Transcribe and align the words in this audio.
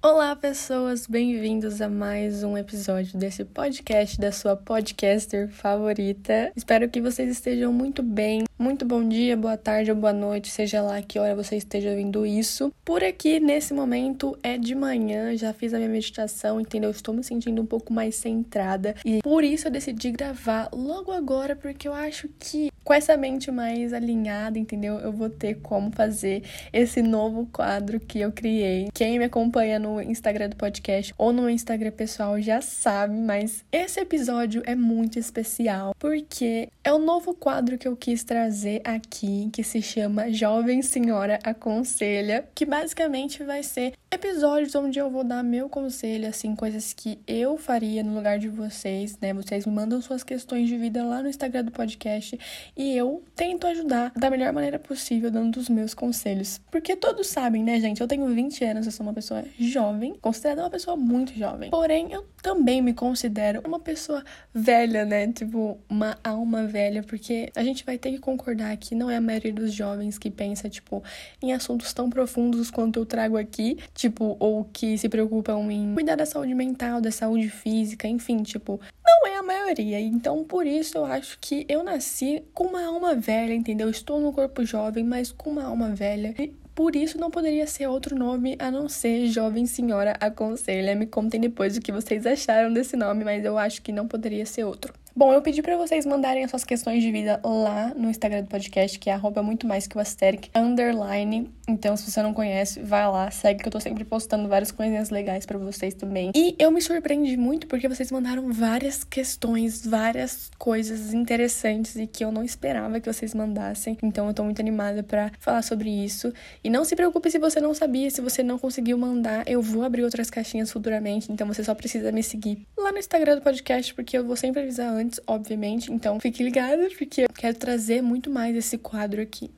Olá, 0.00 0.36
pessoas, 0.36 1.08
bem-vindos 1.08 1.80
a 1.82 1.88
mais 1.88 2.44
um 2.44 2.56
episódio 2.56 3.18
desse 3.18 3.44
podcast 3.44 4.16
da 4.16 4.30
sua 4.30 4.54
podcaster 4.54 5.48
favorita. 5.48 6.52
Espero 6.54 6.88
que 6.88 7.00
vocês 7.00 7.28
estejam 7.28 7.72
muito 7.72 8.00
bem. 8.00 8.47
Muito 8.60 8.84
bom 8.84 9.08
dia, 9.08 9.36
boa 9.36 9.56
tarde 9.56 9.92
ou 9.92 9.96
boa 9.96 10.12
noite, 10.12 10.50
seja 10.50 10.82
lá 10.82 11.00
que 11.00 11.16
hora 11.16 11.32
você 11.32 11.54
esteja 11.54 11.90
ouvindo 11.90 12.26
isso. 12.26 12.74
Por 12.84 13.04
aqui, 13.04 13.38
nesse 13.38 13.72
momento, 13.72 14.36
é 14.42 14.58
de 14.58 14.74
manhã, 14.74 15.36
já 15.36 15.52
fiz 15.52 15.72
a 15.72 15.76
minha 15.76 15.88
meditação, 15.88 16.60
entendeu? 16.60 16.90
Estou 16.90 17.14
me 17.14 17.22
sentindo 17.22 17.62
um 17.62 17.66
pouco 17.66 17.92
mais 17.92 18.16
centrada 18.16 18.96
e 19.04 19.20
por 19.22 19.44
isso 19.44 19.68
eu 19.68 19.70
decidi 19.70 20.10
gravar 20.10 20.70
logo 20.72 21.12
agora, 21.12 21.54
porque 21.54 21.86
eu 21.86 21.92
acho 21.92 22.28
que 22.36 22.68
com 22.82 22.92
essa 22.92 23.16
mente 23.16 23.48
mais 23.50 23.92
alinhada, 23.92 24.58
entendeu? 24.58 24.94
Eu 24.98 25.12
vou 25.12 25.30
ter 25.30 25.60
como 25.60 25.92
fazer 25.92 26.42
esse 26.72 27.00
novo 27.00 27.46
quadro 27.52 28.00
que 28.00 28.18
eu 28.18 28.32
criei. 28.32 28.88
Quem 28.92 29.20
me 29.20 29.26
acompanha 29.26 29.78
no 29.78 30.00
Instagram 30.00 30.48
do 30.48 30.56
podcast 30.56 31.14
ou 31.16 31.32
no 31.32 31.48
Instagram 31.48 31.92
pessoal 31.92 32.40
já 32.40 32.60
sabe, 32.60 33.14
mas 33.14 33.62
esse 33.70 34.00
episódio 34.00 34.62
é 34.64 34.74
muito 34.74 35.16
especial 35.16 35.94
porque 35.98 36.70
é 36.82 36.92
o 36.92 36.98
novo 36.98 37.34
quadro 37.34 37.76
que 37.78 37.86
eu 37.86 37.94
quis 37.94 38.24
trazer 38.24 38.47
aqui, 38.84 39.50
que 39.52 39.62
se 39.62 39.82
chama 39.82 40.30
Jovem 40.32 40.82
Senhora 40.82 41.38
Aconselha, 41.44 42.48
que 42.54 42.64
basicamente 42.64 43.44
vai 43.44 43.62
ser 43.62 43.92
episódios 44.10 44.74
onde 44.74 44.98
eu 44.98 45.10
vou 45.10 45.22
dar 45.22 45.42
meu 45.42 45.68
conselho, 45.68 46.28
assim, 46.28 46.54
coisas 46.56 46.92
que 46.94 47.18
eu 47.26 47.58
faria 47.58 48.02
no 48.02 48.14
lugar 48.14 48.38
de 48.38 48.48
vocês, 48.48 49.18
né? 49.20 49.34
Vocês 49.34 49.66
me 49.66 49.72
mandam 49.72 50.00
suas 50.00 50.22
questões 50.22 50.68
de 50.68 50.76
vida 50.78 51.04
lá 51.04 51.22
no 51.22 51.28
Instagram 51.28 51.64
do 51.64 51.70
podcast 51.70 52.38
e 52.76 52.96
eu 52.96 53.22
tento 53.36 53.66
ajudar 53.66 54.12
da 54.16 54.30
melhor 54.30 54.52
maneira 54.52 54.78
possível, 54.78 55.30
dando 55.30 55.56
os 55.58 55.68
meus 55.68 55.92
conselhos. 55.92 56.58
Porque 56.70 56.96
todos 56.96 57.26
sabem, 57.26 57.62
né, 57.62 57.78
gente? 57.80 58.00
Eu 58.00 58.08
tenho 58.08 58.26
20 58.26 58.64
anos, 58.64 58.86
eu 58.86 58.92
sou 58.92 59.04
uma 59.04 59.12
pessoa 59.12 59.44
jovem, 59.58 60.14
considerada 60.20 60.62
uma 60.62 60.70
pessoa 60.70 60.96
muito 60.96 61.34
jovem. 61.34 61.70
Porém, 61.70 62.10
eu 62.12 62.26
também 62.42 62.80
me 62.80 62.94
considero 62.94 63.60
uma 63.66 63.78
pessoa 63.78 64.24
velha, 64.54 65.04
né? 65.04 65.30
Tipo, 65.30 65.78
uma 65.88 66.16
alma 66.24 66.66
velha, 66.66 67.02
porque 67.02 67.50
a 67.54 67.62
gente 67.62 67.84
vai 67.84 67.98
ter 67.98 68.12
que 68.12 68.18
concordar 68.18 68.74
que 68.78 68.94
não 68.94 69.10
é 69.10 69.16
a 69.16 69.20
maioria 69.20 69.52
dos 69.52 69.72
jovens 69.72 70.16
que 70.16 70.30
pensa, 70.30 70.68
tipo, 70.68 71.02
em 71.42 71.52
assuntos 71.52 71.92
tão 71.92 72.08
profundos 72.08 72.70
quanto 72.70 73.00
eu 73.00 73.06
trago 73.06 73.36
aqui, 73.36 73.76
tipo, 73.98 74.36
ou 74.38 74.64
que 74.72 74.96
se 74.96 75.08
preocupam 75.08 75.72
em 75.72 75.92
cuidar 75.92 76.14
da 76.14 76.24
saúde 76.24 76.54
mental, 76.54 77.00
da 77.00 77.10
saúde 77.10 77.50
física, 77.50 78.06
enfim, 78.06 78.44
tipo, 78.44 78.80
não 79.04 79.26
é 79.26 79.36
a 79.36 79.42
maioria. 79.42 79.98
Então, 79.98 80.44
por 80.44 80.64
isso 80.68 80.96
eu 80.98 81.04
acho 81.04 81.36
que 81.40 81.66
eu 81.68 81.82
nasci 81.82 82.44
com 82.54 82.68
uma 82.68 82.86
alma 82.86 83.16
velha, 83.16 83.52
entendeu? 83.52 83.90
Estou 83.90 84.20
no 84.20 84.32
corpo 84.32 84.64
jovem, 84.64 85.02
mas 85.02 85.32
com 85.32 85.50
uma 85.50 85.64
alma 85.64 85.88
velha. 85.88 86.32
E 86.38 86.54
por 86.76 86.94
isso 86.94 87.18
não 87.18 87.28
poderia 87.28 87.66
ser 87.66 87.88
outro 87.88 88.16
nome 88.16 88.54
a 88.60 88.70
não 88.70 88.88
ser 88.88 89.26
Jovem 89.26 89.66
Senhora 89.66 90.14
Aconselha. 90.20 90.94
Me 90.94 91.06
contem 91.06 91.40
depois 91.40 91.76
o 91.76 91.80
que 91.80 91.90
vocês 91.90 92.24
acharam 92.24 92.72
desse 92.72 92.96
nome, 92.96 93.24
mas 93.24 93.44
eu 93.44 93.58
acho 93.58 93.82
que 93.82 93.90
não 93.90 94.06
poderia 94.06 94.46
ser 94.46 94.62
outro. 94.62 94.94
Bom, 95.16 95.32
eu 95.32 95.42
pedi 95.42 95.60
para 95.60 95.76
vocês 95.76 96.06
mandarem 96.06 96.44
as 96.44 96.50
suas 96.50 96.62
questões 96.62 97.02
de 97.02 97.10
vida 97.10 97.40
lá 97.44 97.92
no 97.96 98.08
Instagram 98.08 98.42
do 98.42 98.48
podcast, 98.48 98.96
que 98.96 99.10
é 99.10 99.12
arroba 99.12 99.42
muito 99.42 99.66
mais 99.66 99.88
que 99.88 99.98
o 99.98 100.00
Asteric, 100.00 100.48
underline. 100.54 101.50
Então, 101.68 101.96
se 101.96 102.10
você 102.10 102.22
não 102.22 102.32
conhece, 102.32 102.80
vai 102.80 103.06
lá, 103.06 103.30
segue 103.30 103.62
que 103.62 103.68
eu 103.68 103.72
tô 103.72 103.78
sempre 103.78 104.04
postando 104.04 104.48
várias 104.48 104.72
coisinhas 104.72 105.10
legais 105.10 105.44
para 105.44 105.58
vocês 105.58 105.94
também. 105.94 106.32
E 106.34 106.56
eu 106.58 106.70
me 106.70 106.80
surpreendi 106.80 107.36
muito 107.36 107.66
porque 107.66 107.86
vocês 107.86 108.10
mandaram 108.10 108.52
várias 108.52 109.04
questões, 109.04 109.86
várias 109.86 110.50
coisas 110.58 111.12
interessantes 111.12 111.96
e 111.96 112.06
que 112.06 112.24
eu 112.24 112.32
não 112.32 112.42
esperava 112.42 112.98
que 113.00 113.12
vocês 113.12 113.34
mandassem. 113.34 113.96
Então, 114.02 114.26
eu 114.26 114.34
tô 114.34 114.42
muito 114.42 114.60
animada 114.60 115.02
para 115.02 115.30
falar 115.38 115.62
sobre 115.62 115.90
isso. 115.90 116.32
E 116.64 116.70
não 116.70 116.84
se 116.84 116.96
preocupe 116.96 117.30
se 117.30 117.38
você 117.38 117.60
não 117.60 117.74
sabia, 117.74 118.10
se 118.10 118.20
você 118.20 118.42
não 118.42 118.58
conseguiu 118.58 118.96
mandar, 118.98 119.46
eu 119.46 119.60
vou 119.60 119.84
abrir 119.84 120.04
outras 120.04 120.30
caixinhas 120.30 120.72
futuramente, 120.72 121.30
então 121.30 121.46
você 121.46 121.62
só 121.62 121.74
precisa 121.74 122.10
me 122.10 122.22
seguir 122.22 122.66
lá 122.76 122.90
no 122.92 122.98
Instagram 122.98 123.36
do 123.36 123.42
podcast, 123.42 123.94
porque 123.94 124.16
eu 124.16 124.24
vou 124.24 124.36
sempre 124.36 124.62
avisar 124.62 124.92
antes 124.92 125.20
obviamente. 125.26 125.92
Então 125.92 126.18
fique 126.18 126.42
ligado, 126.42 126.88
porque 126.96 127.22
eu 127.22 127.28
quero 127.28 127.56
trazer 127.56 128.02
muito 128.02 128.30
mais 128.30 128.56
esse 128.56 128.78
quadro 128.78 129.20
aqui. 129.20 129.50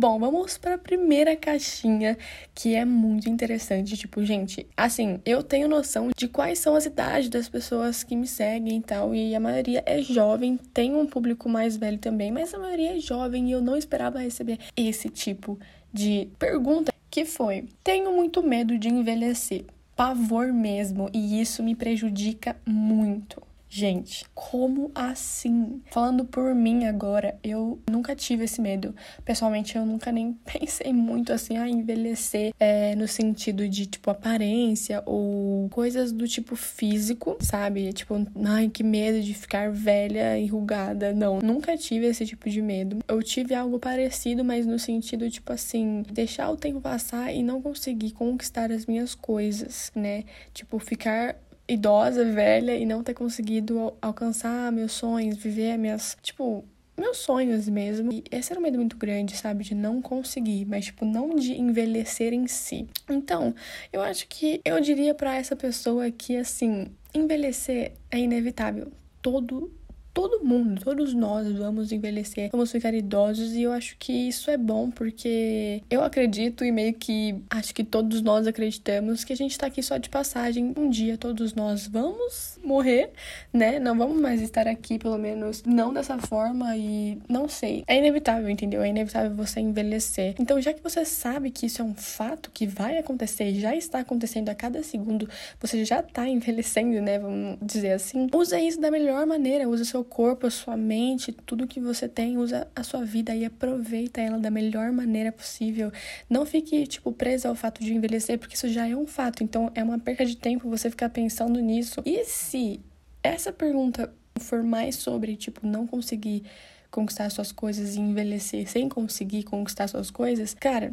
Bom, 0.00 0.16
vamos 0.16 0.56
para 0.56 0.74
a 0.74 0.78
primeira 0.78 1.34
caixinha, 1.34 2.16
que 2.54 2.72
é 2.72 2.84
muito 2.84 3.28
interessante. 3.28 3.96
Tipo, 3.96 4.24
gente, 4.24 4.64
assim, 4.76 5.20
eu 5.26 5.42
tenho 5.42 5.66
noção 5.66 6.10
de 6.16 6.28
quais 6.28 6.60
são 6.60 6.76
as 6.76 6.86
idades 6.86 7.28
das 7.28 7.48
pessoas 7.48 8.04
que 8.04 8.14
me 8.14 8.28
seguem 8.28 8.78
e 8.78 8.80
tal, 8.80 9.12
e 9.12 9.34
a 9.34 9.40
maioria 9.40 9.82
é 9.84 10.00
jovem, 10.00 10.56
tem 10.72 10.94
um 10.94 11.04
público 11.04 11.48
mais 11.48 11.76
velho 11.76 11.98
também, 11.98 12.30
mas 12.30 12.54
a 12.54 12.60
maioria 12.60 12.96
é 12.96 13.00
jovem 13.00 13.48
e 13.48 13.50
eu 13.50 13.60
não 13.60 13.76
esperava 13.76 14.20
receber 14.20 14.60
esse 14.76 15.08
tipo 15.08 15.58
de 15.92 16.28
pergunta. 16.38 16.92
Que 17.10 17.24
foi: 17.24 17.64
Tenho 17.82 18.12
muito 18.12 18.40
medo 18.40 18.78
de 18.78 18.88
envelhecer, 18.88 19.64
pavor 19.96 20.52
mesmo, 20.52 21.10
e 21.12 21.40
isso 21.40 21.60
me 21.60 21.74
prejudica 21.74 22.54
muito. 22.64 23.47
Gente, 23.70 24.24
como 24.34 24.90
assim? 24.94 25.82
Falando 25.90 26.24
por 26.24 26.54
mim 26.54 26.86
agora, 26.86 27.38
eu 27.44 27.78
nunca 27.88 28.16
tive 28.16 28.44
esse 28.44 28.62
medo. 28.62 28.94
Pessoalmente, 29.24 29.76
eu 29.76 29.84
nunca 29.84 30.10
nem 30.10 30.32
pensei 30.44 30.92
muito 30.92 31.32
assim, 31.32 31.58
a 31.58 31.68
envelhecer 31.68 32.54
é, 32.58 32.94
no 32.96 33.06
sentido 33.06 33.68
de, 33.68 33.84
tipo, 33.84 34.10
aparência 34.10 35.02
ou 35.04 35.68
coisas 35.68 36.12
do 36.12 36.26
tipo 36.26 36.56
físico, 36.56 37.36
sabe? 37.40 37.92
Tipo, 37.92 38.26
ai, 38.46 38.70
que 38.70 38.82
medo 38.82 39.20
de 39.20 39.34
ficar 39.34 39.70
velha, 39.70 40.38
enrugada. 40.38 41.12
Não, 41.12 41.40
nunca 41.40 41.76
tive 41.76 42.06
esse 42.06 42.24
tipo 42.24 42.48
de 42.48 42.62
medo. 42.62 43.00
Eu 43.06 43.22
tive 43.22 43.54
algo 43.54 43.78
parecido, 43.78 44.42
mas 44.42 44.64
no 44.64 44.78
sentido, 44.78 45.30
tipo 45.30 45.52
assim, 45.52 46.02
deixar 46.10 46.50
o 46.50 46.56
tempo 46.56 46.80
passar 46.80 47.34
e 47.34 47.42
não 47.42 47.60
conseguir 47.60 48.12
conquistar 48.12 48.72
as 48.72 48.86
minhas 48.86 49.14
coisas, 49.14 49.92
né? 49.94 50.24
Tipo, 50.54 50.78
ficar 50.78 51.36
idosa, 51.68 52.24
velha 52.24 52.74
e 52.74 52.86
não 52.86 53.02
ter 53.02 53.14
conseguido 53.14 53.92
alcançar 54.00 54.72
meus 54.72 54.92
sonhos, 54.92 55.36
viver 55.36 55.76
minhas, 55.76 56.16
tipo, 56.22 56.64
meus 56.96 57.18
sonhos 57.18 57.68
mesmo. 57.68 58.12
E 58.12 58.24
esse 58.30 58.52
era 58.52 58.58
um 58.58 58.62
medo 58.62 58.78
muito 58.78 58.96
grande, 58.96 59.36
sabe? 59.36 59.64
De 59.64 59.74
não 59.74 60.02
conseguir, 60.02 60.64
mas, 60.64 60.86
tipo, 60.86 61.04
não 61.04 61.36
de 61.36 61.52
envelhecer 61.52 62.32
em 62.32 62.46
si. 62.46 62.88
Então, 63.08 63.54
eu 63.92 64.00
acho 64.02 64.26
que 64.28 64.60
eu 64.64 64.80
diria 64.80 65.14
para 65.14 65.36
essa 65.36 65.54
pessoa 65.54 66.10
que, 66.10 66.36
assim, 66.36 66.88
envelhecer 67.14 67.92
é 68.10 68.18
inevitável. 68.18 68.90
Todo 69.22 69.72
todo 70.18 70.44
mundo, 70.44 70.80
todos 70.82 71.14
nós 71.14 71.48
vamos 71.52 71.92
envelhecer, 71.92 72.50
vamos 72.50 72.72
ficar 72.72 72.92
idosos 72.92 73.52
e 73.52 73.62
eu 73.62 73.70
acho 73.70 73.94
que 74.00 74.12
isso 74.12 74.50
é 74.50 74.56
bom 74.56 74.90
porque 74.90 75.80
eu 75.88 76.02
acredito 76.02 76.64
e 76.64 76.72
meio 76.72 76.92
que 76.94 77.36
acho 77.48 77.72
que 77.72 77.84
todos 77.84 78.20
nós 78.20 78.44
acreditamos 78.44 79.22
que 79.22 79.32
a 79.32 79.36
gente 79.36 79.56
tá 79.56 79.68
aqui 79.68 79.80
só 79.80 79.96
de 79.96 80.08
passagem. 80.08 80.74
Um 80.76 80.90
dia 80.90 81.16
todos 81.16 81.54
nós 81.54 81.86
vamos 81.86 82.58
morrer, 82.64 83.12
né? 83.52 83.78
Não 83.78 83.96
vamos 83.96 84.20
mais 84.20 84.42
estar 84.42 84.66
aqui, 84.66 84.98
pelo 84.98 85.16
menos 85.16 85.62
não 85.62 85.92
dessa 85.92 86.18
forma 86.18 86.76
e 86.76 87.20
não 87.28 87.48
sei. 87.48 87.84
É 87.86 87.96
inevitável, 87.96 88.50
entendeu? 88.50 88.82
É 88.82 88.88
inevitável 88.88 89.36
você 89.36 89.60
envelhecer. 89.60 90.34
Então, 90.40 90.60
já 90.60 90.72
que 90.72 90.82
você 90.82 91.04
sabe 91.04 91.52
que 91.52 91.66
isso 91.66 91.80
é 91.80 91.84
um 91.84 91.94
fato 91.94 92.50
que 92.50 92.66
vai 92.66 92.98
acontecer, 92.98 93.54
já 93.54 93.76
está 93.76 94.00
acontecendo 94.00 94.48
a 94.48 94.54
cada 94.56 94.82
segundo, 94.82 95.28
você 95.60 95.84
já 95.84 96.02
tá 96.02 96.28
envelhecendo, 96.28 97.00
né? 97.00 97.20
Vamos 97.20 97.58
dizer 97.62 97.92
assim. 97.92 98.26
Usa 98.34 98.58
isso 98.58 98.80
da 98.80 98.90
melhor 98.90 99.24
maneira, 99.24 99.68
usa 99.68 99.84
seu 99.84 100.07
corpo, 100.08 100.46
a 100.46 100.50
sua 100.50 100.76
mente, 100.76 101.30
tudo 101.30 101.66
que 101.66 101.78
você 101.78 102.08
tem, 102.08 102.36
usa 102.36 102.66
a 102.74 102.82
sua 102.82 103.04
vida 103.04 103.34
e 103.34 103.44
aproveita 103.44 104.20
ela 104.20 104.38
da 104.38 104.50
melhor 104.50 104.90
maneira 104.90 105.30
possível. 105.30 105.92
Não 106.28 106.44
fique, 106.44 106.86
tipo, 106.86 107.12
presa 107.12 107.48
ao 107.48 107.54
fato 107.54 107.82
de 107.84 107.94
envelhecer, 107.94 108.38
porque 108.38 108.56
isso 108.56 108.68
já 108.68 108.88
é 108.88 108.96
um 108.96 109.06
fato. 109.06 109.44
Então, 109.44 109.70
é 109.74 109.82
uma 109.82 109.98
perca 109.98 110.26
de 110.26 110.36
tempo 110.36 110.68
você 110.68 110.90
ficar 110.90 111.10
pensando 111.10 111.60
nisso. 111.60 112.02
E 112.04 112.24
se 112.24 112.80
essa 113.22 113.52
pergunta 113.52 114.12
for 114.40 114.62
mais 114.62 114.96
sobre, 114.96 115.36
tipo, 115.36 115.66
não 115.66 115.86
conseguir 115.86 116.42
conquistar 116.90 117.30
suas 117.30 117.52
coisas 117.52 117.94
e 117.94 118.00
envelhecer 118.00 118.68
sem 118.68 118.88
conseguir 118.88 119.44
conquistar 119.44 119.88
suas 119.88 120.10
coisas, 120.10 120.54
cara, 120.54 120.92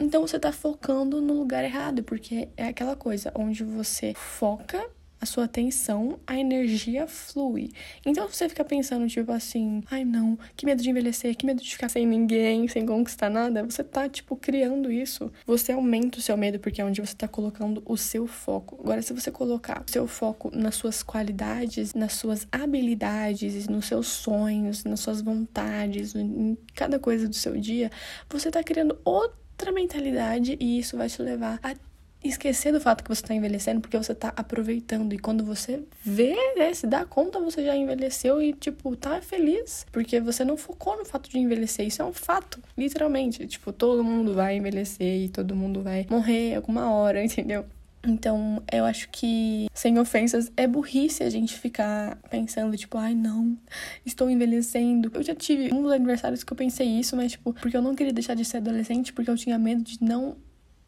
então 0.00 0.22
você 0.22 0.38
tá 0.38 0.50
focando 0.50 1.20
no 1.20 1.34
lugar 1.34 1.62
errado, 1.62 2.02
porque 2.02 2.48
é 2.56 2.68
aquela 2.68 2.96
coisa 2.96 3.30
onde 3.34 3.62
você 3.62 4.14
foca 4.14 4.88
a 5.20 5.26
sua 5.26 5.44
atenção, 5.44 6.18
a 6.26 6.38
energia 6.38 7.06
flui. 7.06 7.70
Então 8.06 8.26
você 8.26 8.48
fica 8.48 8.64
pensando, 8.64 9.06
tipo 9.06 9.30
assim, 9.32 9.82
ai 9.90 10.04
não, 10.04 10.38
que 10.56 10.64
medo 10.64 10.82
de 10.82 10.88
envelhecer, 10.88 11.36
que 11.36 11.44
medo 11.44 11.62
de 11.62 11.70
ficar 11.70 11.88
sem 11.88 12.06
ninguém, 12.06 12.66
sem 12.68 12.86
conquistar 12.86 13.28
nada. 13.28 13.62
Você 13.64 13.84
tá, 13.84 14.08
tipo, 14.08 14.34
criando 14.36 14.90
isso. 14.90 15.30
Você 15.46 15.72
aumenta 15.72 16.18
o 16.18 16.22
seu 16.22 16.36
medo 16.36 16.58
porque 16.58 16.80
é 16.80 16.84
onde 16.84 17.00
você 17.00 17.14
tá 17.14 17.28
colocando 17.28 17.82
o 17.84 17.96
seu 17.96 18.26
foco. 18.26 18.78
Agora, 18.80 19.02
se 19.02 19.12
você 19.12 19.30
colocar 19.30 19.84
o 19.86 19.90
seu 19.90 20.06
foco 20.06 20.50
nas 20.56 20.76
suas 20.76 21.02
qualidades, 21.02 21.92
nas 21.94 22.14
suas 22.14 22.48
habilidades, 22.50 23.68
nos 23.68 23.86
seus 23.86 24.06
sonhos, 24.06 24.84
nas 24.84 25.00
suas 25.00 25.20
vontades, 25.20 26.14
em 26.14 26.56
cada 26.74 26.98
coisa 26.98 27.28
do 27.28 27.34
seu 27.34 27.56
dia, 27.58 27.90
você 28.28 28.50
tá 28.50 28.62
criando 28.62 28.98
outra 29.04 29.70
mentalidade 29.70 30.56
e 30.58 30.78
isso 30.78 30.96
vai 30.96 31.08
te 31.08 31.20
levar 31.20 31.58
a 31.62 31.74
esquecer 32.22 32.72
do 32.72 32.80
fato 32.80 33.02
que 33.02 33.08
você 33.08 33.22
está 33.22 33.34
envelhecendo 33.34 33.80
porque 33.80 33.96
você 33.96 34.12
está 34.12 34.32
aproveitando. 34.36 35.12
E 35.12 35.18
quando 35.18 35.44
você 35.44 35.82
vê, 36.02 36.34
né, 36.56 36.72
se 36.74 36.86
dá 36.86 37.04
conta, 37.04 37.40
você 37.40 37.64
já 37.64 37.76
envelheceu 37.76 38.40
e, 38.40 38.52
tipo, 38.52 38.94
tá 38.96 39.20
feliz. 39.20 39.86
Porque 39.90 40.20
você 40.20 40.44
não 40.44 40.56
focou 40.56 40.96
no 40.96 41.04
fato 41.04 41.30
de 41.30 41.38
envelhecer. 41.38 41.86
Isso 41.86 42.02
é 42.02 42.04
um 42.04 42.12
fato, 42.12 42.60
literalmente. 42.76 43.46
Tipo, 43.46 43.72
todo 43.72 44.04
mundo 44.04 44.34
vai 44.34 44.56
envelhecer 44.56 45.24
e 45.24 45.28
todo 45.28 45.56
mundo 45.56 45.82
vai 45.82 46.06
morrer 46.10 46.54
alguma 46.54 46.92
hora, 46.92 47.22
entendeu? 47.24 47.64
Então, 48.06 48.62
eu 48.72 48.86
acho 48.86 49.10
que, 49.10 49.68
sem 49.74 49.98
ofensas, 49.98 50.50
é 50.56 50.66
burrice 50.66 51.22
a 51.22 51.28
gente 51.28 51.58
ficar 51.58 52.16
pensando, 52.30 52.74
tipo, 52.74 52.96
ai 52.96 53.14
não, 53.14 53.58
estou 54.06 54.30
envelhecendo. 54.30 55.10
Eu 55.12 55.22
já 55.22 55.34
tive 55.34 55.68
dos 55.68 55.92
aniversários 55.92 56.42
que 56.42 56.50
eu 56.50 56.56
pensei 56.56 56.86
isso, 56.86 57.14
mas, 57.14 57.32
tipo, 57.32 57.52
porque 57.52 57.76
eu 57.76 57.82
não 57.82 57.94
queria 57.94 58.12
deixar 58.12 58.34
de 58.34 58.44
ser 58.44 58.56
adolescente, 58.56 59.12
porque 59.12 59.30
eu 59.30 59.36
tinha 59.36 59.58
medo 59.58 59.82
de 59.82 60.02
não 60.02 60.36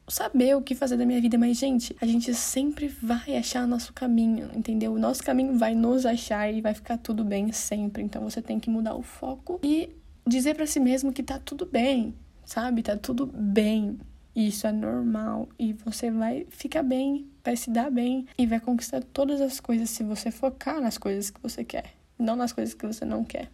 saber 0.09 0.57
o 0.57 0.63
que 0.63 0.75
fazer 0.75 0.97
da 0.97 1.07
minha 1.07 1.21
vida, 1.21 1.39
mas 1.39 1.57
gente, 1.57 1.97
a 2.01 2.07
gente 2.07 2.35
sempre 2.35 2.89
vai 2.89 3.37
achar 3.37 3.67
nosso 3.67 3.93
caminho, 3.93 4.51
entendeu? 4.55 4.93
O 4.93 4.99
nosso 4.99 5.23
caminho 5.23 5.57
vai 5.57 5.75
nos 5.75 6.05
achar 6.05 6.53
e 6.53 6.61
vai 6.61 6.75
ficar 6.75 6.99
tudo 6.99 7.25
bem 7.25 7.53
sempre. 7.53 8.03
Então 8.03 8.23
você 8.23 8.43
tem 8.43 8.59
que 8.59 8.69
mudar 8.69 8.95
o 8.95 9.03
foco 9.03 9.61
e 9.63 9.91
dizer 10.27 10.55
para 10.55 10.67
si 10.67 10.81
mesmo 10.81 11.13
que 11.13 11.23
tá 11.23 11.39
tudo 11.39 11.67
bem, 11.67 12.15
sabe? 12.45 12.83
Tá 12.83 12.97
tudo 12.97 13.27
bem. 13.27 13.99
Isso 14.35 14.67
é 14.67 14.73
normal 14.73 15.49
e 15.59 15.75
você 15.75 16.11
vai 16.11 16.47
ficar 16.49 16.83
bem, 16.83 17.29
vai 17.45 17.55
se 17.55 17.71
dar 17.71 17.91
bem 17.91 18.27
e 18.39 18.47
vai 18.47 18.59
conquistar 18.59 19.03
todas 19.03 19.41
as 19.43 19.61
coisas 19.61 19.91
se 19.91 20.03
você 20.03 20.31
focar 20.31 20.81
nas 20.81 20.97
coisas 20.97 21.31
que 21.31 21.41
você 21.43 21.63
quer, 21.63 21.95
não 22.19 22.35
nas 22.35 22.53
coisas 22.53 22.75
que 22.75 22.87
você 22.87 23.05
não 23.05 23.25
quer. 23.25 23.51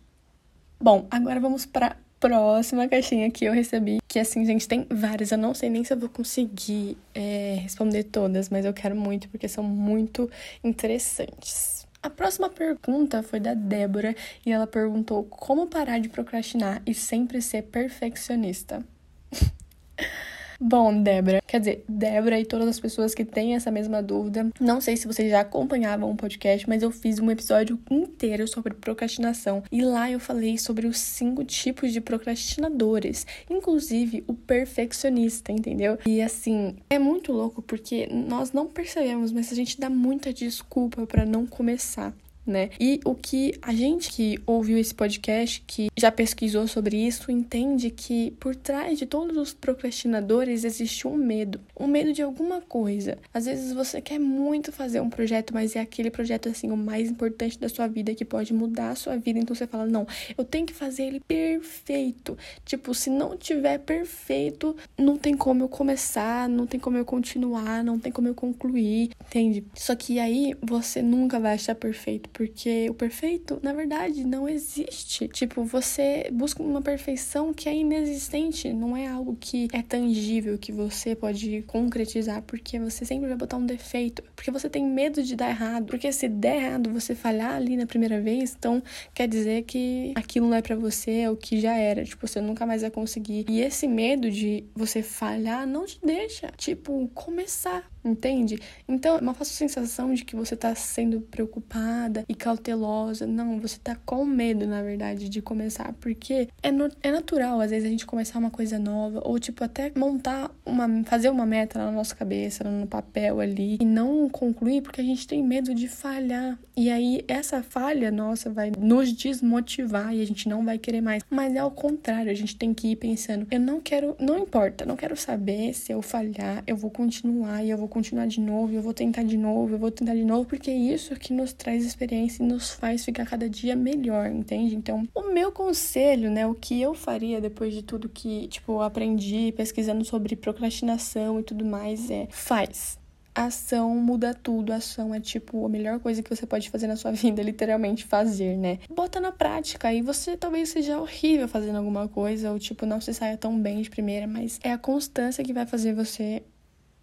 Bom, 0.80 1.08
agora 1.10 1.40
vamos 1.40 1.66
para 1.66 1.96
próxima 2.20 2.88
caixinha 2.88 3.30
que 3.30 3.44
eu 3.44 3.52
recebi, 3.52 3.98
que 4.06 4.18
assim, 4.18 4.44
gente, 4.44 4.66
tem 4.66 4.86
várias. 4.90 5.30
Eu 5.30 5.38
não 5.38 5.54
sei 5.54 5.70
nem 5.70 5.84
se 5.84 5.92
eu 5.92 5.98
vou 5.98 6.08
conseguir 6.08 6.96
é, 7.14 7.58
responder 7.60 8.04
todas, 8.04 8.48
mas 8.48 8.64
eu 8.64 8.72
quero 8.72 8.96
muito 8.96 9.28
porque 9.28 9.48
são 9.48 9.64
muito 9.64 10.30
interessantes. 10.62 11.86
A 12.02 12.08
próxima 12.08 12.48
pergunta 12.48 13.22
foi 13.22 13.40
da 13.40 13.54
Débora 13.54 14.14
e 14.46 14.52
ela 14.52 14.66
perguntou 14.66 15.24
como 15.24 15.66
parar 15.66 15.98
de 15.98 16.08
procrastinar 16.08 16.80
e 16.86 16.94
sempre 16.94 17.42
ser 17.42 17.62
perfeccionista. 17.62 18.84
Bom, 20.60 21.02
Débora, 21.04 21.40
quer 21.46 21.60
dizer, 21.60 21.84
Débora 21.88 22.40
e 22.40 22.44
todas 22.44 22.66
as 22.66 22.80
pessoas 22.80 23.14
que 23.14 23.24
têm 23.24 23.54
essa 23.54 23.70
mesma 23.70 24.02
dúvida, 24.02 24.50
não 24.60 24.80
sei 24.80 24.96
se 24.96 25.06
vocês 25.06 25.30
já 25.30 25.40
acompanhavam 25.40 26.10
o 26.10 26.16
podcast, 26.16 26.68
mas 26.68 26.82
eu 26.82 26.90
fiz 26.90 27.20
um 27.20 27.30
episódio 27.30 27.78
inteiro 27.88 28.46
sobre 28.48 28.74
procrastinação 28.74 29.62
e 29.70 29.82
lá 29.82 30.10
eu 30.10 30.18
falei 30.18 30.58
sobre 30.58 30.88
os 30.88 30.98
cinco 30.98 31.44
tipos 31.44 31.92
de 31.92 32.00
procrastinadores, 32.00 33.24
inclusive 33.48 34.24
o 34.26 34.34
perfeccionista, 34.34 35.52
entendeu? 35.52 35.96
E 36.04 36.20
assim, 36.20 36.74
é 36.90 36.98
muito 36.98 37.32
louco 37.32 37.62
porque 37.62 38.08
nós 38.10 38.50
não 38.50 38.66
percebemos, 38.66 39.30
mas 39.30 39.52
a 39.52 39.54
gente 39.54 39.78
dá 39.78 39.88
muita 39.88 40.32
desculpa 40.32 41.06
para 41.06 41.24
não 41.24 41.46
começar 41.46 42.12
né? 42.50 42.70
E 42.80 43.00
o 43.04 43.14
que 43.14 43.54
a 43.60 43.72
gente 43.72 44.10
que 44.10 44.38
ouviu 44.46 44.78
esse 44.78 44.94
podcast, 44.94 45.62
que 45.66 45.88
já 45.96 46.10
pesquisou 46.10 46.66
sobre 46.66 46.96
isso, 46.96 47.30
entende 47.30 47.90
que 47.90 48.30
por 48.32 48.56
trás 48.56 48.98
de 48.98 49.06
todos 49.06 49.36
os 49.36 49.52
procrastinadores 49.52 50.64
existe 50.64 51.06
um 51.06 51.16
medo, 51.16 51.60
um 51.78 51.86
medo 51.86 52.12
de 52.12 52.22
alguma 52.22 52.60
coisa. 52.60 53.18
Às 53.32 53.44
vezes 53.44 53.72
você 53.72 54.00
quer 54.00 54.18
muito 54.18 54.72
fazer 54.72 55.00
um 55.00 55.10
projeto, 55.10 55.52
mas 55.52 55.76
é 55.76 55.80
aquele 55.80 56.10
projeto 56.10 56.48
assim 56.48 56.70
o 56.70 56.76
mais 56.76 57.10
importante 57.10 57.58
da 57.58 57.68
sua 57.68 57.86
vida 57.86 58.14
que 58.14 58.24
pode 58.24 58.54
mudar 58.54 58.90
a 58.90 58.94
sua 58.94 59.16
vida, 59.16 59.38
então 59.38 59.54
você 59.54 59.66
fala: 59.66 59.86
"Não, 59.86 60.06
eu 60.36 60.44
tenho 60.44 60.66
que 60.66 60.74
fazer 60.74 61.04
ele 61.04 61.20
perfeito". 61.20 62.36
Tipo, 62.64 62.94
se 62.94 63.10
não 63.10 63.36
tiver 63.36 63.78
perfeito, 63.78 64.76
não 64.96 65.16
tem 65.16 65.36
como 65.36 65.64
eu 65.64 65.68
começar, 65.68 66.48
não 66.48 66.66
tem 66.66 66.80
como 66.80 66.96
eu 66.96 67.04
continuar, 67.04 67.84
não 67.84 67.98
tem 67.98 68.10
como 68.10 68.28
eu 68.28 68.34
concluir, 68.34 69.10
entende? 69.26 69.64
Só 69.74 69.94
que 69.94 70.18
aí 70.18 70.54
você 70.62 71.02
nunca 71.02 71.38
vai 71.38 71.54
achar 71.54 71.74
perfeito 71.74 72.28
porque 72.38 72.88
o 72.88 72.94
perfeito, 72.94 73.58
na 73.64 73.72
verdade, 73.72 74.22
não 74.22 74.48
existe. 74.48 75.26
Tipo, 75.26 75.64
você 75.64 76.30
busca 76.32 76.62
uma 76.62 76.80
perfeição 76.80 77.52
que 77.52 77.68
é 77.68 77.74
inexistente, 77.74 78.72
não 78.72 78.96
é 78.96 79.08
algo 79.08 79.36
que 79.40 79.66
é 79.72 79.82
tangível, 79.82 80.56
que 80.56 80.70
você 80.70 81.16
pode 81.16 81.62
concretizar, 81.66 82.40
porque 82.42 82.78
você 82.78 83.04
sempre 83.04 83.26
vai 83.26 83.36
botar 83.36 83.56
um 83.56 83.66
defeito, 83.66 84.22
porque 84.36 84.52
você 84.52 84.70
tem 84.70 84.84
medo 84.84 85.20
de 85.20 85.34
dar 85.34 85.50
errado. 85.50 85.86
Porque 85.86 86.12
se 86.12 86.28
der 86.28 86.62
errado, 86.62 86.92
você 86.92 87.12
falhar 87.12 87.56
ali 87.56 87.76
na 87.76 87.86
primeira 87.86 88.20
vez, 88.20 88.54
então 88.56 88.80
quer 89.12 89.26
dizer 89.26 89.64
que 89.64 90.12
aquilo 90.14 90.46
não 90.46 90.54
é 90.54 90.62
para 90.62 90.76
você, 90.76 91.22
é 91.22 91.30
o 91.30 91.36
que 91.36 91.60
já 91.60 91.76
era, 91.76 92.04
tipo, 92.04 92.24
você 92.24 92.40
nunca 92.40 92.64
mais 92.64 92.82
vai 92.82 92.90
conseguir. 92.92 93.46
E 93.48 93.60
esse 93.60 93.88
medo 93.88 94.30
de 94.30 94.62
você 94.76 95.02
falhar 95.02 95.66
não 95.66 95.84
te 95.84 95.98
deixa, 96.04 96.52
tipo, 96.56 97.10
começar 97.12 97.90
entende? 98.04 98.58
Então, 98.86 99.16
é 99.16 99.20
uma 99.20 99.34
falsa 99.34 99.52
sensação 99.52 100.12
de 100.14 100.24
que 100.24 100.36
você 100.36 100.56
tá 100.56 100.74
sendo 100.74 101.20
preocupada 101.20 102.24
e 102.28 102.34
cautelosa. 102.34 103.26
Não, 103.26 103.60
você 103.60 103.78
tá 103.78 103.96
com 104.06 104.24
medo, 104.24 104.66
na 104.66 104.82
verdade, 104.82 105.28
de 105.28 105.42
começar, 105.42 105.92
porque 106.00 106.48
é, 106.62 106.70
no, 106.70 106.90
é 107.02 107.10
natural, 107.10 107.60
às 107.60 107.70
vezes, 107.70 107.86
a 107.86 107.90
gente 107.90 108.06
começar 108.06 108.38
uma 108.38 108.50
coisa 108.50 108.78
nova, 108.78 109.20
ou, 109.24 109.38
tipo, 109.38 109.62
até 109.64 109.92
montar 109.96 110.50
uma, 110.64 110.88
fazer 111.04 111.30
uma 111.30 111.46
meta 111.46 111.78
na 111.78 111.90
nossa 111.90 112.14
cabeça, 112.14 112.64
no 112.64 112.86
papel 112.86 113.40
ali, 113.40 113.78
e 113.80 113.84
não 113.84 114.28
concluir, 114.28 114.82
porque 114.82 115.00
a 115.00 115.04
gente 115.04 115.26
tem 115.26 115.42
medo 115.42 115.74
de 115.74 115.88
falhar. 115.88 116.58
E 116.76 116.90
aí, 116.90 117.24
essa 117.26 117.62
falha 117.62 118.10
nossa 118.10 118.50
vai 118.50 118.72
nos 118.78 119.12
desmotivar 119.12 120.14
e 120.14 120.22
a 120.22 120.26
gente 120.26 120.48
não 120.48 120.64
vai 120.64 120.78
querer 120.78 121.00
mais. 121.00 121.22
Mas 121.28 121.54
é 121.54 121.58
ao 121.58 121.70
contrário, 121.70 122.30
a 122.30 122.34
gente 122.34 122.56
tem 122.56 122.72
que 122.72 122.88
ir 122.88 122.96
pensando, 122.96 123.46
eu 123.50 123.60
não 123.60 123.80
quero, 123.80 124.16
não 124.18 124.38
importa, 124.38 124.84
não 124.84 124.96
quero 124.96 125.16
saber 125.16 125.74
se 125.74 125.92
eu 125.92 126.00
falhar, 126.02 126.62
eu 126.66 126.76
vou 126.76 126.90
continuar 126.90 127.64
e 127.64 127.70
eu 127.70 127.78
vou 127.78 127.87
continuar 127.88 128.26
de 128.26 128.40
novo, 128.40 128.72
eu 128.72 128.82
vou 128.82 128.94
tentar 128.94 129.22
de 129.22 129.36
novo, 129.36 129.74
eu 129.74 129.78
vou 129.78 129.90
tentar 129.90 130.14
de 130.14 130.24
novo, 130.24 130.44
porque 130.44 130.70
é 130.70 130.76
isso 130.76 131.14
que 131.16 131.32
nos 131.32 131.52
traz 131.52 131.84
experiência 131.84 132.42
e 132.42 132.46
nos 132.46 132.70
faz 132.70 133.04
ficar 133.04 133.26
cada 133.26 133.48
dia 133.48 133.74
melhor, 133.74 134.30
entende? 134.30 134.74
Então, 134.74 135.08
o 135.14 135.32
meu 135.32 135.50
conselho, 135.50 136.30
né, 136.30 136.46
o 136.46 136.54
que 136.54 136.80
eu 136.80 136.94
faria 136.94 137.40
depois 137.40 137.74
de 137.74 137.82
tudo 137.82 138.08
que, 138.08 138.48
tipo, 138.48 138.80
aprendi 138.80 139.52
pesquisando 139.56 140.04
sobre 140.04 140.36
procrastinação 140.36 141.40
e 141.40 141.42
tudo 141.42 141.64
mais 141.64 142.10
é 142.10 142.28
faz 142.30 142.98
ação 143.46 143.94
muda 143.96 144.34
tudo. 144.34 144.72
Ação 144.72 145.14
é 145.14 145.20
tipo 145.20 145.64
a 145.64 145.68
melhor 145.68 146.00
coisa 146.00 146.22
que 146.22 146.34
você 146.34 146.46
pode 146.46 146.70
fazer 146.70 146.86
na 146.86 146.96
sua 146.96 147.12
vida, 147.12 147.42
literalmente 147.42 148.04
fazer, 148.04 148.56
né? 148.56 148.78
Bota 148.90 149.20
na 149.20 149.32
prática 149.32 149.92
e 149.92 150.02
você 150.02 150.36
talvez 150.36 150.70
seja 150.70 150.98
horrível 150.98 151.48
fazendo 151.48 151.76
alguma 151.76 152.08
coisa 152.08 152.50
ou 152.50 152.58
tipo 152.58 152.84
não 152.84 153.00
se 153.00 153.14
saia 153.14 153.36
tão 153.36 153.60
bem 153.60 153.82
de 153.82 153.90
primeira, 153.90 154.26
mas 154.26 154.58
é 154.62 154.72
a 154.72 154.78
constância 154.78 155.44
que 155.44 155.52
vai 155.52 155.66
fazer 155.66 155.94
você 155.94 156.42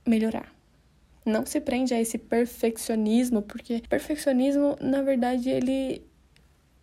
melhorar. 0.06 0.55
Não 1.26 1.46
se 1.46 1.60
prende 1.60 1.94
a 1.94 2.00
esse 2.00 2.18
perfeccionismo, 2.18 3.42
porque 3.42 3.82
perfeccionismo, 3.90 4.76
na 4.80 5.02
verdade, 5.02 5.50
ele 5.50 6.04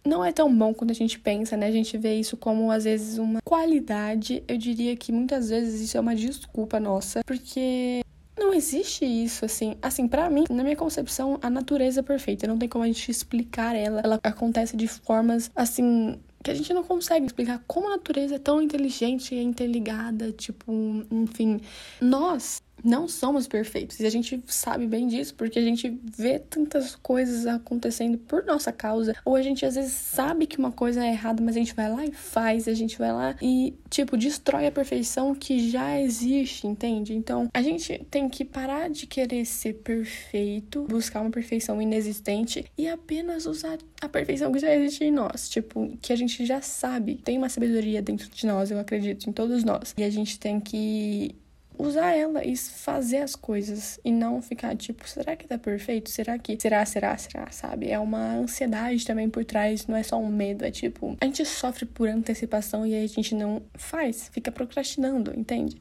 não 0.05 0.25
é 0.25 0.33
tão 0.33 0.55
bom 0.55 0.75
quando 0.75 0.91
a 0.91 0.95
gente 0.95 1.19
pensa, 1.19 1.57
né? 1.57 1.67
A 1.67 1.73
gente 1.73 1.97
vê 1.97 2.15
isso 2.15 2.37
como 2.37 2.71
às 2.71 2.85
vezes 2.85 3.19
uma 3.19 3.41
qualidade. 3.43 4.43
Eu 4.49 4.59
diria 4.59 4.97
que 4.97 5.13
muitas 5.13 5.49
vezes 5.49 5.81
isso 5.81 5.97
é 5.97 6.01
uma 6.01 6.15
desculpa 6.15 6.81
nossa, 6.81 7.23
porque 7.25 8.03
não 8.37 8.53
existe 8.53 9.05
isso 9.05 9.45
assim. 9.45 9.77
Assim, 9.81 10.09
para 10.09 10.29
mim, 10.29 10.45
na 10.51 10.63
minha 10.63 10.77
concepção, 10.77 11.39
a 11.41 11.49
natureza 11.49 12.01
é 12.01 12.03
perfeita. 12.03 12.47
Não 12.47 12.59
tem 12.59 12.69
como 12.69 12.85
a 12.85 12.87
gente 12.87 13.11
explicar 13.11 13.77
ela. 13.77 14.01
Ela 14.01 14.19
acontece 14.23 14.77
de 14.77 14.89
formas 14.89 15.51
assim 15.55 16.19
que 16.43 16.51
a 16.51 16.55
gente 16.55 16.75
não 16.75 16.83
consegue 16.83 17.25
explicar 17.25 17.63
como 17.69 17.87
a 17.87 17.91
natureza 17.91 18.35
é 18.35 18.39
tão 18.39 18.61
inteligente 18.61 19.33
e 19.33 19.41
interligada, 19.41 20.33
tipo, 20.33 20.73
enfim, 21.09 21.61
nós 22.01 22.61
não 22.85 23.09
somos 23.09 23.47
perfeitos. 23.47 24.01
E 24.01 24.07
a 24.07 24.11
gente 24.11 24.43
sabe 24.47 24.87
bem 24.87 25.07
disso, 25.07 25.35
porque 25.35 25.59
a 25.59 25.63
gente 25.63 26.01
vê 26.17 26.39
tantas 26.39 26.95
coisas 26.97 27.47
acontecendo 27.47 28.19
por 28.19 28.45
nossa 28.45 28.73
causa. 28.73 29.15
Ou 29.25 29.37
a 29.37 29.43
gente 29.43 29.65
às 29.65 29.75
vezes 29.75 29.93
sabe 29.93 30.47
que 30.47 30.59
uma 30.59 30.73
coisa 30.73 31.05
é 31.05 31.11
errada, 31.11 31.43
mas 31.43 31.57
a 31.57 31.59
gente 31.59 31.75
vai 31.75 31.91
lá 31.91 32.05
e 32.05 32.13
faz, 32.13 32.67
a 32.67 32.75
gente 32.75 32.99
vai 32.99 33.13
lá 33.13 33.37
e, 33.41 33.75
tipo, 33.89 34.17
destrói 34.17 34.67
a 34.67 34.73
perfeição 34.73 35.35
que 35.35 35.71
já 35.71 36.01
existe, 36.01 36.67
entende? 36.67 37.15
Então, 37.15 37.49
a 37.53 37.63
gente 37.63 38.05
tem 38.11 38.29
que 38.29 38.45
parar 38.45 38.91
de 38.91 39.07
querer 39.07 39.45
ser 39.45 39.75
perfeito, 39.75 40.85
buscar 40.89 41.21
uma 41.21 41.31
perfeição 41.31 41.81
inexistente 41.81 42.65
e 42.77 42.89
apenas 42.89 43.47
usar 43.47 43.79
a 44.01 44.09
perfeição 44.09 44.53
que 44.53 44.59
já 44.59 44.75
existe 44.75 45.05
em 45.05 45.11
nós. 45.11 45.49
Tipo, 45.49 45.97
que 46.01 46.13
a 46.13 46.17
gente 46.17 46.45
já 46.45 46.61
sabe. 46.61 47.17
Tem 47.17 47.39
uma 47.39 47.49
sabedoria 47.49 48.03
dentro 48.03 48.29
de 48.29 48.47
nós, 48.47 48.71
eu 48.71 48.79
acredito, 48.79 49.29
em 49.29 49.33
todos 49.33 49.63
nós. 49.65 49.95
E 49.97 50.03
a 50.03 50.11
gente 50.11 50.39
tem 50.39 50.59
que 50.61 51.35
usar 51.79 52.13
ela 52.13 52.45
e 52.45 52.57
fazer 52.57 53.19
as 53.19 53.35
coisas 53.35 53.99
e 54.05 54.11
não 54.11 54.41
ficar 54.41 54.77
tipo, 54.77 55.09
será 55.09 55.37
que 55.37 55.47
tá 55.47 55.59
perfeito? 55.59 56.11
Será 56.11 56.39
que 56.39 56.59
será, 56.61 56.85
será, 56.85 57.17
será, 57.17 57.51
sabe? 57.51 57.91
É 57.91 57.99
uma 57.99 58.35
ansiedade 58.35 59.05
também 59.05 59.29
por 59.29 59.45
trás, 59.45 59.87
não 59.87 59.97
é 59.97 60.03
só 60.03 60.19
um 60.19 60.29
medo, 60.29 60.65
é 60.65 60.71
tipo, 60.71 61.17
a 61.21 61.25
gente 61.25 61.45
sofre 61.45 61.87
por 61.87 62.09
antecipação 62.09 62.87
e 62.87 62.95
aí 62.95 63.05
a 63.05 63.09
gente 63.09 63.35
não 63.35 63.63
faz, 63.75 64.29
fica 64.33 64.51
procrastinando, 64.51 65.33
entende? 65.39 65.81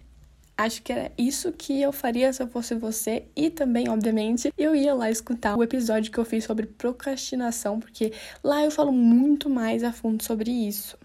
Acho 0.58 0.84
que 0.84 0.92
era 0.92 1.12
isso 1.18 1.52
que 1.52 1.82
eu 1.82 1.92
faria 1.92 2.32
se 2.32 2.44
eu 2.44 2.48
fosse 2.48 2.76
você. 2.76 3.24
E 3.36 3.50
também, 3.50 3.90
obviamente, 3.90 4.54
eu 4.56 4.76
ia 4.76 4.94
lá 4.94 5.10
escutar 5.10 5.58
o 5.58 5.64
episódio 5.64 6.12
que 6.12 6.20
eu 6.20 6.26
fiz 6.26 6.44
sobre 6.44 6.68
procrastinação, 6.68 7.80
porque 7.80 8.14
lá 8.44 8.64
eu 8.64 8.70
falo 8.70 8.92
muito 8.92 9.50
mais 9.50 9.84
a 9.84 9.92
fundo 9.92 10.24
sobre 10.24 10.52
isso. 10.52 10.96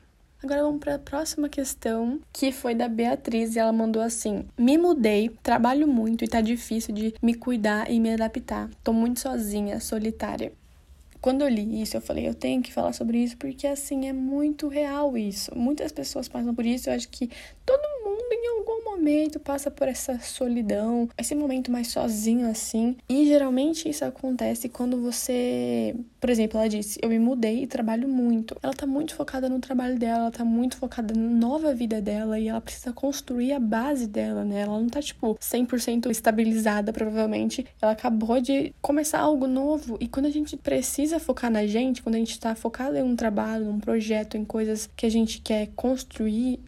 Agora 0.43 0.62
vamos 0.62 0.81
para 0.81 0.97
a 0.97 0.99
próxima 0.99 1.49
questão, 1.49 2.21
que 2.33 2.52
foi 2.52 2.75
da 2.75 2.88
Beatriz, 2.88 3.57
e 3.57 3.59
ela 3.59 3.73
mandou 3.73 4.02
assim: 4.02 4.47
Me 4.57 4.76
mudei, 4.76 5.31
trabalho 5.43 5.88
muito 5.88 6.25
e 6.25 6.28
tá 6.28 6.40
difícil 6.40 6.95
de 6.95 7.14
me 7.23 7.35
cuidar 7.35 7.90
e 7.90 7.99
me 7.99 8.12
adaptar. 8.12 8.69
Tô 8.85 8.93
muito 8.93 9.21
sozinha, 9.21 9.81
solitária. 9.81 10.52
Quando 11.26 11.42
eu 11.42 11.49
li 11.49 11.83
isso, 11.83 11.97
eu 11.97 12.00
falei, 12.00 12.28
eu 12.28 12.35
tenho 12.35 12.62
que 12.62 12.73
falar 12.73 12.92
sobre 12.92 13.18
isso 13.18 13.37
porque 13.37 13.66
assim 13.66 14.06
é 14.06 14.12
muito 14.12 14.68
real 14.68 15.18
isso. 15.18 15.50
Muitas 15.59 15.90
pessoas 15.90 16.28
passam 16.28 16.54
por 16.54 16.64
isso, 16.64 16.88
eu 16.88 16.95
acho 16.95 17.09
que 17.09 17.28
todo 17.64 17.83
mundo 18.04 18.23
em 18.30 18.59
algum 18.59 18.85
momento 18.85 19.40
passa 19.40 19.68
por 19.68 19.88
essa 19.88 20.21
solidão, 20.21 21.09
esse 21.18 21.35
momento 21.35 21.71
mais 21.71 21.88
sozinho 21.88 22.49
assim. 22.49 22.97
E 23.09 23.26
geralmente 23.26 23.88
isso 23.88 24.04
acontece 24.04 24.68
quando 24.68 25.02
você, 25.02 25.97
por 26.21 26.30
exemplo, 26.30 26.59
ela 26.59 26.68
disse: 26.68 26.99
"Eu 27.02 27.09
me 27.09 27.18
mudei 27.18 27.64
e 27.64 27.66
trabalho 27.66 28.09
muito". 28.09 28.56
Ela 28.62 28.73
tá 28.73 28.87
muito 28.87 29.14
focada 29.14 29.49
no 29.49 29.59
trabalho 29.59 29.99
dela, 29.99 30.21
ela 30.21 30.30
tá 30.30 30.45
muito 30.45 30.76
focada 30.76 31.12
na 31.12 31.28
nova 31.28 31.75
vida 31.75 32.00
dela 32.00 32.38
e 32.38 32.49
ela 32.49 32.61
precisa 32.61 32.92
construir 32.92 33.52
a 33.52 33.59
base 33.59 34.06
dela, 34.06 34.45
né? 34.45 34.61
Ela 34.61 34.78
não 34.78 34.88
tá 34.88 35.02
tipo 35.02 35.37
100% 35.40 36.11
estabilizada, 36.11 36.92
provavelmente. 36.92 37.66
Ela 37.83 37.92
acabou 37.92 38.40
de 38.40 38.73
começar 38.80 39.21
algo 39.21 39.47
novo 39.49 39.97
e 40.00 40.06
quando 40.06 40.26
a 40.26 40.30
gente 40.30 40.56
precisa 40.56 41.15
focar 41.18 41.50
na 41.50 41.66
gente, 41.66 42.02
quando 42.02 42.14
a 42.14 42.18
gente 42.18 42.38
tá 42.38 42.54
focado 42.54 42.96
em 42.96 43.02
um 43.02 43.16
trabalho, 43.16 43.66
num 43.66 43.80
projeto, 43.80 44.37
em 44.37 44.44
coisas 44.44 44.88
que 44.96 45.06
a 45.06 45.11
gente 45.11 45.40
quer 45.40 45.68
construir, 45.75 46.61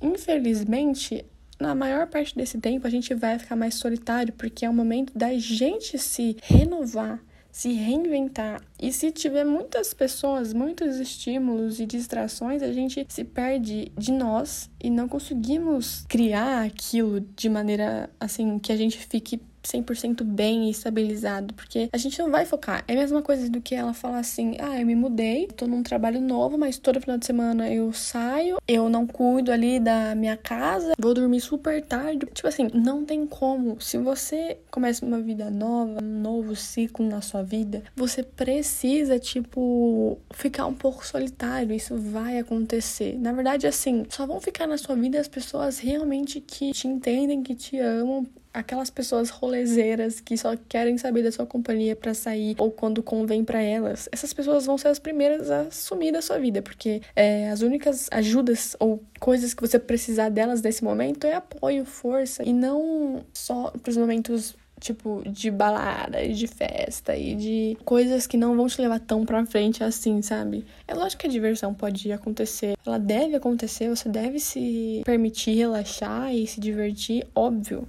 infelizmente, 0.00 1.24
na 1.58 1.74
maior 1.74 2.06
parte 2.06 2.34
desse 2.34 2.58
tempo 2.58 2.86
a 2.86 2.90
gente 2.90 3.14
vai 3.14 3.38
ficar 3.38 3.56
mais 3.56 3.74
solitário, 3.74 4.32
porque 4.32 4.64
é 4.64 4.70
o 4.70 4.74
momento 4.74 5.16
da 5.16 5.32
gente 5.38 5.98
se 5.98 6.36
renovar, 6.42 7.18
se 7.50 7.72
reinventar. 7.72 8.60
E 8.80 8.92
se 8.92 9.10
tiver 9.10 9.44
muitas 9.44 9.94
pessoas, 9.94 10.52
muitos 10.52 10.96
estímulos 10.96 11.80
e 11.80 11.86
distrações, 11.86 12.62
a 12.62 12.72
gente 12.72 13.06
se 13.08 13.24
perde 13.24 13.90
de 13.96 14.12
nós 14.12 14.70
e 14.82 14.90
não 14.90 15.08
conseguimos 15.08 16.04
criar 16.08 16.66
aquilo 16.66 17.20
de 17.20 17.48
maneira 17.48 18.10
assim 18.20 18.58
que 18.58 18.70
a 18.70 18.76
gente 18.76 18.98
fique 18.98 19.40
100% 19.66 20.22
bem 20.24 20.66
e 20.66 20.70
estabilizado, 20.70 21.54
porque 21.54 21.88
a 21.92 21.96
gente 21.96 22.18
não 22.18 22.30
vai 22.30 22.46
focar. 22.46 22.84
É 22.86 22.92
a 22.92 22.96
mesma 22.96 23.22
coisa 23.22 23.48
do 23.48 23.60
que 23.60 23.74
ela 23.74 23.92
falar 23.92 24.18
assim: 24.18 24.56
ah, 24.60 24.78
eu 24.78 24.86
me 24.86 24.94
mudei, 24.94 25.48
tô 25.48 25.66
num 25.66 25.82
trabalho 25.82 26.20
novo, 26.20 26.56
mas 26.56 26.78
todo 26.78 27.00
final 27.00 27.18
de 27.18 27.26
semana 27.26 27.70
eu 27.70 27.92
saio, 27.92 28.58
eu 28.66 28.88
não 28.88 29.06
cuido 29.06 29.52
ali 29.52 29.78
da 29.78 30.14
minha 30.14 30.36
casa, 30.36 30.92
vou 30.98 31.14
dormir 31.14 31.40
super 31.40 31.82
tarde. 31.82 32.26
Tipo 32.32 32.48
assim, 32.48 32.68
não 32.72 33.04
tem 33.04 33.26
como. 33.26 33.80
Se 33.80 33.98
você 33.98 34.58
começa 34.70 35.04
uma 35.04 35.20
vida 35.20 35.50
nova, 35.50 36.02
um 36.02 36.20
novo 36.20 36.54
ciclo 36.54 37.06
na 37.06 37.20
sua 37.20 37.42
vida, 37.42 37.82
você 37.94 38.22
precisa, 38.22 39.18
tipo, 39.18 40.18
ficar 40.32 40.66
um 40.66 40.74
pouco 40.74 41.06
solitário. 41.06 41.74
Isso 41.74 41.96
vai 41.96 42.38
acontecer. 42.38 43.18
Na 43.18 43.32
verdade, 43.32 43.66
assim, 43.66 44.04
só 44.08 44.26
vão 44.26 44.40
ficar 44.40 44.66
na 44.66 44.78
sua 44.78 44.94
vida 44.94 45.18
as 45.18 45.28
pessoas 45.28 45.78
realmente 45.78 46.40
que 46.40 46.72
te 46.72 46.88
entendem, 46.88 47.42
que 47.42 47.54
te 47.54 47.78
amam 47.78 48.26
aquelas 48.56 48.88
pessoas 48.88 49.28
rolezeiras 49.28 50.18
que 50.18 50.36
só 50.36 50.56
querem 50.68 50.96
saber 50.96 51.22
da 51.22 51.30
sua 51.30 51.44
companhia 51.44 51.94
para 51.94 52.14
sair 52.14 52.56
ou 52.58 52.70
quando 52.70 53.02
convém 53.02 53.44
para 53.44 53.60
elas, 53.60 54.08
essas 54.10 54.32
pessoas 54.32 54.64
vão 54.64 54.78
ser 54.78 54.88
as 54.88 54.98
primeiras 54.98 55.50
a 55.50 55.70
sumir 55.70 56.10
da 56.12 56.22
sua 56.22 56.38
vida, 56.38 56.62
porque 56.62 57.02
é, 57.14 57.50
as 57.50 57.60
únicas 57.60 58.08
ajudas 58.10 58.74
ou 58.80 59.02
coisas 59.20 59.52
que 59.52 59.60
você 59.60 59.78
precisar 59.78 60.30
delas 60.30 60.62
nesse 60.62 60.82
momento 60.82 61.26
é 61.26 61.34
apoio, 61.34 61.84
força 61.84 62.42
e 62.42 62.52
não 62.52 63.24
só 63.34 63.70
para 63.82 63.90
os 63.90 63.96
momentos 63.96 64.56
tipo, 64.80 65.22
de 65.26 65.50
balada 65.50 66.22
e 66.22 66.32
de 66.32 66.46
festa 66.46 67.16
e 67.16 67.34
de 67.34 67.78
coisas 67.84 68.26
que 68.26 68.36
não 68.36 68.56
vão 68.56 68.66
te 68.66 68.80
levar 68.80 69.00
tão 69.00 69.24
pra 69.24 69.44
frente 69.46 69.82
assim, 69.82 70.20
sabe? 70.22 70.64
É 70.86 70.94
lógico 70.94 71.22
que 71.22 71.26
a 71.26 71.30
diversão 71.30 71.74
pode 71.74 72.10
acontecer, 72.12 72.76
ela 72.84 72.98
deve 72.98 73.36
acontecer, 73.36 73.88
você 73.88 74.08
deve 74.08 74.38
se 74.38 75.02
permitir 75.04 75.54
relaxar 75.54 76.34
e 76.34 76.46
se 76.46 76.60
divertir, 76.60 77.26
óbvio. 77.34 77.88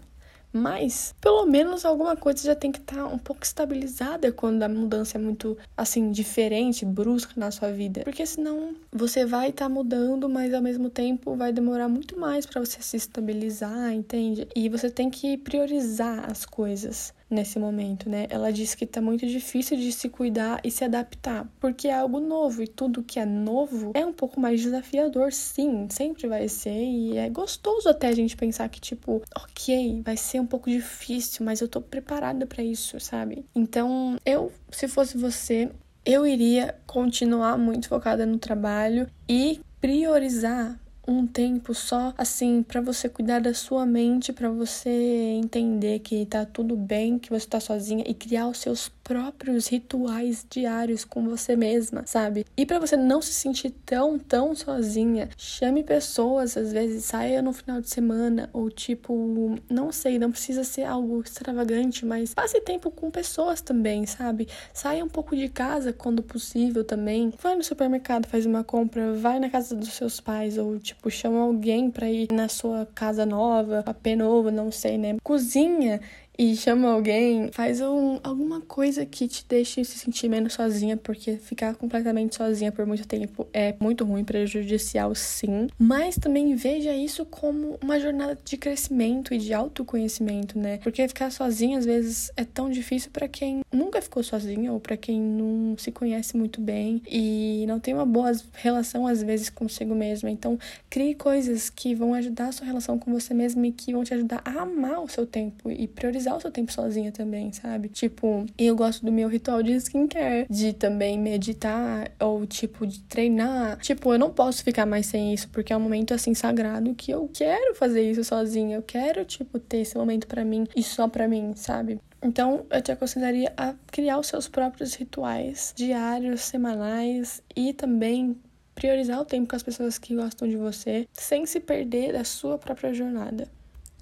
Mas, 0.57 1.13
pelo 1.21 1.45
menos 1.45 1.85
alguma 1.85 2.15
coisa 2.15 2.43
já 2.43 2.55
tem 2.55 2.71
que 2.71 2.79
estar 2.79 2.95
tá 2.95 3.07
um 3.07 3.17
pouco 3.17 3.43
estabilizada 3.43 4.31
quando 4.31 4.63
a 4.63 4.69
mudança 4.69 5.17
é 5.17 5.21
muito, 5.21 5.57
assim, 5.75 6.11
diferente, 6.11 6.85
brusca 6.85 7.33
na 7.35 7.51
sua 7.51 7.71
vida. 7.71 8.01
Porque 8.03 8.25
senão 8.25 8.75
você 8.91 9.25
vai 9.25 9.49
estar 9.49 9.65
tá 9.65 9.69
mudando, 9.69 10.27
mas 10.27 10.53
ao 10.53 10.61
mesmo 10.61 10.89
tempo 10.89 11.35
vai 11.35 11.51
demorar 11.53 11.87
muito 11.87 12.19
mais 12.19 12.45
para 12.45 12.59
você 12.59 12.81
se 12.81 12.97
estabilizar, 12.97 13.93
entende? 13.93 14.47
E 14.55 14.67
você 14.69 14.89
tem 14.89 15.09
que 15.09 15.37
priorizar 15.37 16.29
as 16.29 16.45
coisas 16.45 17.13
nesse 17.29 17.59
momento, 17.59 18.09
né? 18.09 18.27
Ela 18.29 18.51
disse 18.51 18.75
que 18.75 18.85
tá 18.85 19.01
muito 19.01 19.25
difícil 19.27 19.77
de 19.77 19.91
se 19.91 20.09
cuidar 20.09 20.59
e 20.63 20.71
se 20.71 20.83
adaptar, 20.83 21.47
porque 21.59 21.87
é 21.87 21.93
algo 21.93 22.19
novo 22.19 22.61
e 22.61 22.67
tudo 22.67 23.03
que 23.03 23.19
é 23.19 23.25
novo 23.25 23.91
é 23.93 24.05
um 24.05 24.13
pouco 24.13 24.39
mais 24.39 24.61
desafiador, 24.61 25.31
sim, 25.31 25.87
sempre 25.89 26.27
vai 26.27 26.47
ser 26.47 26.71
e 26.71 27.17
é 27.17 27.29
gostoso 27.29 27.89
até 27.89 28.07
a 28.07 28.15
gente 28.15 28.35
pensar 28.35 28.69
que 28.69 28.79
tipo, 28.79 29.21
OK, 29.35 30.01
vai 30.03 30.17
ser 30.17 30.39
um 30.39 30.45
pouco 30.45 30.69
difícil, 30.69 31.45
mas 31.45 31.61
eu 31.61 31.67
tô 31.67 31.81
preparada 31.81 32.45
para 32.45 32.63
isso, 32.63 32.99
sabe? 32.99 33.45
Então, 33.55 34.17
eu, 34.25 34.51
se 34.71 34.87
fosse 34.87 35.17
você, 35.17 35.69
eu 36.05 36.25
iria 36.25 36.75
continuar 36.85 37.57
muito 37.57 37.89
focada 37.89 38.25
no 38.25 38.37
trabalho 38.37 39.07
e 39.27 39.59
priorizar 39.81 40.79
um 41.07 41.25
tempo 41.25 41.73
só 41.73 42.13
assim 42.17 42.61
para 42.61 42.81
você 42.81 43.07
cuidar 43.07 43.39
da 43.39 43.53
sua 43.53 43.85
mente, 43.85 44.33
para 44.33 44.49
você 44.49 44.89
entender 44.89 45.99
que 45.99 46.25
tá 46.25 46.45
tudo 46.45 46.75
bem, 46.75 47.17
que 47.17 47.29
você 47.29 47.47
tá 47.47 47.59
sozinha 47.59 48.03
e 48.05 48.13
criar 48.13 48.47
os 48.47 48.57
seus 48.57 48.89
próprios 48.89 49.67
rituais 49.67 50.45
diários 50.49 51.05
com 51.05 51.23
você 51.29 51.55
mesma, 51.55 52.03
sabe? 52.05 52.45
E 52.57 52.65
para 52.65 52.77
você 52.77 52.97
não 52.97 53.21
se 53.21 53.33
sentir 53.33 53.71
tão, 53.85 54.19
tão 54.19 54.53
sozinha, 54.53 55.29
chame 55.37 55.81
pessoas, 55.81 56.57
às 56.57 56.73
vezes 56.73 57.05
saia 57.05 57.41
no 57.41 57.53
final 57.53 57.79
de 57.79 57.89
semana 57.89 58.49
ou 58.51 58.69
tipo, 58.69 59.55
não 59.69 59.93
sei, 59.93 60.19
não 60.19 60.29
precisa 60.29 60.65
ser 60.65 60.83
algo 60.83 61.21
extravagante, 61.21 62.05
mas 62.05 62.33
passe 62.33 62.59
tempo 62.59 62.91
com 62.91 63.09
pessoas 63.09 63.61
também, 63.61 64.05
sabe? 64.05 64.47
Saia 64.73 65.05
um 65.05 65.09
pouco 65.09 65.35
de 65.35 65.47
casa 65.47 65.93
quando 65.93 66.21
possível 66.21 66.83
também. 66.83 67.33
Vai 67.41 67.55
no 67.55 67.63
supermercado, 67.63 68.27
faz 68.27 68.45
uma 68.45 68.63
compra, 68.63 69.13
vai 69.13 69.39
na 69.39 69.49
casa 69.49 69.73
dos 69.73 69.93
seus 69.93 70.19
pais 70.19 70.57
ou 70.57 70.77
tipo 70.79 70.96
chama 71.09 71.41
alguém 71.41 71.89
para 71.89 72.09
ir 72.09 72.27
na 72.31 72.47
sua 72.47 72.85
casa 72.93 73.25
nova, 73.25 73.83
papel 73.83 74.17
novo, 74.17 74.51
não 74.51 74.71
sei, 74.71 74.97
né? 74.97 75.15
Cozinha 75.23 76.01
e 76.37 76.55
chama 76.55 76.91
alguém, 76.91 77.49
faz 77.51 77.81
um, 77.81 78.19
alguma 78.23 78.61
coisa 78.61 79.05
que 79.05 79.27
te 79.27 79.43
deixe 79.47 79.83
se 79.83 79.97
sentir 79.97 80.29
menos 80.29 80.53
sozinha, 80.53 80.95
porque 80.95 81.37
ficar 81.37 81.73
completamente 81.75 82.35
sozinha 82.35 82.71
por 82.71 82.85
muito 82.85 83.07
tempo 83.07 83.47
é 83.51 83.73
muito 83.79 84.05
ruim, 84.05 84.23
prejudicial 84.23 85.15
sim. 85.15 85.67
Mas 85.79 86.15
também 86.15 86.55
veja 86.55 86.93
isso 86.93 87.25
como 87.25 87.79
uma 87.81 87.99
jornada 87.99 88.37
de 88.43 88.55
crescimento 88.55 89.33
e 89.33 89.39
de 89.39 89.53
autoconhecimento, 89.53 90.59
né? 90.59 90.77
Porque 90.77 91.07
ficar 91.07 91.31
sozinha 91.31 91.79
às 91.79 91.85
vezes 91.85 92.31
é 92.37 92.45
tão 92.45 92.69
difícil 92.69 93.09
para 93.11 93.27
quem 93.27 93.61
nunca 93.71 94.01
ficou 94.01 94.21
sozinha 94.21 94.71
ou 94.71 94.79
para 94.79 94.95
quem 94.95 95.19
não 95.19 95.75
se 95.77 95.91
conhece 95.91 96.37
muito 96.37 96.61
bem 96.61 97.01
e 97.09 97.65
não 97.67 97.79
tem 97.79 97.93
uma 97.93 98.05
boa 98.05 98.31
relação 98.53 99.07
às 99.07 99.23
vezes 99.23 99.49
consigo 99.49 99.95
mesma. 99.95 100.29
Então, 100.29 100.59
crie 100.89 101.15
coisas 101.15 101.69
que 101.69 101.95
vão 101.95 102.13
ajudar 102.13 102.49
a 102.49 102.51
sua 102.51 102.67
relação 102.67 102.99
com 102.99 103.11
você 103.11 103.33
mesma 103.33 103.65
e 103.65 103.71
que 103.71 103.91
vão 103.91 104.03
te 104.03 104.13
ajudar 104.13 104.41
a 104.45 104.61
amar 104.61 105.01
o 105.01 105.07
seu 105.07 105.25
tempo 105.25 105.71
e 105.71 105.87
priorizar 105.87 106.26
usar 106.27 106.35
o 106.35 106.41
seu 106.41 106.51
tempo 106.51 106.71
sozinha 106.71 107.11
também, 107.11 107.51
sabe? 107.53 107.87
Tipo, 107.87 108.45
eu 108.57 108.75
gosto 108.75 109.05
do 109.05 109.11
meu 109.11 109.29
ritual 109.29 109.63
de 109.63 109.73
skincare, 109.73 110.45
de 110.49 110.73
também 110.73 111.17
meditar 111.17 112.11
ou 112.19 112.45
tipo 112.45 112.85
de 112.85 112.99
treinar. 113.01 113.77
Tipo, 113.77 114.13
eu 114.13 114.19
não 114.19 114.29
posso 114.29 114.63
ficar 114.63 114.85
mais 114.85 115.05
sem 115.05 115.33
isso 115.33 115.47
porque 115.49 115.71
é 115.71 115.77
um 115.77 115.79
momento 115.79 116.13
assim 116.13 116.33
sagrado 116.33 116.93
que 116.93 117.11
eu 117.11 117.29
quero 117.33 117.75
fazer 117.75 118.11
isso 118.11 118.23
sozinha. 118.23 118.77
Eu 118.77 118.83
quero 118.83 119.23
tipo 119.23 119.57
ter 119.59 119.77
esse 119.77 119.97
momento 119.97 120.27
para 120.27 120.43
mim 120.43 120.67
e 120.75 120.83
só 120.83 121.07
para 121.07 121.27
mim, 121.27 121.53
sabe? 121.55 121.99
Então, 122.21 122.65
eu 122.71 122.81
te 122.81 122.91
aconselharia 122.91 123.53
a 123.55 123.75
criar 123.91 124.17
os 124.17 124.27
seus 124.27 124.47
próprios 124.47 124.95
rituais 124.95 125.71
diários, 125.75 126.41
semanais 126.41 127.43
e 127.55 127.73
também 127.73 128.35
priorizar 128.73 129.19
o 129.19 129.25
tempo 129.25 129.49
com 129.49 129.55
as 129.55 129.63
pessoas 129.63 129.97
que 129.97 130.15
gostam 130.15 130.47
de 130.47 130.55
você, 130.55 131.07
sem 131.13 131.45
se 131.45 131.59
perder 131.59 132.13
da 132.13 132.23
sua 132.23 132.57
própria 132.57 132.93
jornada. 132.93 133.47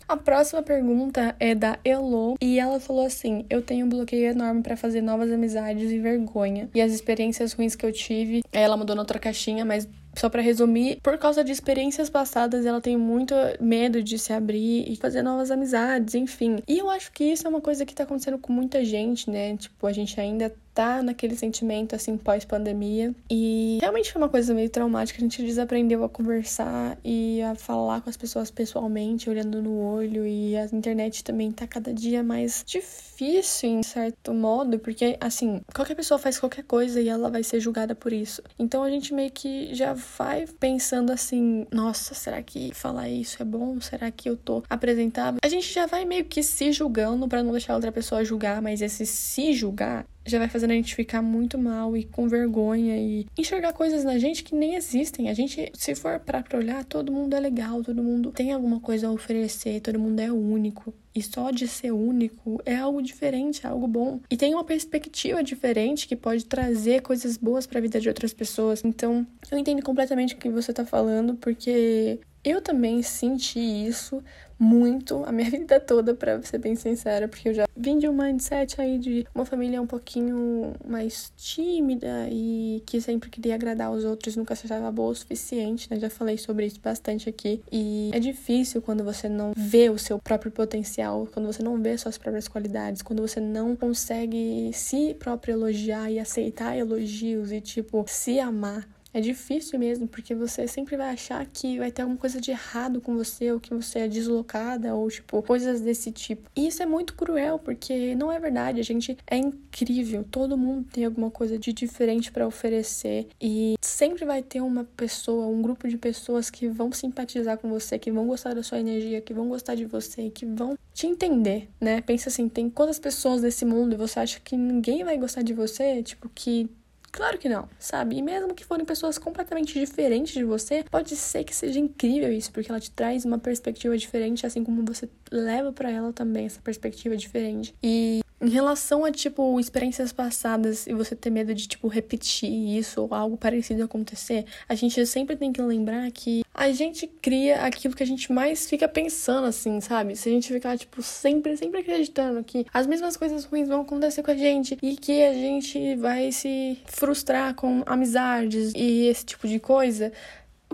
A 0.08 0.16
próxima 0.16 0.62
pergunta 0.62 1.36
é 1.40 1.56
da 1.56 1.80
Elo 1.84 2.36
e 2.40 2.60
ela 2.60 2.80
falou 2.80 3.06
assim: 3.06 3.46
Eu 3.50 3.62
tenho 3.62 3.86
um 3.86 3.90
bloqueio 3.90 4.30
enorme 4.30 4.62
para 4.62 4.78
fazer 4.78 5.02
novas 5.02 5.32
amizades 5.32 5.92
e 5.92 6.00
vergonha. 6.00 6.70
E 6.76 6.82
as 6.82 6.92
experiências 6.92 7.54
ruins 7.54 7.76
que 7.76 7.86
eu 7.86 7.92
tive, 7.92 8.42
ela 8.52 8.78
mudou 8.78 8.96
na 8.96 9.02
outra 9.02 9.18
caixinha, 9.18 9.66
mas 9.66 9.88
só 10.16 10.30
para 10.30 10.42
resumir, 10.42 11.00
por 11.04 11.18
causa 11.18 11.44
de 11.44 11.52
experiências 11.52 12.10
passadas, 12.10 12.66
ela 12.66 12.80
tem 12.80 12.96
muito 12.96 13.36
medo 13.60 14.02
de 14.02 14.18
se 14.18 14.32
abrir 14.32 14.90
e 14.90 14.96
fazer 14.96 15.22
novas 15.22 15.52
amizades, 15.52 16.16
enfim. 16.16 16.60
E 16.68 16.78
eu 16.78 16.90
acho 16.90 17.12
que 17.12 17.24
isso 17.24 17.46
é 17.46 17.50
uma 17.50 17.60
coisa 17.60 17.86
que 17.86 17.94
tá 17.94 18.04
acontecendo 18.04 18.38
com 18.38 18.54
muita 18.54 18.86
gente, 18.86 19.30
né? 19.30 19.58
Tipo, 19.58 19.88
a 19.88 19.92
gente 19.92 20.20
ainda 20.20 20.54
tá 20.76 21.02
naquele 21.02 21.36
sentimento 21.38 21.96
assim 21.96 22.18
pós-pandemia. 22.18 23.16
E 23.32 23.80
realmente 23.80 24.12
foi 24.12 24.22
uma 24.22 24.30
coisa 24.30 24.54
meio 24.54 24.70
traumática. 24.70 25.18
A 25.18 25.22
gente 25.24 25.42
desaprendeu 25.42 26.04
a 26.04 26.10
conversar 26.10 26.98
e 27.04 27.42
a 27.42 27.56
falar 27.56 28.02
com 28.02 28.10
as 28.10 28.18
pessoas 28.18 28.52
pessoalmente, 28.52 29.30
olhando 29.30 29.62
no 29.62 29.80
olho. 29.80 30.28
E 30.28 30.58
a 30.58 30.66
internet 30.66 31.24
também 31.24 31.52
tá 31.52 31.66
cada 31.66 31.94
dia 31.94 32.22
mais 32.22 32.62
difícil, 32.68 33.70
em 33.70 33.84
certo 33.84 34.34
modo, 34.34 34.78
porque 34.78 35.18
assim, 35.22 35.62
qualquer 35.74 35.96
pessoa 35.96 36.20
faz 36.20 36.38
qualquer 36.38 36.64
coisa 36.64 37.00
e 37.00 37.08
ela 37.08 37.30
vai 37.30 37.42
ser 37.42 37.62
julgada 37.62 37.96
por 37.96 38.12
isso. 38.12 38.44
Então 38.60 38.84
a 38.84 38.90
gente 38.90 39.14
meio 39.14 39.32
que 39.32 39.74
já 39.74 39.94
vai 39.94 40.46
pensando 40.60 41.12
assim: 41.12 41.66
nossa, 41.72 42.14
será 42.14 42.44
que 42.44 42.74
falar 42.74 43.08
isso 43.08 43.42
é 43.42 43.46
bom? 43.46 43.80
Será 43.80 44.12
que 44.12 44.30
eu 44.30 44.36
tô 44.36 44.62
apresentável? 44.70 45.40
A 45.42 45.48
gente 45.48 45.72
já 45.72 45.86
vai 45.86 46.04
meio 46.04 46.26
que 46.26 46.44
se 46.44 46.74
julgando 46.74 47.30
para 47.30 47.42
não 47.42 47.54
deixar 47.54 47.76
outra 47.76 47.94
pessoa 47.94 48.26
julgar, 48.26 48.62
mas 48.62 48.82
esse 48.82 49.06
se 49.06 49.54
julgar 49.54 50.06
já 50.26 50.40
vai 50.40 50.50
fazendo 50.50 50.72
a 50.72 50.76
gente 50.76 50.96
ficar 50.96 51.22
muito 51.22 51.58
mal 51.58 51.96
e 51.96 52.04
com 52.04 52.28
vergonha 52.28 52.98
e 52.98 53.28
enxergar 53.38 53.74
coisas 53.74 54.04
na 54.04 54.18
gente 54.18 54.44
que 54.44 54.56
nem 54.56 54.76
existem. 54.76 55.30
A 55.30 55.34
gente, 55.34 55.72
se 55.74 55.94
for 55.94 56.20
para 56.20 56.44
olhar, 56.54 56.84
todo 56.84 57.12
mundo 57.12 57.36
é 57.36 57.40
legal, 57.40 57.84
todo 57.84 58.04
mundo 58.04 58.32
tem 58.32 58.52
alguma 58.52 58.80
coisa 58.80 59.08
a 59.08 59.12
oferecer, 59.12 59.82
todo 59.82 60.00
mundo 60.00 60.20
é 60.20 60.32
único. 60.32 60.94
E 61.14 61.22
só 61.22 61.50
de 61.50 61.68
ser 61.68 61.92
único 61.92 62.62
é 62.66 62.76
algo 62.76 63.02
diferente, 63.02 63.66
é 63.66 63.70
algo 63.70 63.88
bom. 63.88 64.20
E 64.30 64.36
tem 64.36 64.54
uma 64.54 64.66
perspectiva 64.66 65.42
diferente 65.42 66.08
que 66.08 66.16
pode 66.16 66.46
trazer 66.46 67.02
coisas 67.02 67.38
boas 67.38 67.66
para 67.66 67.80
a 67.80 67.82
vida 67.82 68.02
de 68.02 68.10
outras 68.10 68.34
pessoas. 68.34 68.84
Então, 68.84 69.26
eu 69.50 69.58
entendo 69.58 69.82
completamente 69.82 70.34
o 70.34 70.38
que 70.38 70.50
você 70.50 70.74
tá 70.74 70.86
falando, 70.86 71.36
porque 71.36 72.20
eu 72.44 72.62
também 72.62 73.02
senti 73.02 73.60
isso 73.60 74.22
muito 74.58 75.24
a 75.26 75.32
minha 75.32 75.50
vida 75.52 75.80
toda, 75.80 76.14
para 76.14 76.42
ser 76.44 76.58
bem 76.58 76.76
sincera, 76.76 77.28
porque 77.28 77.50
eu 77.50 77.54
já 77.54 77.66
vim 77.76 77.98
de 77.98 78.08
um 78.08 78.14
mindset 78.14 78.80
aí 78.80 78.98
de 78.98 79.26
uma 79.34 79.46
família 79.46 79.82
um 79.82 79.88
pouquinho 79.88 80.74
mais 80.88 81.32
tímida 81.36 82.28
e 82.30 82.82
que 82.86 83.02
sempre 83.02 83.30
queria 83.30 83.56
agradar 83.56 83.92
os 83.92 84.04
outros, 84.04 84.36
nunca 84.36 84.56
se 84.56 84.66
achava 84.66 84.92
boa 84.92 85.12
o 85.12 85.16
suficiente, 85.16 85.90
né? 85.90 86.00
Já 86.00 86.10
falei 86.10 86.38
sobre 86.38 86.66
isso 86.66 86.80
bastante 86.82 87.30
aqui. 87.30 87.62
E 87.72 88.10
é 88.14 88.20
difícil 88.20 88.82
quando 88.82 89.04
você 89.04 89.28
não 89.28 89.54
vê 89.56 89.90
o 89.90 89.98
seu 89.98 90.20
próprio 90.20 90.52
potencial, 90.52 91.28
quando 91.34 91.46
você 91.46 91.62
não 91.62 91.82
vê 91.82 91.98
suas 91.98 92.18
próprias 92.18 92.48
qualidades, 92.48 93.02
quando 93.02 93.22
você 93.22 93.40
não 93.40 93.76
consegue 93.76 94.72
se 94.74 95.14
próprio 95.16 95.54
elogiar 95.54 96.10
e 96.12 96.20
aceitar 96.20 96.78
elogios 96.78 97.52
e, 97.52 97.62
tipo, 97.62 98.06
se 98.08 98.40
amar 98.40 98.88
é 99.16 99.22
difícil 99.22 99.80
mesmo, 99.80 100.10
porque 100.10 100.36
você 100.36 100.68
sempre 100.68 100.98
vai 100.98 101.12
achar 101.12 101.46
que 101.46 101.80
vai 101.80 101.90
ter 101.90 102.02
alguma 102.02 102.18
coisa 102.18 102.42
de 102.42 102.52
errado 102.52 103.00
com 103.00 103.16
você, 103.16 103.50
ou 103.50 103.62
que 103.62 103.74
você 103.74 104.00
é 104.00 104.08
deslocada, 104.10 104.94
ou 104.94 105.10
tipo, 105.10 105.42
coisas 105.42 105.80
desse 105.80 106.12
tipo. 106.12 106.50
E 106.54 106.68
isso 106.68 106.84
é 106.84 106.86
muito 106.86 107.16
cruel, 107.16 107.58
porque 107.58 108.14
não 108.16 108.30
é 108.30 108.38
verdade. 108.38 108.82
A 108.82 108.84
gente 108.84 109.18
é 109.26 109.38
incrível, 109.38 110.26
todo 110.30 110.58
mundo 110.58 110.86
tem 110.92 111.06
alguma 111.06 111.32
coisa 111.32 111.58
de 111.58 111.72
diferente 111.72 112.30
para 112.30 112.46
oferecer, 112.46 113.30
e 113.40 113.76
sempre 113.82 114.26
vai 114.26 114.44
ter 114.44 114.60
uma 114.60 114.84
pessoa, 114.84 115.48
um 115.48 115.62
grupo 115.62 115.88
de 115.88 115.98
pessoas 115.98 116.50
que 116.50 116.68
vão 116.68 116.92
simpatizar 116.92 117.58
com 117.58 117.70
você, 117.70 117.98
que 117.98 118.12
vão 118.12 118.28
gostar 118.28 118.54
da 118.54 118.64
sua 118.64 118.82
energia, 118.82 119.22
que 119.22 119.34
vão 119.34 119.48
gostar 119.48 119.76
de 119.76 119.86
você, 119.86 120.30
que 120.30 120.46
vão 120.46 120.78
te 120.94 121.08
entender, 121.08 121.70
né? 121.80 122.02
Pensa 122.02 122.28
assim, 122.28 122.50
tem 122.50 122.70
quantas 122.70 123.00
pessoas 123.00 123.42
nesse 123.42 123.64
mundo 123.64 123.94
e 123.94 123.98
você 123.98 124.20
acha 124.20 124.42
que 124.42 124.58
ninguém 124.58 125.06
vai 125.06 125.18
gostar 125.18 125.42
de 125.42 125.54
você, 125.54 126.04
tipo, 126.04 126.30
que 126.36 126.70
Claro 127.16 127.38
que 127.38 127.48
não, 127.48 127.70
sabe? 127.80 128.18
E 128.18 128.22
mesmo 128.22 128.54
que 128.54 128.66
forem 128.66 128.84
pessoas 128.84 129.18
completamente 129.18 129.80
diferentes 129.80 130.34
de 130.34 130.44
você, 130.44 130.84
pode 130.92 131.16
ser 131.16 131.46
que 131.46 131.56
seja 131.56 131.80
incrível 131.80 132.30
isso, 132.30 132.52
porque 132.52 132.70
ela 132.70 132.78
te 132.78 132.92
traz 132.92 133.24
uma 133.24 133.40
perspectiva 133.40 133.98
diferente, 133.98 134.46
assim 134.46 134.66
como 134.66 134.84
você 134.84 135.08
leva 135.32 135.72
para 135.72 135.90
ela 135.90 136.12
também 136.12 136.46
essa 136.46 136.60
perspectiva 136.62 137.16
diferente. 137.16 137.74
E 137.82 138.20
em 138.42 138.50
relação 138.50 139.06
a, 139.06 139.12
tipo, 139.12 139.60
experiências 139.60 140.12
passadas 140.12 140.86
e 140.88 140.94
você 140.94 141.16
ter 141.16 141.30
medo 141.30 141.54
de, 141.54 141.68
tipo, 141.68 141.88
repetir 141.88 142.78
isso 142.78 143.02
ou 143.02 143.14
algo 143.14 143.38
parecido 143.38 143.84
acontecer, 143.84 144.46
a 144.68 144.76
gente 144.76 145.06
sempre 145.06 145.36
tem 145.36 145.54
que 145.54 145.62
lembrar 145.62 146.10
que 146.12 146.44
a 146.54 146.72
gente 146.72 147.08
cria 147.08 147.62
aquilo 147.62 147.96
que 147.96 148.04
a 148.04 148.08
gente 148.08 148.32
mais 148.32 148.68
fica 148.70 148.88
pensando, 148.88 149.48
assim, 149.48 149.80
sabe? 149.82 150.16
Se 150.16 150.30
a 150.30 150.32
gente 150.32 150.52
ficar, 150.52 150.78
tipo, 150.78 151.02
sempre, 151.02 151.56
sempre 151.58 151.80
acreditando 151.82 152.44
que 152.44 152.66
as 152.74 152.86
mesmas 152.88 153.18
coisas 153.18 153.46
ruins 153.46 153.68
vão 153.68 153.82
acontecer 153.82 154.22
com 154.22 154.32
a 154.32 154.36
gente 154.36 154.78
e 154.82 154.96
que 154.96 155.24
a 155.24 155.34
gente 155.34 155.96
vai 155.96 156.32
se 156.32 156.78
frustrar 156.86 157.56
com 157.56 157.84
amizades 157.86 158.74
e 158.76 159.08
esse 159.08 159.26
tipo 159.26 159.48
de 159.48 159.60
coisa, 159.60 160.12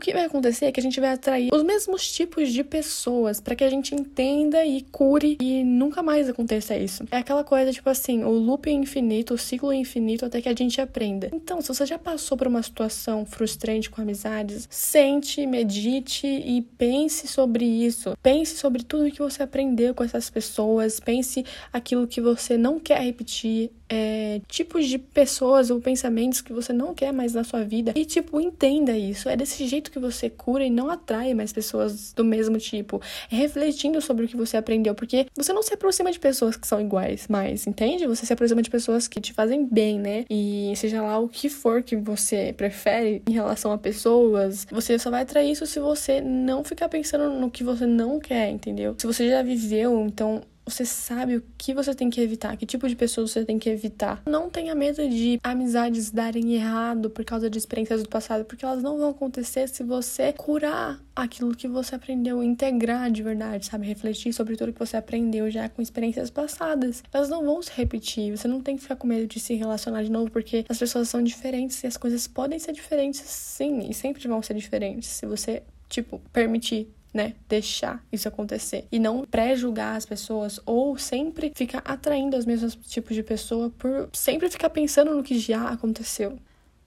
que 0.02 0.14
vai 0.14 0.26
acontecer 0.26 0.66
é 0.66 0.72
que 0.72 0.80
a 0.80 0.84
gente 0.84 1.00
vai 1.00 1.12
atrair 1.12 1.50
os 1.54 1.64
mesmos 1.64 2.12
tipos 2.12 2.52
de 2.52 2.64
pessoas 2.64 3.40
para 3.40 3.56
que 3.56 3.64
a 3.64 3.70
gente 3.70 3.94
entenda 3.94 4.66
e 4.66 4.82
cure 4.92 5.38
e 5.40 5.64
nunca 5.64 6.02
mais 6.02 6.28
aconteça 6.28 6.76
isso. 6.76 7.04
É 7.12 7.18
aquela 7.18 7.44
coisa 7.44 7.72
tipo 7.72 7.90
assim, 7.90 8.24
o 8.24 8.32
loop 8.32 8.68
é 8.68 8.74
infinito, 8.74 9.34
o 9.34 9.38
ciclo 9.38 9.72
é 9.72 9.76
infinito 9.76 10.26
até 10.26 10.42
que 10.42 10.50
a 10.50 10.56
gente 10.56 10.82
aprenda. 10.82 11.30
Então, 11.34 11.62
se 11.62 11.68
você 11.68 11.86
já 11.86 12.00
passou 12.00 12.38
por 12.38 12.48
uma 12.48 12.64
situação 12.64 13.26
frustrante 13.26 13.90
com 13.90 14.02
amizades, 14.02 14.68
sente, 14.70 15.46
medite 15.46 16.28
e 16.28 16.62
pense 16.78 17.28
sobre 17.28 17.66
isso. 17.66 18.18
Pense 18.22 18.58
sobre 18.58 18.84
tudo 18.84 19.12
que 19.12 19.20
você 19.20 19.44
aprendeu 19.44 19.94
com 19.94 20.04
essas 20.04 20.30
pessoas, 20.30 21.00
pense 21.00 21.46
aquilo 21.72 22.08
que 22.08 22.20
você 22.20 22.58
não 22.58 22.80
quer 22.80 23.02
repetir, 23.02 23.72
é, 23.92 24.40
tipos 24.48 24.88
de 24.88 24.98
pessoas 24.98 25.70
ou 25.70 25.82
pensamentos 25.82 26.40
que 26.40 26.54
você 26.54 26.72
não 26.72 26.96
quer 26.96 27.12
mais 27.12 27.34
na 27.34 27.44
sua 27.44 27.62
vida. 27.64 27.92
E, 27.94 28.06
tipo, 28.06 28.40
entenda 28.40 28.98
isso. 28.98 29.28
É 29.28 29.36
desse 29.36 29.68
jeito 29.68 29.92
que 29.92 30.00
você 30.00 30.30
cura 30.30 30.64
e 30.64 30.70
não 30.70 30.90
atrai 30.90 31.34
mais 31.34 31.52
pessoas 31.52 32.14
do 32.14 32.24
mesmo 32.24 32.58
tipo. 32.58 33.02
É 33.30 33.36
refletindo 33.36 34.00
sobre 34.00 34.26
o 34.26 34.28
que 34.30 34.38
você 34.38 34.56
aprendeu, 34.56 34.96
porque 34.96 35.28
você 35.36 35.52
não 35.52 35.62
se 35.62 35.74
aproxima 35.74 36.10
de 36.10 36.20
pessoas 36.20 36.56
que 36.56 36.66
são 36.66 36.80
iguais 36.80 37.28
mais, 37.28 37.68
entende? 37.68 38.08
Você 38.08 38.26
se 38.26 38.32
aproxima 38.32 38.62
de 38.62 38.70
pessoas 38.70 39.10
que 39.10 39.20
te 39.20 39.34
fazem 39.34 39.66
bem, 39.66 40.00
né? 40.00 40.24
E 40.30 40.72
seja 40.78 41.02
lá 41.02 41.20
o 41.20 41.28
que 41.28 41.50
for 41.50 41.84
que 41.84 41.98
você 41.98 42.54
prefere 42.56 43.22
em 43.28 43.34
relação 43.34 43.74
a 43.74 43.78
pessoas, 43.78 44.66
você 44.72 44.98
só 44.98 45.12
vai 45.12 45.24
atrair 45.24 45.52
isso 45.52 45.66
se 45.66 45.80
você 45.82 46.22
não 46.22 46.64
ficar 46.64 46.88
pensando 46.88 47.30
no 47.30 47.52
que 47.52 47.64
você 47.64 47.86
não 47.86 48.20
quer, 48.20 48.50
entendeu? 48.50 48.96
Se 48.98 49.06
você 49.06 49.28
já 49.28 49.44
viveu, 49.44 50.06
então 50.06 50.42
você 50.72 50.86
sabe 50.86 51.38
o 51.38 51.44
que 51.58 51.74
você 51.74 51.94
tem 51.94 52.10
que 52.10 52.22
evitar, 52.22 52.56
que 52.58 52.66
tipo 52.66 52.88
de 52.88 52.96
pessoas 52.96 53.32
você 53.32 53.46
tem 53.46 53.60
que 53.60 53.70
evitar. 53.70 54.22
Não 54.26 54.50
tenha 54.50 54.74
medo 54.74 55.08
de 55.08 55.40
amizades 55.44 56.12
darem 56.12 56.54
errado 56.54 57.10
por 57.10 57.24
causa 57.26 57.50
de 57.50 57.58
experiências 57.58 58.02
do 58.04 58.10
passado, 58.10 58.46
porque 58.46 58.66
elas 58.66 58.82
não 58.82 58.98
vão 58.98 59.10
acontecer 59.10 59.68
se 59.68 59.84
você 59.84 60.34
curar 60.34 61.00
aquilo 61.16 61.56
que 61.56 61.68
você 61.68 61.96
aprendeu, 61.96 62.42
integrar 62.42 63.12
de 63.12 63.22
verdade, 63.22 63.66
sabe? 63.66 63.86
Refletir 63.86 64.34
sobre 64.34 64.56
tudo 64.56 64.74
que 64.74 64.80
você 64.80 64.98
aprendeu 64.98 65.52
já 65.52 65.68
com 65.70 65.82
experiências 65.82 66.30
passadas. 66.30 67.04
Elas 67.14 67.30
não 67.30 67.44
vão 67.44 67.62
se 67.62 67.72
repetir. 67.76 68.36
Você 68.36 68.48
não 68.48 68.62
tem 68.62 68.76
que 68.76 68.82
ficar 68.82 68.96
com 68.96 69.08
medo 69.08 69.28
de 69.28 69.40
se 69.40 69.54
relacionar 69.56 70.04
de 70.04 70.12
novo, 70.12 70.32
porque 70.32 70.66
as 70.70 70.78
pessoas 70.78 71.10
são 71.10 71.22
diferentes 71.22 71.84
e 71.84 71.88
as 71.88 71.98
coisas 71.98 72.28
podem 72.28 72.58
ser 72.60 72.72
diferentes, 72.72 73.22
sim, 73.22 73.90
e 73.90 73.94
sempre 73.94 74.28
vão 74.28 74.42
ser 74.42 74.54
diferentes 74.54 75.10
se 75.10 75.26
você, 75.26 75.64
tipo, 75.90 76.22
permitir 76.32 76.88
né? 77.14 77.36
Deixar 77.48 78.04
isso 78.12 78.28
acontecer. 78.28 78.88
E 78.92 79.00
não 79.00 79.26
pré-julgar 79.26 79.96
as 79.96 80.06
pessoas 80.06 80.60
ou 80.66 80.98
sempre 80.98 81.52
ficar 81.56 81.82
atraindo 81.86 82.38
os 82.38 82.46
mesmos 82.46 82.76
tipos 82.76 83.16
de 83.16 83.24
pessoa 83.24 83.70
por 83.78 84.10
sempre 84.14 84.50
ficar 84.50 84.70
pensando 84.70 85.14
no 85.16 85.24
que 85.24 85.38
já 85.38 85.70
aconteceu. 85.70 86.38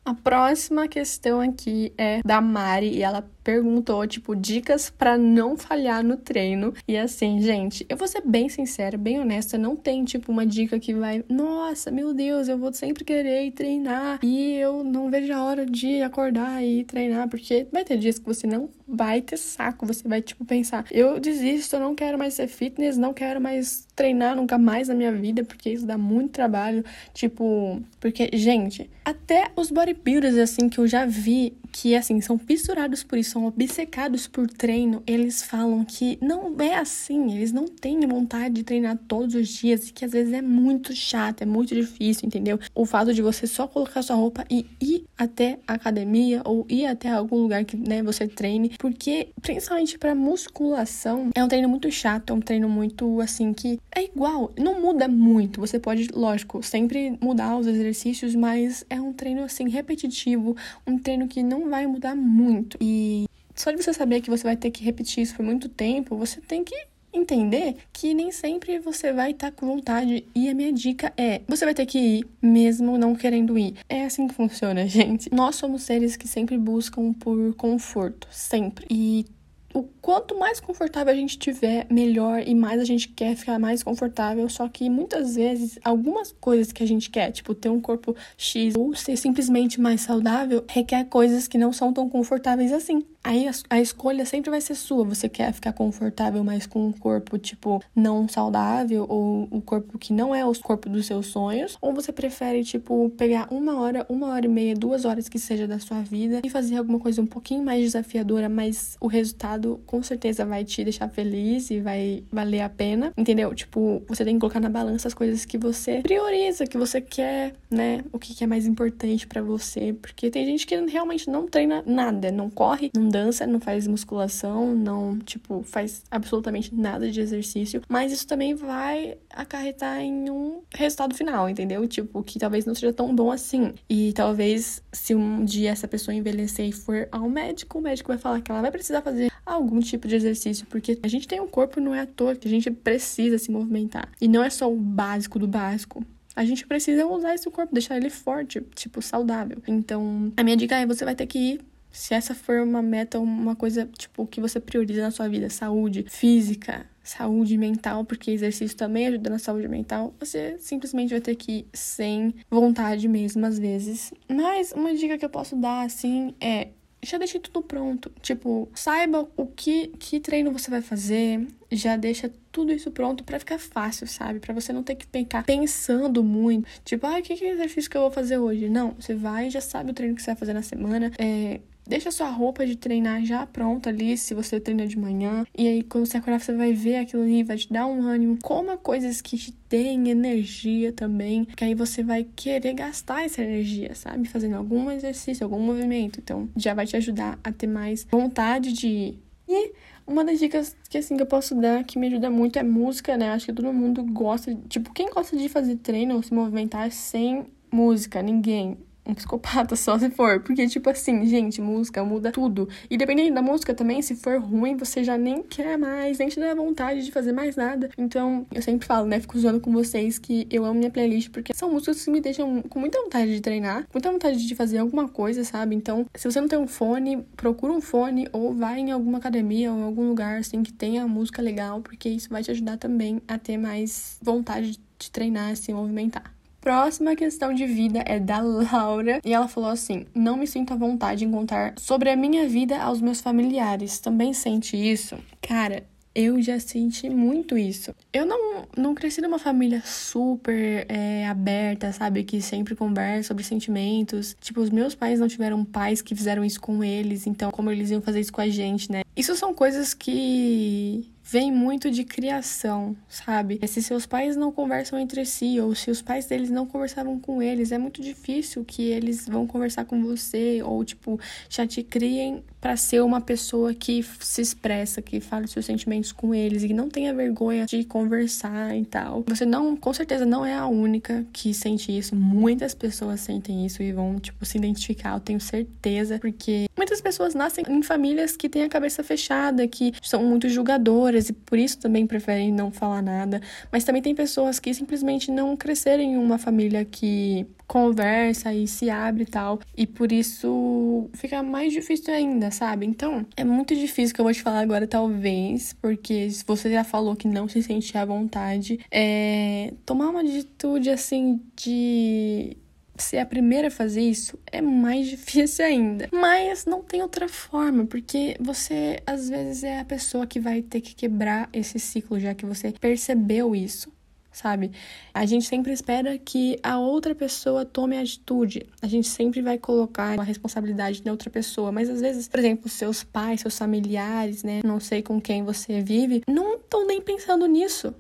A 0.05 0.13
próxima 0.13 0.87
questão 0.87 1.41
aqui 1.41 1.93
é 1.97 2.21
da 2.23 2.41
Mari 2.41 2.91
e 2.91 3.03
ela 3.03 3.27
perguntou, 3.45 4.07
tipo, 4.07 4.35
dicas 4.35 4.89
para 4.89 5.19
não 5.19 5.57
falhar 5.57 6.03
no 6.03 6.17
treino. 6.17 6.73
E 6.89 6.97
assim, 6.97 7.41
gente, 7.43 7.85
eu 7.89 7.97
vou 7.97 8.09
ser 8.09 8.23
bem 8.23 8.49
sincera, 8.49 8.97
bem 8.97 9.21
honesta, 9.21 9.59
não 9.59 9.77
tem, 9.77 10.03
tipo, 10.05 10.33
uma 10.33 10.47
dica 10.47 10.81
que 10.81 10.95
vai, 10.95 11.23
nossa, 11.29 11.91
meu 11.91 12.15
Deus, 12.15 12.49
eu 12.49 12.57
vou 12.57 12.73
sempre 12.73 13.05
querer 13.05 13.53
treinar 13.53 14.19
e 14.23 14.55
eu 14.55 14.83
não 14.83 15.11
vejo 15.11 15.33
a 15.33 15.45
hora 15.45 15.67
de 15.67 16.01
acordar 16.01 16.65
e 16.65 16.85
treinar, 16.85 17.29
porque 17.29 17.67
vai 17.71 17.85
ter 17.85 17.99
dias 17.99 18.19
que 18.19 18.25
você 18.25 18.47
não 18.47 18.71
vai 18.89 19.21
ter 19.21 19.37
saco, 19.37 19.87
você 19.87 20.09
vai, 20.09 20.23
tipo, 20.23 20.45
pensar, 20.45 20.87
eu 20.91 21.21
desisto, 21.21 21.77
eu 21.77 21.81
não 21.81 21.95
quero 21.95 22.19
mais 22.19 22.35
ser 22.35 22.49
fitness, 22.49 22.97
não 22.97 23.13
quero 23.13 23.41
mais 23.41 23.87
treinar 23.95 24.35
nunca 24.37 24.57
mais 24.57 24.89
na 24.89 24.95
minha 24.95 25.13
vida, 25.13 25.45
porque 25.45 25.71
isso 25.71 25.87
dá 25.87 25.99
muito 25.99 26.33
trabalho, 26.33 26.83
tipo, 27.13 27.83
porque, 28.01 28.31
gente, 28.33 28.91
até 29.05 29.51
os 29.55 29.71
bodybuilders, 29.71 30.37
assim, 30.37 30.69
que 30.69 30.79
eu 30.79 30.87
já 30.87 31.05
vi, 31.05 31.55
que, 31.75 31.97
assim, 31.97 32.21
são 32.21 32.39
fissurados 32.39 33.03
por 33.03 33.19
isso, 33.19 33.31
são 33.31 33.47
obcecados 33.47 34.29
por 34.29 34.47
treino, 34.47 35.03
eles 35.05 35.43
falam 35.43 35.85
que 35.85 36.17
não 36.23 36.55
é 36.61 36.77
assim, 36.77 37.35
eles 37.35 37.51
não 37.51 37.67
têm 37.67 37.99
vontade 38.07 38.55
de 38.55 38.63
treinar 38.63 38.97
todos 39.09 39.35
os 39.35 39.49
dias 39.49 39.89
e 39.89 39.93
que 39.93 40.05
às 40.05 40.13
vezes 40.13 40.33
é 40.33 40.41
muito 40.41 40.95
chato, 40.95 41.43
é 41.43 41.45
muito 41.45 41.75
difícil, 41.75 42.29
entendeu? 42.29 42.61
O 42.77 42.87
fato 42.87 43.13
de 43.13 43.21
você 43.21 43.45
só 43.45 43.67
colocar 43.67 44.03
sua 44.03 44.15
roupa 44.15 44.45
e 44.49 44.65
ir 44.81 45.05
até 45.19 45.59
a 45.67 45.75
academia 45.75 46.43
ou 46.45 46.65
ir 46.69 46.87
até 46.87 47.09
algum 47.09 47.39
lugar 47.39 47.65
que, 47.65 47.77
né, 47.77 48.05
você 48.05 48.29
treine, 48.29 48.71
porque 48.79 49.31
principalmente 49.43 49.99
para 49.99 50.15
musculação 50.15 51.31
é 51.35 51.43
um 51.43 51.49
treino 51.49 51.69
muito 51.69 51.91
chato, 51.91 52.31
é 52.31 52.35
um 52.35 52.41
treino 52.41 52.69
muito 52.69 53.21
assim 53.21 53.53
que 53.53 53.81
é 53.93 54.05
igual, 54.05 54.53
não 54.57 54.81
muda 54.81 55.09
muito. 55.09 55.61
Você 55.61 55.81
pode, 55.81 56.07
lógico, 56.15 56.63
sempre 56.63 57.19
mudar 57.21 57.57
os 57.57 57.67
exercícios, 57.67 58.33
mas 58.37 58.85
é 58.89 59.01
um 59.01 59.13
treino 59.13 59.43
assim 59.43 59.69
repetitivo, 59.69 60.57
um 60.87 60.97
treino 60.99 61.27
que 61.27 61.43
não 61.43 61.64
vai 61.69 61.87
mudar 61.87 62.15
muito. 62.15 62.77
E 62.81 63.27
só 63.55 63.71
de 63.71 63.83
você 63.83 63.93
saber 63.93 64.21
que 64.21 64.31
você 64.31 64.43
vai 64.43 64.57
ter 64.57 64.71
que 64.71 64.85
repetir 64.85 65.23
isso 65.23 65.37
por 65.37 65.45
muito 65.45 65.69
tempo, 65.69 66.17
você 66.17 66.41
tem 66.41 66.65
que 66.65 66.75
entender 67.13 67.77
que 67.93 68.13
nem 68.13 68.33
sempre 68.33 68.79
você 68.81 69.13
vai 69.13 69.31
estar 69.31 69.51
tá 69.51 69.57
com 69.57 69.67
vontade. 69.67 70.27
E 70.35 70.49
a 70.49 70.55
minha 70.55 70.73
dica 70.73 71.13
é: 71.17 71.41
você 71.47 71.65
vai 71.65 71.75
ter 71.75 71.87
que 71.87 71.99
ir, 71.99 72.27
mesmo 72.43 72.99
não 72.99 73.15
querendo 73.15 73.57
ir. 73.57 73.75
É 73.89 74.05
assim 74.05 74.27
que 74.27 74.35
funciona, 74.35 74.87
gente. 74.89 75.33
Nós 75.33 75.57
somos 75.57 75.83
seres 75.83 76.17
que 76.17 76.27
sempre 76.27 76.59
buscam 76.59 77.13
por 77.13 77.55
conforto, 77.55 78.27
sempre. 78.31 78.87
E 78.91 79.27
o 79.75 79.83
quanto 80.01 80.39
mais 80.39 80.61
confortável 80.61 81.13
a 81.13 81.17
gente 81.17 81.37
tiver, 81.37 81.87
melhor 81.91 82.43
e 82.47 82.55
mais 82.55 82.81
a 82.81 82.85
gente 82.85 83.09
quer 83.09 83.35
ficar 83.35 83.59
mais 83.59 83.83
confortável. 83.83 84.49
Só 84.49 84.69
que 84.69 84.89
muitas 84.89 85.35
vezes, 85.35 85.79
algumas 85.85 86.33
coisas 86.33 86.73
que 86.73 86.83
a 86.83 86.87
gente 86.87 87.11
quer, 87.11 87.33
tipo 87.33 87.55
ter 87.55 87.69
um 87.69 87.81
corpo 87.81 88.15
X 88.39 88.75
ou 88.77 88.95
ser 88.95 89.17
simplesmente 89.17 89.81
mais 89.81 90.03
saudável, 90.03 90.65
requer 90.69 91.05
coisas 91.05 91.49
que 91.49 91.59
não 91.59 91.73
são 91.73 91.93
tão 91.93 92.09
confortáveis 92.09 92.73
assim. 92.73 93.05
Aí 93.25 93.49
a, 93.49 93.53
a 93.71 93.81
escolha 93.81 94.27
sempre 94.27 94.51
vai 94.51 94.61
ser 94.61 94.75
sua. 94.75 95.03
Você 95.05 95.31
quer 95.31 95.53
ficar 95.53 95.73
confortável, 95.73 96.45
mas 96.45 96.67
com 96.67 96.87
um 96.87 96.93
corpo, 96.93 97.39
tipo, 97.39 97.83
não 97.97 98.29
saudável, 98.29 99.07
ou 99.09 99.49
o 99.51 99.57
um 99.57 99.61
corpo 99.61 99.99
que 99.99 100.13
não 100.13 100.35
é 100.35 100.45
o 100.45 100.55
corpo 100.61 100.91
dos 100.91 101.07
seus 101.07 101.29
sonhos, 101.29 101.79
ou 101.81 101.95
você 101.95 102.13
prefere, 102.13 102.63
tipo, 102.63 103.11
pegar 103.17 103.49
uma 103.51 103.81
hora, 103.81 104.05
uma 104.11 104.29
hora 104.29 104.45
e 104.45 104.49
meia, 104.49 104.75
duas 104.75 105.07
horas 105.07 105.29
que 105.29 105.39
seja 105.39 105.67
da 105.67 105.79
sua 105.79 106.03
vida 106.03 106.43
e 106.45 106.51
fazer 106.51 106.77
alguma 106.77 107.01
coisa 107.01 107.23
um 107.23 107.27
pouquinho 107.27 107.65
mais 107.65 107.81
desafiadora, 107.81 108.49
mas 108.49 108.97
o 109.01 109.07
resultado 109.07 109.81
com 109.87 110.03
certeza 110.03 110.45
vai 110.45 110.65
te 110.65 110.85
deixar 110.85 111.09
feliz 111.09 111.71
e 111.71 111.81
vai 111.81 112.23
valer 112.31 112.61
a 112.61 112.69
pena, 112.69 113.13
entendeu? 113.17 113.55
Tipo, 113.55 114.03
você 114.07 114.25
tem 114.25 114.35
que 114.35 114.41
colocar 114.41 114.61
na 114.61 114.69
balança 114.69 115.09
as 115.09 115.15
coisas 115.15 115.47
que 115.47 115.57
você 115.57 116.03
prioriza, 116.03 116.67
que 116.67 116.77
você 116.77 117.01
quer, 117.01 117.55
né? 117.71 118.05
O 118.13 118.19
que 118.19 118.45
é 118.45 118.47
mais 118.47 118.67
importante 118.67 119.27
para 119.27 119.41
você, 119.41 119.95
porque 119.95 120.31
tem 120.31 120.45
gente 120.45 120.67
que 120.67 120.77
realmente 120.87 121.31
não 121.31 121.47
treina 121.47 121.83
nada, 121.87 122.31
não 122.31 122.51
corre, 122.51 122.91
não 122.95 123.14
dança, 123.15 123.47
não 123.47 123.61
faz 123.61 123.87
musculação, 123.87 124.75
não, 124.75 125.17
tipo, 125.21 125.63
faz 125.63 126.03
absolutamente 126.11 126.75
nada 126.75 127.09
de 127.09 127.21
exercício, 127.21 127.81
mas 127.89 128.11
isso 128.11 128.27
também 128.27 128.57
vai 128.57 129.17
acarretar 129.31 130.01
em 130.01 130.29
um 130.29 130.63
resultado 130.75 131.15
final, 131.15 131.49
entendeu? 131.49 131.87
Tipo, 131.87 132.25
que 132.25 132.41
talvez 132.41 132.67
não 132.67 132.75
seja 132.75 132.93
tão 132.93 133.15
bom 133.15 133.31
assim. 133.31 133.73
E 133.89 134.13
talvez 134.15 134.83
se 134.93 135.15
um 135.15 135.45
dia 135.45 135.71
essa 135.71 135.87
pessoa 135.87 136.13
envelhecer 136.13 136.67
e 136.67 136.73
for 136.73 137.09
ao 137.13 137.31
médico, 137.31 137.79
o 137.79 137.83
médico 137.83 138.09
vai 138.09 138.19
falar 138.19 138.41
que 138.41 138.51
ela 138.51 138.61
vai 138.61 138.73
precisar 138.73 139.01
fazer 139.01 139.31
algum 139.47 139.79
tipo 139.79 140.09
de 140.09 140.17
exercício, 140.17 140.67
porque 140.67 140.99
a 141.01 141.09
gente 141.09 141.29
tem 141.29 141.41
um 141.41 141.47
corpo 141.47 141.81
não 141.81 141.95
é 141.95 142.01
à 142.01 142.07
toa, 142.07 142.35
que 142.35 142.49
a 142.49 142.51
gente 142.51 142.69
precisa 142.69 143.39
se 143.39 143.49
movimentar. 143.49 144.09
E 144.21 144.27
não 144.27 144.43
é 144.43 144.51
só 144.51 144.69
o 144.71 144.75
básico 144.75 145.39
do 145.39 145.47
básico. 145.47 146.05
A 146.35 146.45
gente 146.45 146.67
precisa 146.67 147.07
usar 147.07 147.35
esse 147.37 147.49
corpo, 147.49 147.73
deixar 147.73 147.97
ele 147.97 148.11
forte, 148.11 148.61
tipo, 148.75 149.01
saudável. 149.01 149.59
Então, 149.69 150.33
a 150.37 150.43
minha 150.43 150.57
dica 150.57 150.75
é: 150.75 150.85
você 150.85 151.05
vai 151.05 151.15
ter 151.15 151.29
que 151.29 151.39
ir 151.39 151.61
se 151.95 152.13
essa 152.13 152.35
for 152.35 152.61
uma 152.61 152.83
meta, 152.83 153.21
uma 153.21 153.55
coisa, 153.55 153.89
tipo, 153.97 154.27
que 154.27 154.41
você 154.41 154.59
prioriza 154.59 155.01
na 155.01 155.13
sua 155.13 155.29
vida, 155.29 155.49
saúde 155.49 156.05
física, 156.09 156.85
saúde 157.05 157.57
mental, 157.57 158.05
porque 158.05 158.33
exercício 158.33 158.77
também 158.77 159.07
ajuda 159.07 159.31
na 159.31 159.39
saúde 159.39 159.69
mental, 159.69 160.13
você 160.19 160.57
simplesmente 160.59 161.11
vai 161.11 161.21
ter 161.21 161.37
que 161.37 161.53
ir 161.53 161.67
sem 161.73 162.35
vontade 162.51 163.07
mesmo, 163.07 163.47
às 163.47 163.59
vezes. 163.59 164.13
Mas 164.29 164.73
uma 164.73 164.93
dica 164.93 165.17
que 165.17 165.25
eu 165.25 165.31
posso 165.31 165.55
dar, 165.55 165.85
assim, 165.85 166.35
é 166.41 166.69
já 167.05 167.19
deixe 167.19 167.39
tudo 167.39 167.63
pronto. 167.63 168.11
Tipo, 168.23 168.69
saiba 168.75 169.29
o 169.37 169.47
que, 169.47 169.89
que 169.99 170.19
treino 170.19 170.51
você 170.51 170.71
vai 170.71 170.81
fazer, 170.81 171.47
já 171.71 171.97
deixa 171.97 172.33
tudo 172.51 172.73
isso 172.73 172.91
pronto 172.91 173.23
para 173.23 173.39
ficar 173.39 173.59
fácil, 173.59 174.07
sabe? 174.07 174.41
Para 174.41 174.55
você 174.55 174.73
não 174.73 174.83
ter 174.83 174.95
que 174.95 175.07
ficar 175.07 175.45
pensando 175.45 176.25
muito. 176.25 176.67
Tipo, 176.85 177.07
ah, 177.07 177.19
o 177.19 177.23
que, 177.23 177.37
que 177.37 177.45
exercício 177.45 177.91
que 177.91 177.97
eu 177.97 178.03
vou 178.03 178.11
fazer 178.11 178.39
hoje? 178.39 178.69
Não, 178.69 178.93
você 178.99 179.15
vai 179.15 179.51
já 179.51 179.61
sabe 179.61 179.91
o 179.91 179.95
treino 179.95 180.15
que 180.15 180.23
você 180.23 180.31
vai 180.31 180.37
fazer 180.37 180.55
na 180.55 180.63
semana. 180.63 181.13
É, 181.19 181.61
Deixa 181.87 182.11
sua 182.11 182.31
roupa 182.31 182.67
de 182.67 182.77
treinar 182.77 183.25
já 183.25 183.47
pronta 183.47 183.91
ali, 183.91 184.17
se 184.17 184.35
você 184.35 184.59
treina 184.59 184.87
de 184.87 184.99
manhã. 184.99 185.45
E 185.57 185.69
aí, 185.69 185.83
quando 185.83 186.07
você 186.07 186.17
acordar, 186.17 186.41
você 186.41 186.55
vai 186.55 186.73
ver 186.73 186.97
aquilo 186.97 187.23
ali, 187.23 187.43
vai 187.43 187.59
te 187.59 187.71
dar 187.73 187.87
um 187.87 188.03
ânimo. 188.03 188.39
Coma 188.43 188.77
coisas 188.77 189.21
que 189.21 189.37
te 189.37 189.55
deem 189.69 190.09
energia 190.09 190.93
também, 190.93 191.45
que 191.45 191.63
aí 191.63 191.75
você 191.75 192.03
vai 192.03 192.27
querer 192.37 192.73
gastar 192.73 193.25
essa 193.25 193.43
energia, 193.43 193.95
sabe? 193.95 194.29
Fazendo 194.29 194.57
algum 194.57 194.91
exercício, 194.91 195.45
algum 195.45 195.59
movimento. 195.59 196.21
Então, 196.21 196.49
já 196.57 196.73
vai 196.73 196.87
te 196.87 196.97
ajudar 196.97 197.39
a 197.45 197.53
ter 197.53 197.67
mais 197.67 198.07
vontade 198.11 198.73
de 198.73 198.89
ir. 198.89 199.25
E 199.47 199.73
uma 200.07 200.25
das 200.25 200.39
dicas 200.39 200.75
que 200.89 200.99
assim 200.99 201.17
que 201.17 201.23
eu 201.23 201.27
posso 201.27 201.55
dar 201.55 201.85
que 201.85 201.99
me 201.99 202.07
ajuda 202.07 202.31
muito 202.31 202.59
é 202.59 202.63
música, 202.63 203.17
né? 203.17 203.31
Acho 203.31 203.47
que 203.47 203.53
todo 203.53 203.73
mundo 203.73 204.03
gosta, 204.05 204.57
tipo, 204.69 204.93
quem 204.93 205.11
gosta 205.11 205.37
de 205.37 205.49
fazer 205.49 205.77
treino 205.77 206.15
ou 206.15 206.23
se 206.23 206.33
movimentar 206.33 206.91
sem 206.91 207.47
música? 207.71 208.23
Ninguém 208.23 208.79
um 209.07 209.15
psicopata 209.15 209.77
só 209.77 209.99
se 209.99 210.11
for. 210.11 210.41
Porque, 210.41 210.67
tipo 210.67 210.89
assim, 210.91 211.27
gente, 211.27 211.61
música 211.61 212.05
muda 212.05 212.33
tudo. 212.33 212.69
E 212.91 212.97
dependendo 212.97 213.35
da 213.35 213.43
música 213.43 213.75
também, 213.75 214.01
se 214.03 214.15
for 214.15 214.41
ruim, 214.41 214.77
você 214.77 215.05
já 215.05 215.17
nem 215.19 215.43
quer 215.43 215.77
mais, 215.77 216.19
nem 216.19 216.29
te 216.29 216.41
dá 216.41 216.55
vontade 216.55 217.05
de 217.05 217.13
fazer 217.13 217.33
mais 217.33 217.57
nada. 217.57 217.91
Então, 217.99 218.47
eu 218.53 218.63
sempre 218.63 218.87
falo, 218.87 219.07
né? 219.07 219.21
Fico 219.21 219.39
zoando 219.39 219.61
com 219.61 219.73
vocês 219.73 220.19
que 220.19 220.47
eu 220.51 220.65
amo 220.65 220.79
minha 220.79 220.91
playlist, 220.91 221.31
porque 221.31 221.53
são 221.55 221.71
músicas 221.71 222.05
que 222.05 222.11
me 222.11 222.21
deixam 222.21 222.63
com 222.63 222.79
muita 222.79 223.01
vontade 223.03 223.35
de 223.35 223.41
treinar, 223.41 223.87
muita 223.93 224.11
vontade 224.11 224.47
de 224.47 224.55
fazer 224.55 224.79
alguma 224.79 225.09
coisa, 225.09 225.45
sabe? 225.45 225.75
Então, 225.75 226.07
se 226.15 226.31
você 226.31 226.41
não 226.41 226.49
tem 226.49 226.59
um 226.59 226.67
fone, 226.67 227.23
procura 227.37 227.73
um 227.73 227.81
fone 227.81 228.29
ou 228.33 228.55
vai 228.55 228.81
em 228.81 228.91
alguma 228.91 229.19
academia 229.19 229.73
ou 229.73 229.79
em 229.79 229.83
algum 229.83 230.09
lugar, 230.09 230.39
assim, 230.39 230.63
que 230.63 230.73
tenha 230.73 231.07
música 231.07 231.43
legal, 231.43 231.81
porque 231.81 232.09
isso 232.09 232.29
vai 232.31 232.43
te 232.43 232.51
ajudar 232.51 232.77
também 232.79 233.21
a 233.29 233.39
ter 233.39 233.57
mais 233.57 234.19
vontade 234.23 234.79
de 234.99 235.11
treinar, 235.11 235.57
se 235.57 235.73
movimentar. 235.73 236.34
Próxima 236.65 237.15
questão 237.15 237.53
de 237.53 237.67
vida 237.67 238.03
é 238.07 238.19
da 238.19 238.41
Laura 238.41 239.21
e 239.23 239.35
ela 239.35 239.47
falou 239.47 239.69
assim: 239.69 240.07
Não 240.15 240.35
me 240.35 240.47
sinto 240.47 240.73
à 240.73 240.77
vontade 240.77 241.23
em 241.23 241.31
contar 241.31 241.75
sobre 241.77 242.09
a 242.09 242.17
minha 242.17 242.49
vida 242.49 242.81
aos 242.81 243.03
meus 243.03 243.21
familiares. 243.21 243.99
Também 243.99 244.33
sente 244.33 244.75
isso? 244.75 245.19
Cara, 245.43 245.85
eu 246.15 246.41
já 246.41 246.59
senti 246.59 247.11
muito 247.11 247.59
isso. 247.59 247.95
Eu 248.11 248.25
não, 248.25 248.67
não 248.75 248.95
cresci 248.95 249.21
numa 249.21 249.39
família 249.39 249.83
super 249.85 250.87
é, 250.89 251.27
aberta, 251.27 251.93
sabe? 251.93 252.25
Que 252.25 252.41
sempre 252.41 252.75
conversa 252.75 253.29
sobre 253.29 253.45
sentimentos. 253.45 254.35
Tipo, 254.41 254.63
os 254.63 254.71
meus 254.71 254.95
pais 254.95 255.21
não 255.21 255.29
tiveram 255.29 255.63
pais 255.67 256.01
que 256.01 256.15
fizeram 256.15 256.43
isso 256.43 256.63
com 256.63 256.83
eles, 256.83 257.27
então 257.27 257.51
como 257.51 257.71
eles 257.71 257.91
iam 257.91 258.01
fazer 258.01 258.21
isso 258.21 258.33
com 258.33 258.41
a 258.41 258.49
gente, 258.49 258.91
né? 258.91 259.03
Isso 259.15 259.37
são 259.37 259.53
coisas 259.53 259.93
que 259.93 261.13
vem 261.25 261.51
muito 261.51 261.91
de 261.91 262.05
criação, 262.05 262.95
sabe? 263.09 263.59
Se 263.67 263.83
seus 263.83 264.05
pais 264.05 264.37
não 264.37 264.53
conversam 264.53 264.99
entre 264.99 265.25
si 265.25 265.59
ou 265.59 265.75
se 265.75 265.91
os 265.91 266.03
pais 266.03 266.27
deles 266.27 266.51
não 266.51 266.67
conversavam 266.67 267.19
com 267.19 267.43
eles, 267.43 267.73
é 267.73 267.79
muito 267.79 268.03
difícil 268.03 268.63
que 268.63 268.83
eles 268.83 269.27
vão 269.27 269.47
conversar 269.47 269.87
com 269.87 270.03
você 270.05 270.63
ou 270.63 270.85
tipo 270.85 271.19
já 271.49 271.67
te 271.67 271.83
criem 271.83 272.45
para 272.61 272.77
ser 272.77 273.03
uma 273.03 273.21
pessoa 273.21 273.75
que 273.75 274.05
se 274.21 274.41
expressa, 274.41 275.01
que 275.01 275.21
fala 275.21 275.45
os 275.45 275.51
seus 275.51 275.65
sentimentos 275.65 276.13
com 276.13 276.35
eles 276.35 276.63
e 276.63 276.69
que 276.69 276.75
não 276.75 276.89
tenha 276.89 277.13
vergonha 277.13 277.67
de 277.67 277.85
conversar 277.85 278.77
e 278.77 278.85
tal. 278.85 279.25
Você 279.27 279.47
não, 279.47 279.77
com 279.77 279.93
certeza 279.93 280.27
não 280.27 280.45
é 280.45 280.55
a 280.55 280.67
única 280.67 281.27
que 281.33 281.55
sente 281.55 281.97
isso. 281.97 282.15
Muitas 282.15 282.75
pessoas 282.75 283.21
sentem 283.21 283.65
isso 283.65 283.83
e 283.83 283.93
vão 283.93 284.19
tipo 284.19 284.45
se 284.45 284.59
identificar, 284.59 285.15
eu 285.15 285.21
tenho 285.21 285.41
certeza, 285.41 286.19
porque 286.19 286.67
muitas 286.77 287.01
pessoas 287.01 287.35
nascem 287.35 287.65
em 287.69 287.83
famílias 287.83 288.37
que 288.37 288.49
têm 288.49 288.63
a 288.63 288.69
cabeça 288.69 289.03
fechada, 289.03 289.67
que 289.67 289.93
são 290.03 290.23
muito 290.23 290.49
julgadoras 290.49 291.14
e 291.19 291.33
por 291.33 291.59
isso 291.59 291.79
também 291.79 292.07
preferem 292.07 292.53
não 292.53 292.71
falar 292.71 293.03
nada. 293.03 293.41
Mas 293.71 293.85
também 293.85 294.03
tem 294.03 294.15
pessoas 294.15 294.59
que 294.59 294.73
simplesmente 294.73 295.31
não 295.31 295.57
cresceram 295.57 296.03
em 296.03 296.17
uma 296.17 296.39
família 296.39 296.85
que 296.85 297.47
conversa 297.67 298.53
e 298.53 298.67
se 298.67 298.91
abre 298.91 299.25
e 299.25 299.27
tal. 299.27 299.61
E 299.77 299.87
por 299.87 300.13
isso 300.13 301.09
fica 301.15 301.43
mais 301.43 301.73
difícil 301.73 302.13
ainda, 302.13 302.51
sabe? 302.51 302.87
Então, 302.87 303.27
é 303.37 303.45
muito 303.45 303.75
difícil 303.75 304.15
que 304.15 304.21
eu 304.21 304.25
vou 304.25 304.33
te 304.33 304.43
falar 304.43 304.61
agora, 304.61 304.87
talvez, 304.87 305.73
porque 305.81 306.31
se 306.31 306.45
você 306.45 306.71
já 306.71 306.85
falou 306.85 307.17
que 307.17 307.27
não 307.27 307.49
se 307.49 307.63
sente 307.63 307.97
à 307.97 308.05
vontade, 308.05 308.79
é 308.91 309.73
tomar 309.85 310.11
uma 310.11 310.21
atitude 310.21 310.91
assim 310.91 311.41
de 311.57 312.57
ser 312.97 313.19
a 313.19 313.27
primeira 313.27 313.69
a 313.69 313.71
fazer 313.71 314.03
isso 314.03 314.39
é 314.51 314.61
mais 314.61 315.07
difícil 315.09 315.65
ainda. 315.65 316.09
Mas 316.13 316.65
não 316.65 316.83
tem 316.83 317.03
outra 317.03 317.29
forma, 317.29 317.87
porque 317.87 318.37
você 318.41 319.01
às 319.07 319.29
vezes 319.29 319.65
é 319.65 319.81
a 319.81 319.85
pessoa 319.85 320.27
que 320.27 320.41
vai 320.41 320.63
ter 320.63 320.81
que 320.81 320.95
quebrar 320.95 321.49
esse 321.53 321.79
ciclo, 321.79 322.19
já 322.19 322.35
que 322.35 322.47
você 322.47 322.73
percebeu 322.73 323.55
isso. 323.55 323.93
Sabe? 324.33 324.73
A 325.13 325.25
gente 325.25 325.47
sempre 325.47 325.73
espera 325.73 326.19
que 326.19 326.59
a 326.61 326.77
outra 326.77 327.15
pessoa 327.15 327.65
tome 327.65 327.97
a 327.97 328.01
atitude. 328.01 328.67
A 328.83 328.87
gente 328.89 329.07
sempre 329.07 329.41
vai 329.41 329.59
colocar 329.59 330.19
a 330.19 330.25
responsabilidade 330.25 331.03
na 331.05 331.13
outra 331.13 331.31
pessoa. 331.31 331.71
Mas 331.71 331.89
às 331.89 332.01
vezes, 332.01 332.27
por 332.27 332.41
exemplo, 332.41 332.69
seus 332.69 333.05
pais, 333.05 333.43
seus 333.43 333.57
familiares, 333.57 334.43
né? 334.43 334.61
Não 334.65 334.81
sei 334.81 335.03
com 335.03 335.21
quem 335.21 335.45
você 335.45 335.81
vive, 335.81 336.23
não 336.27 336.57
estão 336.57 336.85
nem 336.85 337.01
pensando 337.01 337.47
nisso 337.47 337.95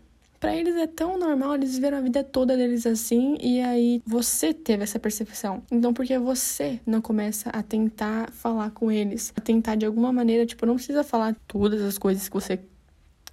para 0.45 0.55
eles 0.55 0.77
é 0.77 0.87
tão 0.87 1.19
normal, 1.19 1.55
eles 1.55 1.75
viveram 1.75 1.97
a 1.97 2.01
vida 2.03 2.23
toda 2.23 2.55
deles 2.55 2.87
assim, 2.87 3.39
e 3.41 3.63
aí 3.63 4.03
você 4.05 4.53
teve 4.53 4.83
essa 4.83 4.99
percepção. 4.99 5.63
Então, 5.73 5.95
por 5.95 6.05
que 6.05 6.19
você 6.19 6.79
não 6.87 7.01
começa 7.01 7.49
a 7.49 7.63
tentar 7.63 8.31
falar 8.31 8.71
com 8.71 8.93
eles? 8.93 9.33
A 9.35 9.41
tentar 9.41 9.75
de 9.75 9.87
alguma 9.87 10.13
maneira, 10.13 10.45
tipo, 10.45 10.67
não 10.67 10.75
precisa 10.75 11.03
falar 11.03 11.35
todas 11.49 11.81
as 11.81 11.97
coisas 11.97 12.29
que 12.29 12.35
você 12.35 12.61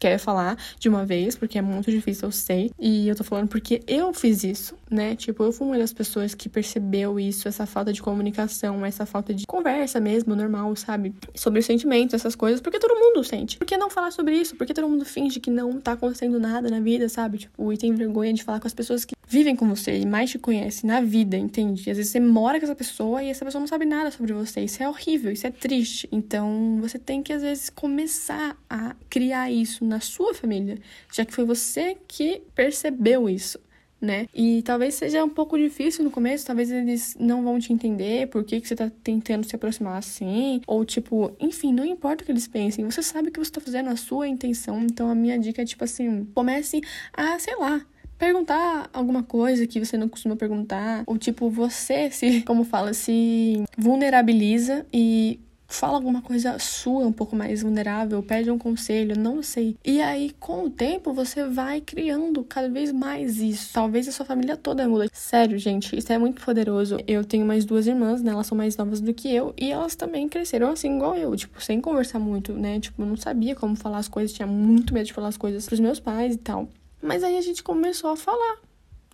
quer 0.02 0.18
falar 0.18 0.58
de 0.80 0.90
uma 0.90 1.06
vez, 1.06 1.36
porque 1.36 1.60
é 1.60 1.62
muito 1.62 1.92
difícil, 1.92 2.28
eu 2.28 2.32
sei. 2.32 2.72
E 2.80 3.08
eu 3.08 3.16
tô 3.16 3.24
falando 3.24 3.48
porque 3.48 3.84
eu 3.88 4.12
fiz 4.12 4.44
isso, 4.44 4.76
né? 4.90 5.16
Tipo, 5.16 5.44
eu 5.44 5.52
fui 5.52 5.68
uma 5.68 5.78
das 5.78 5.94
pessoas 5.94 6.34
que 6.34 6.50
percebeu 6.50 7.20
isso, 7.20 7.48
essa 7.48 7.68
falta 7.68 7.94
de 7.94 8.02
comunicação, 8.02 8.84
essa 8.84 9.06
falta 9.06 9.32
de 9.32 9.46
conversa 9.46 10.00
mesmo, 10.00 10.36
normal, 10.36 10.76
sabe? 10.76 11.14
Sobre 11.36 11.60
os 11.60 11.66
sentimentos, 11.68 12.16
essas 12.16 12.36
coisas, 12.36 12.60
porque 12.60 12.80
todo 12.80 13.00
mundo 13.00 13.24
sente. 13.24 13.60
Por 13.60 13.66
que 13.66 13.78
não 13.78 13.92
falar 13.92 14.10
sobre 14.10 14.36
isso? 14.36 14.56
Porque 14.56 14.74
todo 14.74 14.90
mundo 14.90 15.06
finge 15.06 15.40
que 15.40 15.52
não 15.52 15.80
tá 15.80 15.92
acontecendo 15.92 16.40
nada 16.40 16.68
na 16.68 16.80
vida, 16.80 17.08
sabe? 17.08 17.38
Tipo, 17.38 17.72
e 17.72 17.78
tem 17.78 17.94
vergonha 17.94 18.34
de 18.34 18.44
falar 18.44 18.60
com 18.60 18.68
as 18.68 18.74
pessoas 18.74 19.06
que 19.06 19.14
vivem 19.32 19.56
com 19.56 19.66
você 19.70 19.98
e 19.98 20.06
mais 20.06 20.30
te 20.30 20.38
conhecem 20.38 20.90
na 20.90 21.00
vida, 21.00 21.38
entende? 21.38 21.90
Às 21.90 21.96
vezes 21.96 22.12
você 22.12 22.20
mora 22.20 22.60
com 22.60 22.66
essa 22.66 22.76
pessoa 22.76 23.24
e 23.24 23.30
essa 23.30 23.46
pessoa 23.46 23.62
não 23.62 23.68
sabe 23.68 23.86
nada 23.86 24.12
sobre 24.12 24.34
você. 24.34 24.60
Isso 24.62 24.84
é 24.84 24.90
horrível, 24.90 25.32
isso 25.32 25.48
é 25.48 25.52
triste. 25.52 26.10
Então, 26.12 26.80
você 26.82 27.00
tem 27.00 27.24
que 27.24 27.32
às 27.32 27.42
vezes 27.42 27.70
começar 27.70 28.58
a 28.70 28.94
criar 29.10 29.50
isso 29.50 29.86
na 29.92 30.00
sua 30.00 30.34
família, 30.34 30.78
já 31.14 31.24
que 31.26 31.34
foi 31.34 31.46
você 31.46 31.98
que 32.08 32.42
percebeu 32.56 33.30
isso. 33.30 33.60
Né? 34.00 34.26
E 34.34 34.64
talvez 34.64 34.96
seja 34.96 35.24
um 35.24 35.30
pouco 35.30 35.56
difícil 35.56 36.04
no 36.04 36.10
começo, 36.10 36.44
talvez 36.44 36.72
eles 36.72 37.16
não 37.20 37.44
vão 37.44 37.60
te 37.60 37.72
entender 37.72 38.28
por 38.30 38.44
que, 38.44 38.60
que 38.60 38.68
você 38.68 38.76
tá 38.76 38.92
tentando 39.04 39.44
se 39.44 39.56
aproximar 39.56 39.96
assim, 40.00 40.60
ou 40.66 40.84
tipo, 40.84 41.36
enfim, 41.40 41.72
não 41.72 41.86
importa 41.86 42.24
o 42.24 42.26
que 42.26 42.32
eles 42.32 42.48
pensem, 42.48 42.84
você 42.84 43.04
sabe 43.04 43.30
que 43.30 43.38
você 43.38 43.52
tá 43.52 43.62
fazendo, 43.62 43.92
a 43.92 43.96
sua 43.96 44.28
intenção, 44.28 44.82
então 44.82 45.08
a 45.08 45.14
minha 45.14 45.38
dica 45.38 45.62
é 45.62 45.66
tipo 45.66 45.84
assim, 45.84 46.26
comece 46.34 46.82
a, 47.14 47.38
sei 47.38 47.56
lá, 47.58 47.86
perguntar 48.18 48.90
alguma 48.92 49.22
coisa 49.22 49.68
que 49.68 49.80
você 49.80 49.98
não 49.98 50.10
costuma 50.10 50.36
perguntar, 50.36 51.04
ou 51.06 51.16
tipo, 51.16 51.48
você 51.48 52.10
se, 52.10 52.42
como 52.46 52.64
fala, 52.64 52.96
se 52.96 53.64
vulnerabiliza 53.78 54.84
e 54.92 55.40
fala 55.74 55.96
alguma 55.96 56.22
coisa 56.22 56.58
sua 56.60 57.06
um 57.06 57.12
pouco 57.12 57.36
mais 57.36 57.62
vulnerável, 57.62 58.22
pede 58.24 58.52
um 58.52 58.58
conselho, 58.58 59.18
não 59.18 59.42
sei. 59.42 59.76
E 59.84 60.02
aí, 60.02 60.32
com 60.40 60.66
o 60.66 60.70
tempo, 60.70 61.14
você 61.14 61.46
vai 61.46 61.82
criando 61.82 62.44
cada 62.44 62.70
vez 62.70 62.92
mais 62.92 63.40
isso. 63.40 63.74
Talvez 63.74 64.08
a 64.08 64.12
sua 64.12 64.26
família 64.26 64.58
toda 64.58 64.88
muda. 64.88 65.08
Sério, 65.14 65.58
gente, 65.58 65.96
isso 65.96 66.12
é 66.12 66.18
muito 66.18 66.44
poderoso. 66.44 66.98
Eu 67.08 67.24
tenho 67.24 67.46
mais 67.46 67.66
duas 67.66 67.88
irmãs, 67.88 68.22
né? 68.22 68.32
Elas 68.32 68.48
são 68.48 68.58
mais 68.58 68.78
novas 68.78 69.02
do 69.02 69.14
que 69.14 69.34
eu 69.34 69.54
e 69.58 69.72
elas 69.72 69.96
também 69.96 70.28
cresceram 70.28 70.72
assim 70.72 70.96
igual 70.96 71.16
eu, 71.16 71.36
tipo, 71.36 71.64
sem 71.64 71.80
conversar 71.82 72.20
muito, 72.20 72.54
né? 72.54 72.80
Tipo, 72.80 73.06
não 73.06 73.18
sabia 73.18 73.56
como 73.56 73.76
falar 73.76 73.98
as 73.98 74.08
coisas, 74.08 74.34
tinha 74.34 74.48
muito 74.48 74.94
medo 74.94 75.06
de 75.06 75.14
falar 75.14 75.30
as 75.30 75.38
coisas 75.38 75.66
pros 75.66 75.80
meus 75.80 76.00
pais 76.00 76.36
e 76.36 76.38
tal. 76.38 76.70
Mas 77.02 77.24
aí 77.24 77.38
a 77.38 77.42
gente 77.42 77.64
começou 77.64 78.12
a 78.12 78.18
falar. 78.18 78.60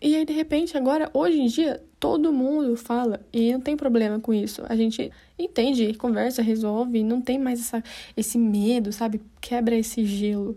E 0.01 0.15
aí, 0.15 0.25
de 0.25 0.33
repente, 0.33 0.77
agora, 0.77 1.09
hoje 1.13 1.39
em 1.39 1.47
dia, 1.47 1.83
todo 1.99 2.31
mundo 2.31 2.77
fala 2.77 3.19
e 3.33 3.51
não 3.51 3.59
tem 3.59 3.75
problema 3.75 4.19
com 4.19 4.31
isso. 4.33 4.61
A 4.69 4.75
gente 4.75 5.11
entende, 5.39 5.93
conversa, 5.95 6.41
resolve, 6.41 7.03
não 7.03 7.19
tem 7.19 7.39
mais 7.39 7.59
essa, 7.59 7.83
esse 8.15 8.37
medo, 8.37 8.91
sabe? 8.93 9.21
Quebra 9.41 9.75
esse 9.75 10.05
gelo. 10.05 10.55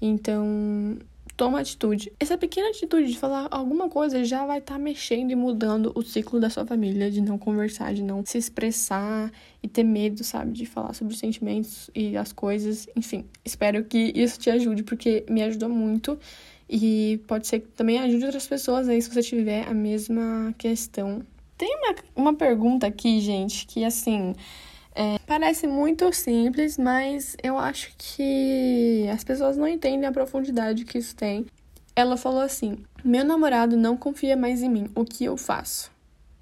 Então, 0.00 0.96
toma 1.38 1.60
atitude. 1.60 2.12
Essa 2.18 2.36
pequena 2.36 2.70
atitude 2.70 3.12
de 3.12 3.16
falar 3.18 3.46
alguma 3.50 3.88
coisa 3.88 4.24
já 4.24 4.44
vai 4.44 4.58
estar 4.58 4.74
tá 4.74 4.78
mexendo 4.78 5.30
e 5.30 5.36
mudando 5.36 5.92
o 5.94 6.02
ciclo 6.02 6.40
da 6.40 6.50
sua 6.50 6.66
família, 6.66 7.10
de 7.10 7.20
não 7.20 7.38
conversar, 7.38 7.94
de 7.94 8.02
não 8.02 8.24
se 8.24 8.38
expressar 8.38 9.30
e 9.62 9.68
ter 9.68 9.84
medo, 9.84 10.24
sabe, 10.24 10.52
de 10.52 10.66
falar 10.66 10.94
sobre 10.94 11.12
os 11.12 11.20
sentimentos 11.20 11.90
e 11.94 12.16
as 12.16 12.32
coisas. 12.32 12.88
Enfim, 12.96 13.24
espero 13.44 13.84
que 13.84 14.12
isso 14.16 14.38
te 14.40 14.50
ajude, 14.50 14.82
porque 14.82 15.24
me 15.28 15.42
ajudou 15.42 15.68
muito. 15.68 16.18
E 16.68 17.20
pode 17.26 17.46
ser 17.46 17.60
que 17.60 17.68
também 17.68 17.98
ajude 17.98 18.24
outras 18.26 18.46
pessoas 18.46 18.88
aí 18.88 19.00
se 19.00 19.08
você 19.08 19.22
tiver 19.22 19.66
a 19.66 19.72
mesma 19.72 20.54
questão. 20.58 21.22
Tem 21.56 21.74
uma, 21.76 21.94
uma 22.14 22.34
pergunta 22.34 22.86
aqui, 22.86 23.20
gente, 23.20 23.66
que 23.66 23.84
assim. 23.84 24.34
É, 24.94 25.18
parece 25.26 25.66
muito 25.68 26.12
simples, 26.12 26.76
mas 26.76 27.36
eu 27.42 27.56
acho 27.56 27.94
que 27.96 29.06
as 29.12 29.22
pessoas 29.22 29.56
não 29.56 29.68
entendem 29.68 30.08
a 30.08 30.12
profundidade 30.12 30.84
que 30.84 30.98
isso 30.98 31.14
tem. 31.14 31.46
Ela 31.94 32.16
falou 32.16 32.40
assim: 32.40 32.78
Meu 33.04 33.24
namorado 33.24 33.76
não 33.76 33.96
confia 33.96 34.36
mais 34.36 34.62
em 34.62 34.68
mim, 34.68 34.90
o 34.94 35.04
que 35.04 35.24
eu 35.24 35.36
faço? 35.36 35.90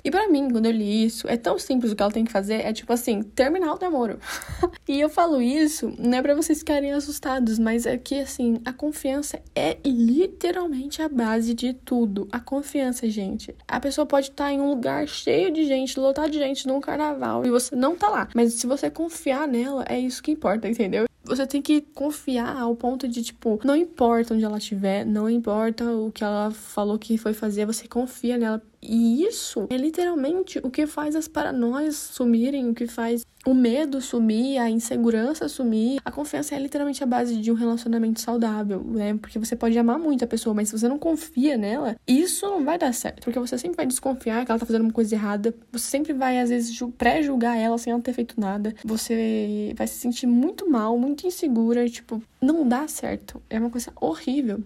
E 0.07 0.11
para 0.11 0.29
mim, 0.29 0.49
quando 0.49 0.67
eu 0.67 0.71
li 0.71 1.05
isso, 1.05 1.27
é 1.27 1.37
tão 1.37 1.59
simples 1.59 1.91
o 1.91 1.97
que 1.97 2.01
ela 2.01 2.13
tem 2.13 2.25
que 2.25 2.31
fazer, 2.31 2.65
é 2.65 2.73
tipo 2.73 2.93
assim, 2.93 3.25
terminar 3.25 3.75
o 3.75 3.79
namoro. 3.81 4.21
e 4.87 5.01
eu 5.01 5.09
falo 5.09 5.43
isso 5.43 5.93
não 5.99 6.19
é 6.19 6.23
para 6.23 6.33
vocês 6.33 6.61
ficarem 6.61 6.93
assustados, 6.93 7.59
mas 7.59 7.87
é 7.87 7.99
que 7.99 8.21
assim, 8.21 8.61
a 8.65 8.73
confiança 8.73 9.43
é 9.53 9.77
literalmente 9.85 11.03
a 11.03 11.09
base 11.09 11.55
de 11.55 11.73
tudo. 11.73 12.29
A 12.31 12.39
confiança, 12.39 13.11
gente. 13.11 13.53
A 13.67 13.81
pessoa 13.81 14.07
pode 14.07 14.31
estar 14.31 14.53
em 14.53 14.61
um 14.61 14.69
lugar 14.69 15.09
cheio 15.09 15.51
de 15.51 15.67
gente, 15.67 15.99
lotado 15.99 16.31
de 16.31 16.39
gente 16.39 16.69
num 16.69 16.81
carnaval 16.81 17.45
e 17.45 17.51
você 17.51 17.75
não 17.75 17.97
tá 17.97 18.09
lá, 18.09 18.29
mas 18.33 18.53
se 18.53 18.67
você 18.69 18.89
confiar 18.89 19.49
nela, 19.49 19.85
é 19.89 19.99
isso 19.99 20.23
que 20.23 20.31
importa, 20.31 20.69
entendeu? 20.69 21.07
Você 21.25 21.45
tem 21.45 21.61
que 21.61 21.81
confiar 21.81 22.57
ao 22.57 22.77
ponto 22.77 23.09
de, 23.09 23.21
tipo, 23.21 23.59
não 23.65 23.75
importa 23.75 24.33
onde 24.33 24.45
ela 24.45 24.59
estiver, 24.59 25.05
não 25.05 25.29
importa 25.29 25.85
o 25.85 26.13
que 26.13 26.23
ela 26.23 26.53
falou 26.53 26.97
que 26.97 27.19
foi 27.19 27.33
fazer, 27.33 27.67
você 27.67 27.89
confia 27.89 28.39
nela 28.39 28.63
e 28.89 29.25
isso 29.25 29.67
é 29.69 29.77
literalmente 29.77 30.59
o 30.63 30.71
que 30.71 30.87
faz 30.87 31.17
as 31.17 31.27
paranoias 31.27 31.97
sumirem, 31.97 32.69
o 32.71 32.75
que 32.75 32.87
faz 32.87 33.27
o 33.45 33.55
medo 33.55 34.01
sumir, 34.01 34.59
a 34.59 34.69
insegurança 34.69 35.49
sumir. 35.49 36.01
A 36.05 36.11
confiança 36.11 36.55
é 36.55 36.59
literalmente 36.59 37.03
a 37.03 37.07
base 37.07 37.37
de 37.37 37.51
um 37.51 37.55
relacionamento 37.55 38.21
saudável, 38.21 38.83
né? 38.85 39.17
Porque 39.21 39.39
você 39.39 39.55
pode 39.55 39.79
amar 39.79 39.99
muito 39.99 40.25
a 40.25 40.27
pessoa, 40.27 40.55
mas 40.55 40.69
se 40.69 40.79
você 40.79 40.89
não 40.89 40.99
confia 40.99 41.57
nela, 41.57 41.97
isso 42.07 42.47
não 42.47 42.65
vai 42.65 42.77
dar 42.77 42.93
certo. 42.93 43.25
Porque 43.25 43.39
você 43.39 43.57
sempre 43.57 43.77
vai 43.77 43.87
desconfiar 43.87 44.45
que 44.45 44.51
ela 44.51 44.59
tá 44.59 44.67
fazendo 44.67 44.83
uma 44.83 44.93
coisa 44.93 45.15
errada. 45.15 45.55
Você 45.71 45.89
sempre 45.91 46.13
vai, 46.13 46.41
às 46.41 46.51
vezes, 46.51 46.77
pré-julgar 46.99 47.57
ela 47.57 47.79
sem 47.79 47.93
ela 47.93 48.03
ter 48.03 48.13
feito 48.13 48.41
nada. 48.41 48.75
Você 48.85 49.73
vai 49.77 49.87
se 49.87 49.99
sentir 49.99 50.27
muito 50.27 50.69
mal, 50.69 50.99
muito 50.99 51.27
insegura. 51.27 51.89
Tipo, 51.89 52.21
não 52.41 52.67
dá 52.67 52.89
certo. 52.89 53.41
É 53.49 53.59
uma 53.59 53.71
coisa 53.71 53.93
horrível. 54.01 54.63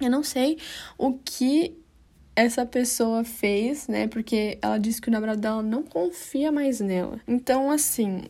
Eu 0.00 0.10
não 0.10 0.22
sei 0.22 0.58
o 0.96 1.12
que 1.12 1.79
essa 2.40 2.66
pessoa 2.66 3.24
fez, 3.24 3.88
né? 3.88 4.06
Porque 4.08 4.58
ela 4.62 4.78
disse 4.78 5.00
que 5.00 5.08
o 5.08 5.12
namorado 5.12 5.40
dela 5.40 5.62
não 5.62 5.82
confia 5.82 6.50
mais 6.50 6.80
nela. 6.80 7.20
Então, 7.26 7.70
assim, 7.70 8.24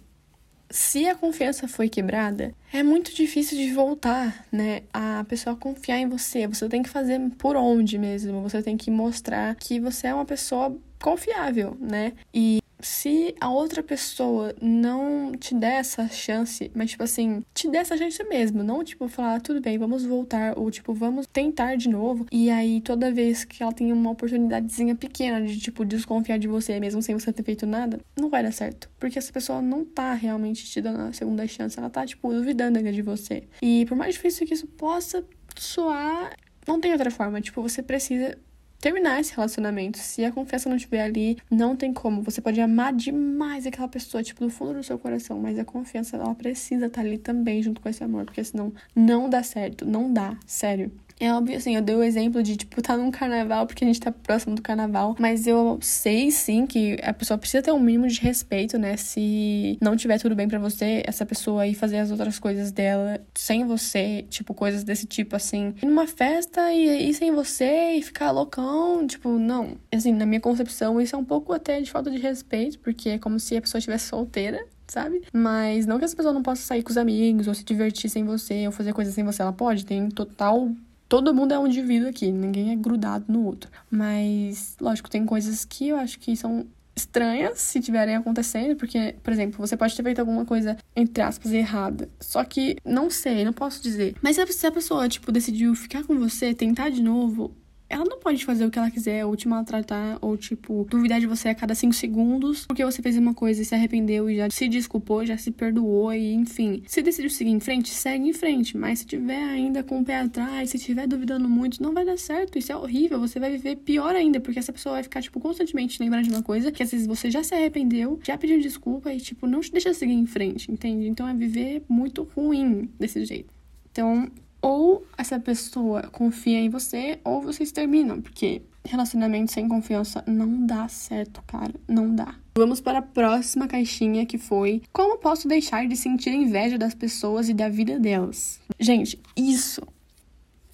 se 0.71 1.07
a 1.09 1.15
confiança 1.15 1.67
foi 1.67 1.89
quebrada, 1.89 2.55
é 2.73 2.83
muito 2.83 3.15
difícil 3.15 3.59
de 3.59 3.73
voltar, 3.73 4.47
né? 4.53 4.83
A 4.93 5.25
pessoa 5.29 5.57
confiar 5.57 5.99
em 5.99 6.09
você. 6.09 6.47
Você 6.47 6.69
tem 6.69 6.83
que 6.83 6.89
fazer 6.89 7.21
por 7.39 7.57
onde 7.57 7.99
mesmo. 7.99 8.41
Você 8.43 8.63
tem 8.63 8.77
que 8.77 8.91
mostrar 8.91 9.55
que 9.57 9.81
você 9.81 10.07
é 10.07 10.15
uma 10.15 10.25
pessoa 10.25 10.77
confiável, 11.03 11.77
né? 11.81 12.13
E 12.33 12.61
se 12.83 13.35
a 13.41 13.51
outra 13.51 13.83
pessoa 13.83 14.55
não 14.61 15.33
te 15.33 15.55
der 15.55 15.81
essa 15.81 16.09
chance, 16.09 16.71
mas 16.75 16.91
tipo 16.91 17.03
assim, 17.03 17.43
te 17.55 17.69
der 17.69 17.79
essa 17.81 17.97
chance 17.97 18.23
mesmo, 18.25 18.63
não 18.63 18.85
tipo 18.85 19.09
falar, 19.09 19.37
ah, 19.37 19.41
tudo 19.41 19.61
bem, 19.61 19.79
vamos 19.79 20.05
voltar, 20.05 20.59
ou 20.59 20.71
tipo, 20.71 20.95
vamos 20.95 21.27
tentar 21.27 21.77
de 21.77 21.89
novo, 21.89 22.27
e 22.31 22.51
aí 22.51 22.81
toda 22.81 23.13
vez 23.13 23.45
que 23.45 23.63
ela 23.63 23.73
tem 23.73 23.93
uma 23.93 24.11
oportunidadezinha 24.11 24.95
pequena 24.95 25.41
de 25.43 25.59
tipo 25.59 25.85
desconfiar 25.85 26.39
de 26.39 26.49
você, 26.49 26.79
mesmo 26.81 27.03
sem 27.03 27.19
você 27.19 27.33
ter 27.33 27.43
feito 27.43 27.67
nada, 27.67 28.01
não 28.19 28.29
vai 28.29 28.43
dar 28.43 28.53
certo, 28.53 28.91
porque 28.99 29.19
essa 29.19 29.33
pessoa 29.33 29.63
não 29.63 29.85
tá 29.85 30.15
realmente 30.15 30.65
te 30.65 30.81
dando 30.81 31.01
a 31.01 31.13
segunda 31.13 31.47
chance, 31.47 31.79
ela 31.79 31.91
tá 31.91 32.07
tipo 32.07 32.33
duvidando 32.33 32.79
ainda 32.79 32.93
de 32.93 33.03
você. 33.03 33.45
E 33.63 33.85
por 33.87 33.97
mais 33.97 34.15
difícil 34.15 34.47
que 34.47 34.55
isso 34.55 34.67
possa 34.67 35.25
soar, 35.57 36.37
não 36.67 36.81
tem 36.81 36.93
outra 36.93 37.11
forma, 37.11 37.41
tipo, 37.41 37.63
você 37.63 37.83
precisa 37.83 38.37
terminar 38.81 39.21
esse 39.21 39.35
relacionamento. 39.35 39.99
Se 39.99 40.25
a 40.25 40.33
confiança 40.33 40.69
não 40.69 40.77
estiver 40.77 41.03
ali, 41.03 41.37
não 41.51 41.77
tem 41.77 41.93
como. 41.93 42.23
Você 42.23 42.41
pode 42.41 42.61
amar 42.61 42.93
demais 42.93 43.67
aquela 43.67 43.89
pessoa, 43.89 44.23
tipo, 44.23 44.45
do 44.45 44.51
fundo 44.51 44.75
do 44.75 44.83
seu 44.83 44.99
coração, 44.99 45.39
mas 45.39 45.59
a 45.59 45.65
confiança, 45.65 46.17
ela 46.17 46.35
precisa 46.35 46.87
estar 46.87 47.03
ali 47.03 47.19
também 47.19 47.63
junto 47.63 47.81
com 47.81 47.89
esse 47.89 48.03
amor, 48.03 48.25
porque 48.25 48.43
senão 48.43 48.73
não 48.97 49.29
dá 49.29 49.43
certo, 49.43 49.85
não 49.85 50.13
dá, 50.13 50.37
sério. 50.47 50.91
É 51.21 51.31
óbvio, 51.35 51.55
assim, 51.55 51.77
eu 51.77 51.83
dei 51.83 51.95
o 51.95 52.03
exemplo 52.03 52.43
de, 52.43 52.57
tipo, 52.57 52.81
tá 52.81 52.97
num 52.97 53.11
carnaval 53.11 53.67
porque 53.67 53.85
a 53.85 53.87
gente 53.87 54.01
tá 54.01 54.11
próximo 54.11 54.55
do 54.55 54.63
carnaval. 54.63 55.15
Mas 55.19 55.47
eu 55.47 55.79
sei, 55.83 56.31
sim, 56.31 56.67
que 56.67 56.97
a 57.03 57.13
pessoa 57.13 57.37
precisa 57.37 57.63
ter 57.63 57.73
um 57.73 57.79
mínimo 57.79 58.09
de 58.09 58.19
respeito, 58.23 58.79
né? 58.79 58.97
Se 58.97 59.77
não 59.83 59.95
tiver 59.95 60.19
tudo 60.19 60.35
bem 60.35 60.49
para 60.49 60.59
você, 60.59 61.03
essa 61.07 61.27
pessoa 61.27 61.67
ir 61.67 61.75
fazer 61.75 61.99
as 61.99 62.11
outras 62.11 62.39
coisas 62.39 62.73
dela 62.73 63.21
sem 63.35 63.67
você, 63.67 64.25
tipo, 64.31 64.55
coisas 64.55 64.83
desse 64.83 65.07
tipo, 65.07 65.37
assim. 65.37 65.75
Ir 65.83 65.87
numa 65.87 66.07
festa 66.07 66.73
e 66.73 67.11
ir 67.11 67.13
sem 67.13 67.31
você 67.31 67.97
e 67.97 68.03
ficar 68.03 68.31
loucão, 68.31 69.07
tipo, 69.07 69.39
não. 69.39 69.77
Assim, 69.93 70.13
na 70.13 70.25
minha 70.25 70.41
concepção, 70.41 70.99
isso 70.99 71.15
é 71.15 71.19
um 71.19 71.25
pouco 71.25 71.53
até 71.53 71.83
de 71.83 71.91
falta 71.91 72.11
de 72.11 72.19
respeito, 72.19 72.79
porque 72.79 73.11
é 73.11 73.19
como 73.19 73.39
se 73.39 73.55
a 73.55 73.61
pessoa 73.61 73.79
estivesse 73.79 74.09
solteira 74.09 74.67
sabe? 74.89 75.23
Mas 75.33 75.87
não 75.87 76.01
que 76.01 76.05
essa 76.05 76.17
pessoa 76.17 76.35
não 76.35 76.43
possa 76.43 76.63
sair 76.63 76.83
com 76.83 76.91
os 76.91 76.97
amigos, 76.97 77.47
ou 77.47 77.55
se 77.55 77.63
divertir 77.63 78.11
sem 78.11 78.25
você, 78.25 78.67
ou 78.67 78.73
fazer 78.73 78.93
coisas 78.93 79.15
sem 79.15 79.23
você. 79.23 79.41
Ela 79.41 79.53
pode, 79.53 79.87
tem 79.87 80.09
total 80.09 80.69
todo 81.11 81.35
mundo 81.35 81.53
é 81.53 81.59
um 81.59 81.67
indivíduo 81.67 82.09
aqui, 82.09 82.31
ninguém 82.31 82.71
é 82.71 82.77
grudado 82.77 83.25
no 83.27 83.45
outro. 83.45 83.69
Mas, 83.91 84.77
lógico, 84.81 85.11
tem 85.11 85.27
coisas 85.27 85.65
que 85.65 85.89
eu 85.89 85.97
acho 85.97 86.21
que 86.21 86.37
são 86.37 86.65
estranhas 86.95 87.59
se 87.59 87.81
tiverem 87.81 88.15
acontecendo, 88.15 88.77
porque, 88.77 89.17
por 89.21 89.33
exemplo, 89.33 89.59
você 89.59 89.77
pode 89.77 89.97
ter 89.97 90.05
feito 90.05 90.21
alguma 90.21 90.45
coisa, 90.45 90.77
entre 90.95 91.21
aspas, 91.21 91.53
errada. 91.53 92.09
Só 92.21 92.45
que, 92.45 92.77
não 92.85 93.11
sei, 93.11 93.45
não 93.45 93.53
posso 93.53 93.83
dizer. 93.83 94.15
Mas 94.23 94.37
se 94.37 94.67
a 94.67 94.71
pessoa, 94.71 95.09
tipo, 95.09 95.33
decidiu 95.33 95.75
ficar 95.75 96.05
com 96.05 96.17
você, 96.17 96.55
tentar 96.55 96.91
de 96.91 97.03
novo, 97.03 97.53
ela 97.91 98.05
não 98.05 98.21
pode 98.21 98.45
fazer 98.45 98.65
o 98.65 98.71
que 98.71 98.79
ela 98.79 98.91
quiser, 98.91 99.27
ou 99.27 99.35
te 99.35 99.49
maltratar, 99.49 100.17
ou, 100.21 100.37
tipo, 100.37 100.87
duvidar 100.89 101.19
de 101.19 101.27
você 101.27 101.49
a 101.49 101.55
cada 101.55 101.75
cinco 101.75 101.93
segundos, 101.93 102.65
porque 102.65 102.85
você 102.85 103.03
fez 103.03 103.17
uma 103.17 103.35
coisa 103.35 103.61
e 103.61 103.65
se 103.65 103.75
arrependeu 103.75 104.31
e 104.31 104.37
já 104.37 104.49
se 104.49 104.69
desculpou, 104.69 105.27
já 105.27 105.37
se 105.37 105.51
perdoou, 105.51 106.13
e 106.15 106.33
enfim. 106.33 106.85
Se 106.87 107.03
decidiu 107.03 107.29
seguir 107.29 107.51
em 107.51 107.59
frente, 107.59 107.91
segue 107.91 108.29
em 108.29 108.33
frente. 108.33 108.77
Mas 108.77 109.01
se 109.01 109.07
tiver 109.07 109.43
ainda 109.43 109.83
com 109.83 110.01
o 110.01 110.05
pé 110.05 110.21
atrás, 110.21 110.71
se 110.71 110.79
tiver 110.79 111.09
duvidando 111.09 111.49
muito, 111.49 111.83
não 111.83 111.93
vai 111.93 112.05
dar 112.05 112.17
certo. 112.17 112.57
Isso 112.57 112.71
é 112.71 112.77
horrível. 112.77 113.19
Você 113.19 113.41
vai 113.41 113.51
viver 113.51 113.77
pior 113.77 114.15
ainda, 114.15 114.41
porque 114.41 114.61
essa 114.61 114.73
pessoa 114.73 114.95
vai 114.95 115.03
ficar, 115.03 115.21
tipo, 115.21 115.41
constantemente 115.41 116.01
lembrando 116.01 116.25
de 116.25 116.31
uma 116.31 116.43
coisa 116.43 116.71
que 116.71 116.85
às 116.85 116.93
vezes 116.93 117.09
você 117.09 117.29
já 117.29 117.43
se 117.43 117.55
arrependeu, 117.55 118.21
já 118.23 118.39
pediu 118.39 118.61
desculpa 118.61 119.13
e, 119.13 119.19
tipo, 119.19 119.49
não 119.49 119.61
te 119.61 119.73
deixa 119.73 119.93
seguir 119.93 120.13
em 120.13 120.27
frente, 120.27 120.71
entende? 120.71 121.09
Então 121.09 121.27
é 121.27 121.35
viver 121.35 121.83
muito 121.89 122.23
ruim 122.37 122.89
desse 122.99 123.25
jeito. 123.25 123.53
Então, 123.91 124.31
ou 124.63 125.07
essa 125.17 125.39
pessoa 125.39 126.03
confia 126.03 126.61
em 126.61 126.69
você, 126.69 127.19
ou 127.25 127.41
vocês 127.41 127.73
terminam, 127.73 128.21
porque 128.21 128.63
relacionamento 128.85 129.53
sem 129.53 129.69
confiança 129.69 130.25
não 130.27 130.67
dá 130.67 130.89
certo, 130.89 131.43
cara, 131.47 131.75
não 131.87 132.15
dá. 132.15 132.35
Vamos 132.57 132.81
para 132.81 132.99
a 132.99 133.03
próxima 133.03 133.69
caixinha 133.69 134.27
que 134.27 134.39
foi: 134.39 134.83
Como 134.93 135.19
posso 135.19 135.49
deixar 135.49 135.87
de 135.87 135.97
sentir 135.97 136.31
inveja 136.31 136.77
das 136.77 136.95
pessoas 136.95 137.49
e 137.49 137.55
da 137.55 137.69
vida 137.69 137.99
delas? 137.99 138.61
Gente, 138.79 139.19
isso. 139.37 139.83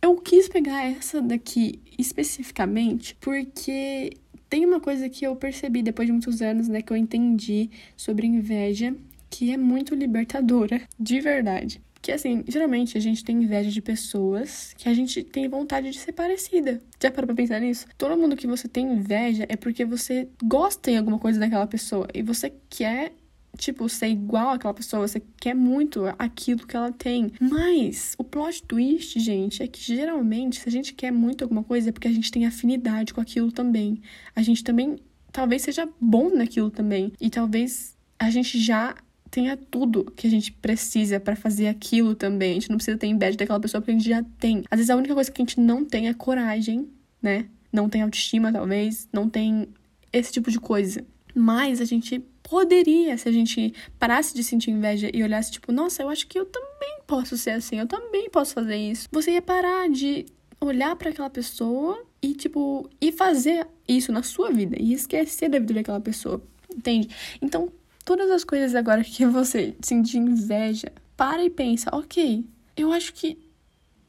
Eu 0.00 0.16
quis 0.16 0.48
pegar 0.48 0.84
essa 0.84 1.20
daqui 1.20 1.80
especificamente 1.98 3.16
porque 3.20 4.12
tem 4.48 4.64
uma 4.64 4.80
coisa 4.80 5.08
que 5.08 5.26
eu 5.26 5.34
percebi 5.34 5.82
depois 5.82 6.06
de 6.06 6.12
muitos 6.12 6.40
anos, 6.40 6.68
né, 6.68 6.80
que 6.80 6.92
eu 6.92 6.96
entendi 6.96 7.70
sobre 7.96 8.26
inveja, 8.26 8.94
que 9.28 9.50
é 9.52 9.56
muito 9.56 9.94
libertadora, 9.94 10.82
de 10.98 11.20
verdade. 11.20 11.80
Que 12.06 12.12
assim, 12.12 12.44
geralmente 12.46 12.96
a 12.96 13.00
gente 13.00 13.24
tem 13.24 13.42
inveja 13.42 13.68
de 13.68 13.82
pessoas 13.82 14.72
que 14.78 14.88
a 14.88 14.94
gente 14.94 15.24
tem 15.24 15.48
vontade 15.48 15.90
de 15.90 15.98
ser 15.98 16.12
parecida. 16.12 16.80
Já 17.02 17.10
parou 17.10 17.26
pra 17.26 17.34
pensar 17.34 17.58
nisso? 17.58 17.84
Todo 17.98 18.16
mundo 18.16 18.36
que 18.36 18.46
você 18.46 18.68
tem 18.68 18.86
inveja 18.92 19.44
é 19.48 19.56
porque 19.56 19.84
você 19.84 20.28
gosta 20.44 20.88
em 20.88 20.98
alguma 20.98 21.18
coisa 21.18 21.40
daquela 21.40 21.66
pessoa 21.66 22.06
e 22.14 22.22
você 22.22 22.52
quer 22.70 23.12
tipo, 23.58 23.88
ser 23.88 24.06
igual 24.06 24.50
àquela 24.50 24.72
pessoa, 24.72 25.08
você 25.08 25.20
quer 25.40 25.54
muito 25.54 26.04
aquilo 26.16 26.64
que 26.64 26.76
ela 26.76 26.92
tem. 26.92 27.32
Mas 27.40 28.14
o 28.16 28.22
plot 28.22 28.62
twist, 28.62 29.18
gente, 29.18 29.60
é 29.60 29.66
que 29.66 29.80
geralmente, 29.80 30.60
se 30.60 30.68
a 30.68 30.70
gente 30.70 30.94
quer 30.94 31.10
muito 31.10 31.42
alguma 31.42 31.64
coisa, 31.64 31.88
é 31.88 31.92
porque 31.92 32.06
a 32.06 32.12
gente 32.12 32.30
tem 32.30 32.46
afinidade 32.46 33.12
com 33.12 33.20
aquilo 33.20 33.50
também. 33.50 34.00
A 34.32 34.42
gente 34.42 34.62
também 34.62 34.96
talvez 35.32 35.62
seja 35.62 35.88
bom 36.00 36.30
naquilo 36.30 36.70
também. 36.70 37.12
E 37.20 37.28
talvez 37.30 37.96
a 38.16 38.30
gente 38.30 38.60
já 38.60 38.94
tenha 39.30 39.56
tudo 39.56 40.04
que 40.04 40.26
a 40.26 40.30
gente 40.30 40.52
precisa 40.52 41.20
para 41.20 41.36
fazer 41.36 41.68
aquilo 41.68 42.14
também. 42.14 42.52
A 42.52 42.54
gente 42.54 42.70
não 42.70 42.76
precisa 42.76 42.96
ter 42.96 43.06
inveja 43.06 43.36
daquela 43.36 43.60
pessoa 43.60 43.80
porque 43.80 43.90
a 43.90 43.94
gente 43.94 44.08
já 44.08 44.22
tem. 44.38 44.62
Às 44.70 44.78
vezes 44.78 44.90
a 44.90 44.96
única 44.96 45.14
coisa 45.14 45.30
que 45.30 45.40
a 45.40 45.44
gente 45.44 45.60
não 45.60 45.84
tem 45.84 46.08
é 46.08 46.14
coragem, 46.14 46.88
né? 47.20 47.46
Não 47.72 47.88
tem 47.88 48.02
autoestima, 48.02 48.52
talvez, 48.52 49.08
não 49.12 49.28
tem 49.28 49.68
esse 50.12 50.32
tipo 50.32 50.50
de 50.50 50.58
coisa. 50.58 51.04
Mas 51.34 51.80
a 51.80 51.84
gente 51.84 52.20
poderia, 52.42 53.18
se 53.18 53.28
a 53.28 53.32
gente 53.32 53.74
parasse 53.98 54.34
de 54.34 54.42
sentir 54.42 54.70
inveja 54.70 55.10
e 55.12 55.22
olhasse, 55.22 55.50
tipo, 55.50 55.72
nossa, 55.72 56.02
eu 56.02 56.08
acho 56.08 56.26
que 56.26 56.38
eu 56.38 56.46
também 56.46 57.00
posso 57.06 57.36
ser 57.36 57.50
assim, 57.50 57.78
eu 57.78 57.86
também 57.86 58.30
posso 58.30 58.54
fazer 58.54 58.76
isso. 58.76 59.08
Você 59.12 59.32
ia 59.32 59.42
parar 59.42 59.90
de 59.90 60.24
olhar 60.60 60.96
para 60.96 61.10
aquela 61.10 61.28
pessoa 61.28 62.02
e, 62.22 62.34
tipo, 62.34 62.88
e 63.00 63.12
fazer 63.12 63.66
isso 63.86 64.10
na 64.12 64.22
sua 64.22 64.50
vida 64.50 64.76
e 64.80 64.92
esquecer 64.92 65.48
da 65.48 65.58
vida 65.58 65.74
daquela 65.74 66.00
pessoa, 66.00 66.42
entende? 66.74 67.08
Então, 67.42 67.70
todas 68.06 68.30
as 68.30 68.44
coisas 68.44 68.74
agora 68.74 69.04
que 69.04 69.26
você 69.26 69.74
sentir 69.82 70.16
inveja, 70.16 70.90
para 71.14 71.44
e 71.44 71.50
pensa, 71.50 71.90
ok, 71.92 72.46
eu 72.74 72.92
acho 72.92 73.12
que 73.12 73.38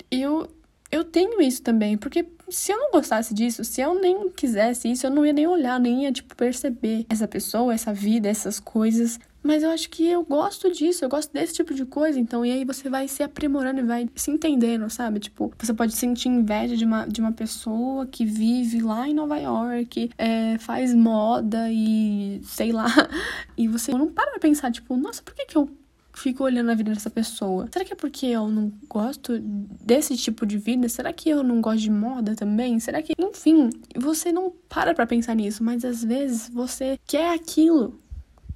eu 0.09 0.49
eu 0.89 1.03
tenho 1.03 1.41
isso 1.41 1.61
também, 1.61 1.97
porque 1.97 2.25
se 2.49 2.71
eu 2.71 2.77
não 2.77 2.91
gostasse 2.91 3.33
disso, 3.33 3.61
se 3.65 3.81
eu 3.81 3.99
nem 3.99 4.29
quisesse 4.29 4.89
isso, 4.89 5.05
eu 5.05 5.11
não 5.11 5.25
ia 5.25 5.33
nem 5.33 5.45
olhar, 5.45 5.77
nem 5.77 6.03
ia 6.03 6.13
tipo 6.13 6.33
perceber 6.33 7.05
essa 7.09 7.27
pessoa, 7.27 7.73
essa 7.73 7.93
vida, 7.93 8.29
essas 8.29 8.57
coisas. 8.57 9.19
Mas 9.41 9.63
eu 9.63 9.69
acho 9.69 9.89
que 9.89 10.05
eu 10.05 10.23
gosto 10.23 10.71
disso, 10.71 11.05
eu 11.05 11.09
gosto 11.09 11.31
desse 11.31 11.53
tipo 11.53 11.73
de 11.73 11.85
coisa, 11.85 12.19
então, 12.19 12.45
e 12.45 12.51
aí 12.51 12.65
você 12.65 12.89
vai 12.89 13.07
se 13.07 13.23
aprimorando 13.23 13.79
e 13.79 13.83
vai 13.83 14.09
se 14.15 14.31
entendendo, 14.31 14.89
sabe? 14.89 15.19
Tipo, 15.19 15.53
você 15.57 15.73
pode 15.73 15.93
sentir 15.93 16.27
inveja 16.27 16.75
de 16.75 16.83
uma, 16.83 17.05
de 17.05 17.21
uma 17.21 17.31
pessoa 17.31 18.05
que 18.05 18.25
vive 18.25 18.81
lá 18.81 19.07
em 19.07 19.13
Nova 19.13 19.37
York, 19.37 20.09
é, 20.17 20.57
faz 20.57 20.93
moda 20.93 21.71
e 21.71 22.41
sei 22.43 22.71
lá, 22.71 22.87
e 23.57 23.67
você 23.67 23.91
não 23.91 24.07
para 24.07 24.31
pra 24.31 24.39
pensar, 24.39 24.71
tipo, 24.71 24.97
nossa, 24.97 25.21
por 25.21 25.33
que, 25.33 25.45
que 25.45 25.57
eu 25.57 25.69
fico 26.17 26.43
olhando 26.43 26.71
a 26.71 26.75
vida 26.75 26.91
dessa 26.91 27.09
pessoa. 27.09 27.67
Será 27.71 27.85
que 27.85 27.93
é 27.93 27.95
porque 27.95 28.25
eu 28.25 28.47
não 28.49 28.71
gosto 28.89 29.39
desse 29.39 30.17
tipo 30.17 30.45
de 30.45 30.57
vida? 30.57 30.89
Será 30.89 31.13
que 31.13 31.29
eu 31.29 31.43
não 31.43 31.61
gosto 31.61 31.81
de 31.81 31.91
moda 31.91 32.35
também? 32.35 32.79
Será 32.79 33.01
que. 33.01 33.13
Enfim, 33.17 33.69
você 33.95 34.31
não 34.31 34.51
para 34.67 34.93
pra 34.93 35.05
pensar 35.05 35.35
nisso, 35.35 35.63
mas 35.63 35.85
às 35.85 36.03
vezes 36.03 36.49
você 36.49 36.99
quer 37.05 37.33
aquilo. 37.33 37.99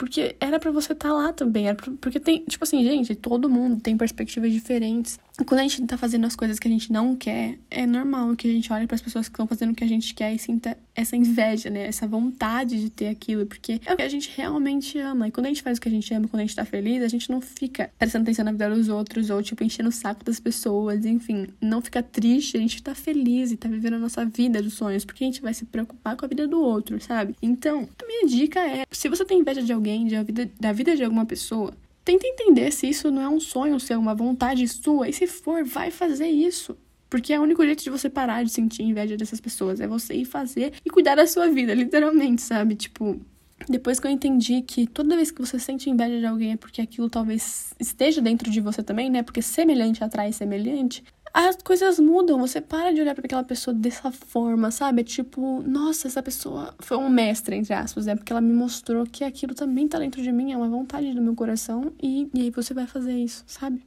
Porque 0.02 0.36
era 0.40 0.60
para 0.60 0.72
você 0.72 0.94
estar 0.94 1.10
tá 1.10 1.14
lá 1.14 1.32
também. 1.32 1.68
Era 1.68 1.76
pra, 1.76 1.94
porque 2.02 2.20
tem, 2.20 2.44
tipo 2.46 2.64
assim, 2.64 2.84
gente, 2.84 3.14
todo 3.14 3.48
mundo 3.48 3.80
tem 3.80 3.96
perspectivas 3.96 4.52
diferentes. 4.52 5.20
E 5.41 5.43
quando 5.43 5.62
a 5.62 5.63
gente 5.63 5.84
tá 5.88 5.97
fazendo 5.97 6.27
as 6.27 6.36
coisas 6.36 6.60
que 6.60 6.67
a 6.67 6.71
gente 6.71 6.91
não 6.91 7.15
quer, 7.15 7.58
é 7.71 7.88
normal 7.88 8.36
que 8.36 8.47
a 8.47 8.54
gente 8.54 8.71
olhe 8.71 8.86
para 8.86 8.93
as 8.93 9.01
pessoas 9.01 9.27
que 9.27 9.34
estão 9.34 9.47
fazendo 9.47 9.71
o 9.71 9.75
que 9.75 9.84
a 9.84 9.88
gente 9.88 10.13
quer 10.13 10.32
e 10.32 10.38
sinta 10.38 10.77
essa 10.93 11.15
inveja, 11.15 11.67
né? 11.67 11.88
Essa 11.88 12.06
vontade 12.08 12.80
de 12.80 12.91
ter 12.91 13.08
aquilo, 13.08 13.47
porque 13.47 13.82
é 13.84 13.91
o 13.91 13.97
que 13.97 14.04
a 14.04 14.08
gente 14.08 14.32
realmente 14.38 14.99
ama. 14.99 15.27
E 15.27 15.32
quando 15.32 15.47
a 15.47 15.49
gente 15.49 15.63
faz 15.63 15.80
o 15.80 15.82
que 15.82 15.88
a 15.88 15.91
gente 15.91 16.13
ama, 16.13 16.27
quando 16.27 16.41
a 16.41 16.45
gente 16.45 16.56
tá 16.56 16.63
feliz, 16.63 17.01
a 17.01 17.08
gente 17.08 17.27
não 17.32 17.41
fica 17.41 17.89
prestando 17.97 18.21
atenção 18.21 18.45
na 18.45 18.51
vida 18.51 18.69
dos 18.69 18.88
outros 18.88 19.32
ou, 19.32 19.41
tipo, 19.41 19.63
enchendo 19.63 19.89
o 19.89 19.91
saco 19.91 20.23
das 20.23 20.39
pessoas, 20.39 21.06
enfim. 21.06 21.47
Não 21.60 21.82
fica 21.82 22.04
triste, 22.04 22.56
a 22.56 22.60
gente 22.60 22.84
tá 22.84 22.93
feliz 22.93 23.51
e 23.51 23.58
tá 23.58 23.67
vivendo 23.67 23.95
a 23.95 23.99
nossa 23.99 24.23
vida 24.23 24.62
dos 24.62 24.75
sonhos, 24.75 25.04
porque 25.04 25.23
a 25.23 25.27
gente 25.27 25.41
vai 25.41 25.56
se 25.56 25.65
preocupar 25.65 26.15
com 26.15 26.23
a 26.23 26.27
vida 26.27 26.47
do 26.47 26.62
outro, 26.62 27.01
sabe? 27.01 27.36
Então, 27.41 27.89
a 27.99 28.06
minha 28.06 28.27
dica 28.27 28.60
é: 28.60 28.86
se 28.91 29.10
você 29.10 29.25
tem 29.25 29.39
inveja 29.39 29.63
de 29.63 29.73
alguém, 29.73 30.08
da 30.08 30.21
vida, 30.21 30.51
da 30.60 30.71
vida 30.71 30.95
de 30.95 31.04
alguma 31.04 31.25
pessoa, 31.25 31.73
tenta 32.04 32.28
entender 32.28 32.72
se 32.72 32.88
isso 32.88 33.12
não 33.12 33.22
é 33.22 33.30
um 33.30 33.40
sonho 33.40 33.80
seu, 33.80 34.00
uma 34.00 34.16
vontade 34.16 34.68
sua. 34.68 35.10
E 35.10 35.14
se 35.14 35.28
for, 35.28 35.64
vai 35.64 35.92
fazer 35.92 36.28
isso. 36.28 36.78
Porque 37.10 37.34
é 37.34 37.40
o 37.40 37.44
único 37.44 37.66
jeito 37.66 37.84
de 37.84 37.90
você 37.90 38.10
parar 38.10 38.44
de 38.44 38.52
sentir 38.52 38.84
inveja 38.84 39.18
dessas 39.18 39.42
pessoas. 39.42 39.82
É 39.82 39.88
você 39.88 40.14
ir 40.14 40.26
fazer 40.26 40.74
e 40.86 40.90
cuidar 40.90 41.16
da 41.16 41.28
sua 41.28 41.50
vida, 41.50 41.74
literalmente, 41.74 42.42
sabe? 42.42 42.76
Tipo, 42.76 43.20
depois 43.68 44.00
que 44.00 44.08
eu 44.08 44.12
entendi 44.12 44.62
que 44.62 44.88
toda 44.88 45.16
vez 45.16 45.30
que 45.30 45.42
você 45.42 45.60
sente 45.60 45.90
inveja 45.90 46.20
de 46.20 46.26
alguém 46.26 46.54
é 46.54 46.58
porque 46.58 46.82
aquilo 46.82 47.10
talvez 47.10 47.74
esteja 47.80 48.22
dentro 48.22 48.50
de 48.50 48.62
você 48.62 48.82
também, 48.82 49.10
né? 49.10 49.24
Porque 49.24 49.42
semelhante 49.42 50.04
atrai 50.04 50.32
semelhante 50.32 51.04
as 51.34 51.58
coisas 51.58 52.00
mudam. 52.00 52.39
Você 52.39 52.62
para 52.62 52.94
de 52.94 53.02
olhar 53.02 53.15
para 53.15 53.26
aquela 53.26 53.44
pessoa 53.44 53.74
dessa 53.74 54.12
forma, 54.12 54.72
sabe? 54.72 55.02
É 55.02 55.04
tipo, 55.04 55.62
nossa, 55.63 56.08
essa 56.08 56.22
pessoa 56.22 56.74
foi 56.80 56.98
um 56.98 57.10
mestre, 57.10 57.56
entre 57.56 57.74
aspas, 57.74 58.06
né? 58.06 58.15
Porque 58.15 58.32
ela 58.32 58.41
me 58.41 58.54
mostrou 58.54 59.06
que 59.06 59.24
aquilo 59.24 59.54
também 59.54 59.88
tá 59.88 60.00
dentro 60.00 60.22
de 60.22 60.32
mim, 60.32 60.52
é 60.52 60.58
uma 60.58 60.70
vontade 60.70 61.13
do 61.13 61.22
meu 61.22 61.36
coração, 61.36 61.94
e, 62.02 62.30
e 62.34 62.41
aí 62.41 62.50
você 62.50 62.74
vai 62.74 62.88
fazer 62.88 63.13
isso, 63.13 63.44
sabe? 63.48 63.82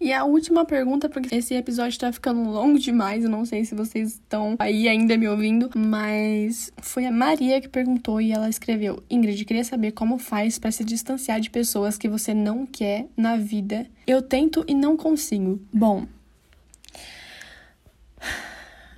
E 0.00 0.14
a 0.14 0.24
última 0.24 0.64
pergunta, 0.64 1.10
porque 1.10 1.34
esse 1.34 1.54
episódio 1.54 1.98
tá 1.98 2.10
ficando 2.10 2.48
longo 2.48 2.78
demais, 2.78 3.22
eu 3.22 3.28
não 3.28 3.44
sei 3.44 3.66
se 3.66 3.74
vocês 3.74 4.14
estão 4.14 4.56
aí 4.58 4.88
ainda 4.88 5.14
me 5.18 5.28
ouvindo, 5.28 5.68
mas 5.76 6.72
foi 6.80 7.04
a 7.04 7.12
Maria 7.12 7.60
que 7.60 7.68
perguntou 7.68 8.18
e 8.18 8.32
ela 8.32 8.48
escreveu: 8.48 9.02
Ingrid, 9.10 9.44
queria 9.44 9.62
saber 9.62 9.92
como 9.92 10.16
faz 10.16 10.58
para 10.58 10.70
se 10.70 10.84
distanciar 10.84 11.38
de 11.38 11.50
pessoas 11.50 11.98
que 11.98 12.08
você 12.08 12.32
não 12.32 12.64
quer 12.64 13.08
na 13.14 13.36
vida. 13.36 13.86
Eu 14.06 14.22
tento 14.22 14.64
e 14.66 14.74
não 14.74 14.96
consigo. 14.96 15.60
Bom, 15.70 16.06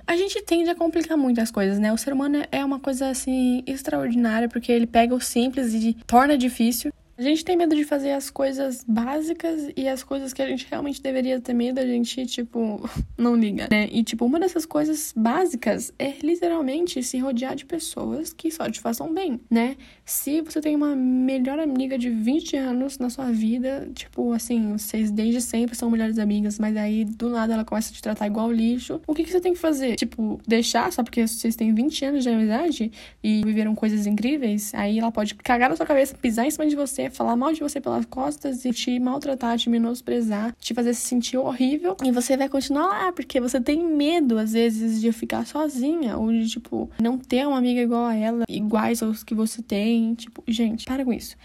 a 0.05 0.15
gente 0.15 0.41
tende 0.43 0.69
a 0.69 0.75
complicar 0.75 1.17
muito 1.17 1.39
as 1.39 1.51
coisas, 1.51 1.79
né? 1.79 1.91
O 1.91 1.97
ser 1.97 2.13
humano 2.13 2.43
é 2.51 2.63
uma 2.63 2.79
coisa 2.79 3.09
assim 3.09 3.63
extraordinária 3.65 4.49
porque 4.49 4.71
ele 4.71 4.87
pega 4.87 5.15
o 5.15 5.21
simples 5.21 5.73
e 5.73 5.93
torna 6.05 6.37
difícil. 6.37 6.91
A 7.15 7.21
gente 7.21 7.45
tem 7.45 7.55
medo 7.55 7.75
de 7.75 7.83
fazer 7.83 8.11
as 8.11 8.31
coisas 8.31 8.83
básicas 8.87 9.71
e 9.77 9.87
as 9.87 10.03
coisas 10.03 10.33
que 10.33 10.41
a 10.41 10.47
gente 10.47 10.65
realmente 10.67 10.99
deveria 10.99 11.39
ter 11.39 11.53
medo, 11.53 11.79
a 11.79 11.85
gente, 11.85 12.25
tipo, 12.25 12.89
não 13.15 13.35
liga, 13.35 13.67
né? 13.69 13.87
E, 13.91 14.03
tipo, 14.03 14.25
uma 14.25 14.39
dessas 14.39 14.65
coisas 14.65 15.13
básicas 15.15 15.93
é 15.99 16.13
literalmente 16.23 17.03
se 17.03 17.19
rodear 17.19 17.55
de 17.55 17.65
pessoas 17.65 18.33
que 18.33 18.49
só 18.49 18.67
te 18.69 18.79
façam 18.79 19.13
bem, 19.13 19.39
né? 19.49 19.77
Se 20.05 20.41
você 20.41 20.59
tem 20.59 20.75
uma 20.75 20.95
melhor 20.95 21.59
amiga 21.59 21.97
de 21.97 22.09
20 22.09 22.57
anos 22.57 22.99
na 22.99 23.09
sua 23.09 23.31
vida, 23.31 23.89
tipo, 23.95 24.33
assim, 24.33 24.73
vocês 24.73 25.09
desde 25.09 25.41
sempre 25.41 25.75
são 25.75 25.89
melhores 25.89 26.19
amigas, 26.19 26.59
mas 26.59 26.75
aí 26.75 27.05
do 27.05 27.29
nada 27.29 27.53
ela 27.53 27.63
começa 27.63 27.91
a 27.91 27.93
te 27.93 28.01
tratar 28.01 28.27
igual 28.27 28.51
lixo, 28.51 28.99
o 29.07 29.13
que, 29.13 29.23
que 29.23 29.31
você 29.31 29.39
tem 29.39 29.53
que 29.53 29.59
fazer? 29.59 29.95
Tipo, 29.95 30.39
deixar 30.45 30.91
só 30.91 31.03
porque 31.03 31.25
vocês 31.25 31.55
têm 31.55 31.73
20 31.73 32.05
anos 32.05 32.23
de 32.23 32.29
amizade 32.29 32.91
e 33.23 33.43
viveram 33.45 33.73
coisas 33.73 34.05
incríveis, 34.05 34.73
aí 34.73 34.99
ela 34.99 35.11
pode 35.11 35.35
cagar 35.35 35.69
na 35.69 35.75
sua 35.75 35.85
cabeça, 35.85 36.15
pisar 36.15 36.45
em 36.45 36.51
cima 36.51 36.67
de 36.67 36.75
você, 36.75 37.09
falar 37.09 37.35
mal 37.35 37.53
de 37.53 37.61
você 37.61 37.79
pelas 37.79 38.05
costas 38.05 38.65
e 38.65 38.71
te 38.71 38.99
maltratar, 38.99 39.57
te 39.57 39.69
menosprezar, 39.69 40.53
te 40.59 40.73
fazer 40.73 40.93
se 40.93 41.01
sentir 41.01 41.37
horrível. 41.37 41.95
E 42.03 42.11
você 42.11 42.35
vai 42.35 42.49
continuar 42.49 42.87
lá, 42.87 43.11
porque 43.13 43.39
você 43.39 43.59
tem 43.61 43.83
medo, 43.83 44.37
às 44.37 44.51
vezes, 44.51 44.99
de 44.99 45.11
ficar 45.13 45.45
sozinha 45.45 46.17
ou 46.17 46.31
de, 46.31 46.47
tipo, 46.47 46.89
não 47.01 47.17
ter 47.17 47.47
uma 47.47 47.57
amiga 47.57 47.81
igual 47.81 48.05
a 48.05 48.15
ela, 48.15 48.43
iguais 48.49 49.01
aos 49.01 49.23
que 49.23 49.33
você 49.33 49.61
tem. 49.61 49.92
Tipo, 50.15 50.43
gente, 50.47 50.85
para 50.85 51.03
com 51.05 51.13
isso 51.13 51.35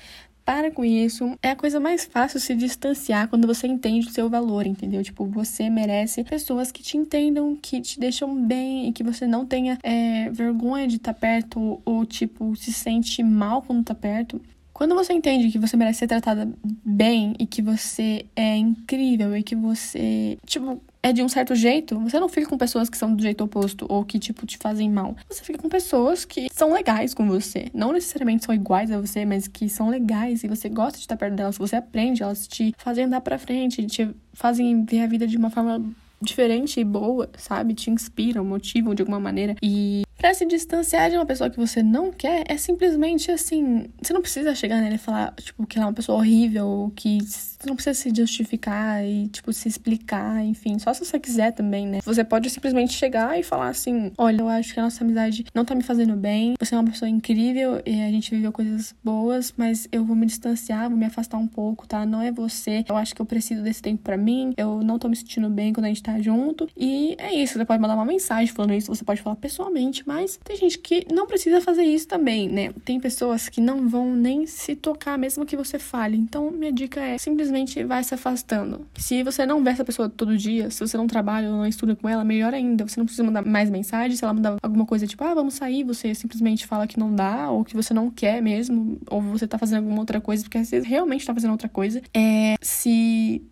para 0.49 0.71
com 0.71 0.83
isso. 0.83 1.37
É 1.43 1.51
a 1.51 1.57
coisa 1.57 1.79
mais 1.79 2.07
fácil 2.07 2.41
se 2.41 2.55
distanciar 2.55 3.29
quando 3.29 3.47
você 3.47 3.67
entende 3.67 4.07
o 4.07 4.11
seu 4.11 4.31
valor, 4.31 4.67
entendeu? 4.67 5.03
Tipo, 5.03 5.27
você 5.27 5.69
merece 5.69 6.25
pessoas 6.25 6.73
que 6.73 6.83
te 6.83 6.97
entendam, 6.97 7.55
que 7.55 7.83
te 7.83 8.01
deixam 8.01 8.35
bem 8.47 8.89
e 8.89 8.93
que 8.93 9.05
você 9.05 9.27
não 9.27 9.45
tenha 9.45 9.79
é, 9.83 10.31
vergonha 10.31 10.89
de 10.89 10.97
estar 10.97 11.13
tá 11.13 11.21
perto 11.21 11.83
ou, 11.85 12.07
tipo, 12.07 12.57
se 12.57 12.73
sente 12.73 13.23
mal 13.23 13.61
quando 13.61 13.85
tá 13.85 13.95
perto. 13.95 14.41
Quando 14.73 14.95
você 14.95 15.13
entende 15.13 15.51
que 15.51 15.59
você 15.59 15.77
merece 15.77 15.99
ser 15.99 16.07
tratada 16.07 16.51
bem 16.83 17.35
e 17.39 17.45
que 17.45 17.61
você 17.61 18.25
é 18.35 18.57
incrível 18.57 19.37
e 19.37 19.43
que 19.43 19.55
você, 19.55 20.39
tipo, 20.47 20.81
é 21.03 21.13
de 21.13 21.23
um 21.23 21.29
certo 21.29 21.55
jeito, 21.55 21.99
você 21.99 22.19
não 22.19 22.29
fica 22.29 22.49
com 22.49 22.59
pessoas 22.59 22.89
que 22.89 22.97
são 22.97 23.15
do 23.15 23.23
jeito 23.23 23.45
oposto 23.45 23.87
ou 23.89 24.05
que, 24.05 24.19
tipo, 24.19 24.47
te 24.47 24.59
fazem 24.59 24.91
mal. 24.91 25.17
Você 25.29 25.43
fica 25.43 25.59
com 25.59 25.69
pessoas 25.69 26.25
que 26.25 26.49
são 26.53 26.73
legais 26.73 27.15
com 27.15 27.27
você. 27.27 27.69
Não 27.73 27.93
necessariamente 27.93 28.45
são 28.45 28.55
iguais 28.55 28.91
a 28.91 29.01
você, 29.01 29.25
mas 29.25 29.47
que 29.47 29.69
são 29.69 29.89
legais 29.89 30.43
e 30.45 30.49
você 30.49 30.69
gosta 30.69 30.99
de 30.99 31.05
estar 31.05 31.17
perto 31.17 31.35
delas, 31.35 31.59
você 31.59 31.77
aprende, 31.77 32.23
elas 32.23 32.47
te 32.47 32.75
fazem 32.79 33.05
andar 33.05 33.21
pra 33.21 33.39
frente, 33.39 33.87
te 33.87 34.11
fazem 34.33 34.85
ver 34.85 35.03
a 35.03 35.07
vida 35.07 35.27
de 35.27 35.37
uma 35.37 35.51
forma 35.51 35.83
diferente 36.21 36.81
e 36.81 36.85
boa, 36.85 37.31
sabe? 37.37 37.75
Te 37.75 37.91
inspiram, 37.91 38.45
motivam 38.45 38.95
de 38.95 39.03
alguma 39.03 39.21
maneira. 39.21 39.55
E 39.63 40.03
Pra 40.19 40.35
se 40.35 40.45
distanciar 40.45 41.11
de 41.11 41.17
uma 41.17 41.25
pessoa 41.25 41.49
que 41.49 41.57
você 41.57 41.81
não 41.81 42.11
quer, 42.11 42.43
é 42.49 42.57
simplesmente 42.57 43.31
assim. 43.31 43.87
Você 44.03 44.13
não 44.13 44.21
precisa 44.21 44.53
chegar 44.53 44.81
nele 44.81 44.97
e 44.97 44.99
falar, 44.99 45.33
tipo, 45.37 45.65
que 45.65 45.79
ela 45.79 45.87
é 45.87 45.89
uma 45.89 45.95
pessoa 45.95 46.19
horrível, 46.19 46.93
que 46.97 47.21
você 47.23 47.69
não 47.69 47.77
precisa 47.77 47.95
se 47.95 48.13
justificar 48.13 49.05
e, 49.05 49.29
tipo, 49.29 49.53
se 49.53 49.69
explicar, 49.69 50.45
enfim. 50.45 50.77
Só 50.81 50.93
se 50.93 51.05
você 51.05 51.21
quiser 51.21 51.53
também, 51.53 51.87
né? 51.87 52.01
Você 52.05 52.25
pode 52.25 52.51
simplesmente 52.51 52.95
chegar 52.95 53.39
e 53.39 53.45
falar 53.45 53.69
assim: 53.69 54.11
olha, 54.19 54.41
eu 54.41 54.49
acho 54.49 54.75
que 54.75 54.81
a 54.81 54.83
nossa 54.83 55.05
amizade 55.05 55.45
não 55.55 55.65
tá 55.65 55.73
me 55.77 55.85
fazendo 55.85 56.17
bem, 56.17 56.55
você 56.59 56.75
é 56.75 56.79
uma 56.79 56.91
pessoa 56.91 57.09
incrível 57.09 57.81
e 57.87 58.03
a 58.03 58.11
gente 58.11 58.33
viveu 58.33 58.51
coisas 58.51 58.97
boas, 59.05 59.55
mas 59.57 59.87
eu 59.93 60.05
vou 60.05 60.17
me 60.17 60.27
distanciar, 60.27 60.89
vou 60.89 60.99
me 60.99 61.07
afastar 61.07 61.39
um 61.39 61.47
pouco, 61.47 61.87
tá? 61.87 62.05
Não 62.05 62.21
é 62.21 62.33
você. 62.33 62.85
Eu 62.89 62.97
acho 62.97 63.15
que 63.15 63.23
eu 63.23 63.27
preciso 63.27 63.63
desse 63.63 63.81
tempo 63.81 64.03
para 64.03 64.17
mim, 64.17 64.53
eu 64.57 64.83
não 64.83 64.99
tô 64.99 65.09
me 65.09 65.15
sentindo 65.15 65.49
bem 65.49 65.73
quando 65.73 65.85
a 65.85 65.89
gente 65.89 66.03
tá 66.03 66.21
junto. 66.21 66.69
E 66.77 67.15
é 67.19 67.33
isso. 67.33 67.57
Você 67.57 67.65
pode 67.65 67.81
mandar 67.81 67.95
uma 67.95 68.05
mensagem 68.05 68.53
falando 68.53 68.75
isso, 68.75 68.93
você 68.93 69.05
pode 69.05 69.23
falar 69.23 69.37
pessoalmente 69.37 70.08
mas 70.09 70.41
tem 70.43 70.57
gente 70.57 70.79
que 70.79 71.07
não 71.13 71.27
precisa 71.27 71.61
fazer 71.61 71.83
isso 71.83 72.09
também, 72.09 72.49
né? 72.49 72.73
Tem 72.83 72.99
pessoas 72.99 73.47
que 73.47 73.61
não 73.61 73.87
vão 73.87 74.17
nem 74.17 74.47
se 74.47 74.75
tocar 74.75 75.19
mesmo 75.19 75.45
que 75.45 75.55
você 75.55 75.79
fale. 75.79 76.17
Então, 76.17 76.51
minha 76.51 76.73
dica 76.73 76.99
é 76.99 77.19
simplesmente 77.19 77.85
vai 77.85 78.03
se 78.03 78.15
afastando. 78.15 78.87
Se 78.97 79.23
você 79.23 79.45
não 79.45 79.63
vê 79.63 79.69
essa 79.69 79.85
pessoa 79.85 80.09
todo 80.09 80.35
dia, 80.35 80.71
se 80.71 80.81
você 80.81 80.97
não 80.97 81.07
trabalha 81.07 81.51
ou 81.51 81.57
não 81.57 81.67
estuda 81.67 81.95
com 81.95 82.09
ela, 82.09 82.25
melhor 82.25 82.55
ainda. 82.55 82.89
Você 82.89 82.99
não 82.99 83.05
precisa 83.05 83.23
mandar 83.23 83.45
mais 83.45 83.69
mensagem. 83.69 84.17
Se 84.17 84.25
ela 84.25 84.33
mandar 84.33 84.57
alguma 84.63 84.87
coisa 84.87 85.07
tipo, 85.07 85.23
ah, 85.25 85.35
vamos 85.35 85.53
sair, 85.53 85.85
você 85.85 86.15
simplesmente 86.15 86.67
fala 86.67 86.87
que 86.87 86.99
não 86.99 87.15
dá, 87.15 87.51
ou 87.51 87.63
que 87.63 87.77
você 87.77 87.93
não 87.93 88.11
quer 88.11 88.41
mesmo, 88.41 88.99
ou 89.11 89.21
você 89.21 89.47
tá 89.47 89.59
fazendo 89.59 89.81
alguma 89.81 90.01
outra 90.01 90.23
coisa, 90.23 90.43
porque 90.43 90.65
você 90.65 90.81
realmente 90.81 91.27
tá 91.27 91.35
fazendo 91.35 91.51
outra 91.51 91.69
coisa. 91.69 92.01
É. 92.15 92.55
Se 92.63 93.43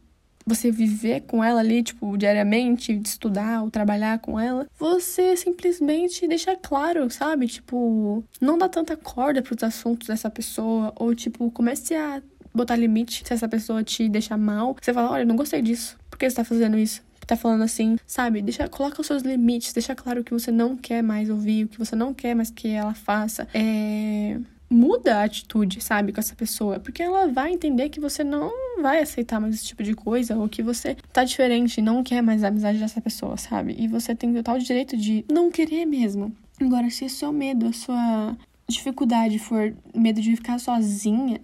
você 0.47 0.71
viver 0.71 1.23
com 1.23 1.43
ela 1.43 1.61
ali, 1.61 1.83
tipo, 1.83 2.17
diariamente, 2.17 2.97
de 2.97 3.09
estudar 3.09 3.63
ou 3.63 3.71
trabalhar 3.71 4.21
com 4.21 4.39
ela, 4.39 4.67
você 4.79 5.37
simplesmente 5.37 6.27
deixa 6.29 6.55
claro, 6.57 7.11
sabe? 7.11 7.49
Tipo, 7.49 8.23
não 8.41 8.57
dá 8.57 8.69
tanta 8.69 8.97
corda 8.97 9.43
pros 9.43 9.63
assuntos 9.63 10.07
dessa 10.07 10.31
pessoa, 10.31 10.93
ou 10.95 11.15
tipo, 11.15 11.51
comece 11.51 11.95
a 11.95 12.23
botar 12.55 12.77
limite 12.77 13.23
se 13.27 13.33
essa 13.33 13.49
pessoa 13.49 13.83
te 13.83 14.09
deixar 14.09 14.39
mal. 14.39 14.77
Você 14.81 14.95
fala, 14.95 15.11
olha, 15.11 15.25
não 15.25 15.37
gostei 15.37 15.61
disso. 15.61 15.99
Por 16.09 16.19
que 16.19 16.31
você 16.31 16.37
tá 16.37 16.45
fazendo 16.45 16.79
isso? 16.79 17.05
tá 17.27 17.37
falando 17.37 17.63
assim, 17.63 17.97
sabe? 18.07 18.41
Deixa, 18.41 18.69
coloca 18.69 19.01
os 19.01 19.07
seus 19.09 19.25
limites, 19.25 19.73
deixa 19.73 19.97
claro 19.97 20.21
o 20.21 20.25
que 20.25 20.33
você 20.33 20.53
não 20.53 20.77
quer 20.77 21.03
mais 21.03 21.29
ouvir, 21.29 21.65
o 21.65 21.69
que 21.69 21.77
você 21.77 21.97
não 21.97 22.15
quer 22.15 22.37
mais 22.37 22.51
que 22.51 22.69
ela 22.69 22.95
faça. 22.95 23.49
É 23.53 24.39
muda 24.69 25.19
a 25.19 25.25
atitude, 25.25 25.81
sabe, 25.81 26.13
com 26.13 26.21
essa 26.21 26.35
pessoa, 26.35 26.81
porque 26.81 27.03
ela 27.03 27.29
vai 27.29 27.53
entender 27.53 27.89
que 27.89 28.01
você 28.01 28.25
não 28.25 28.51
vai 28.83 29.01
aceitar 29.01 29.41
mais 29.41 29.55
esse 29.55 29.67
tipo 29.67 29.83
de 29.83 29.95
coisa 29.95 30.37
ou 30.37 30.49
que 30.49 30.63
você 30.63 30.97
tá 31.13 31.25
diferente, 31.25 31.81
não 31.81 32.03
quer 32.03 32.23
mais 32.23 32.43
a 32.43 32.49
amizade 32.49 32.79
dessa 32.79 33.01
pessoa, 33.01 33.37
sabe? 33.37 33.77
E 33.79 33.87
você 33.87 34.15
tem 34.15 34.33
total 34.35 34.59
direito 34.59 34.97
de 34.97 35.25
não 35.31 35.51
querer 35.51 35.87
mesmo. 35.87 36.35
Agora, 36.61 36.91
se 36.91 37.05
o 37.05 37.11
seu 37.11 37.33
medo, 37.33 37.67
a 37.67 37.73
sua 37.73 38.37
dificuldade 38.69 39.39
for 39.39 39.75
medo 39.95 40.21
de 40.21 40.35
ficar 40.35 40.59
sozinha, 40.59 41.41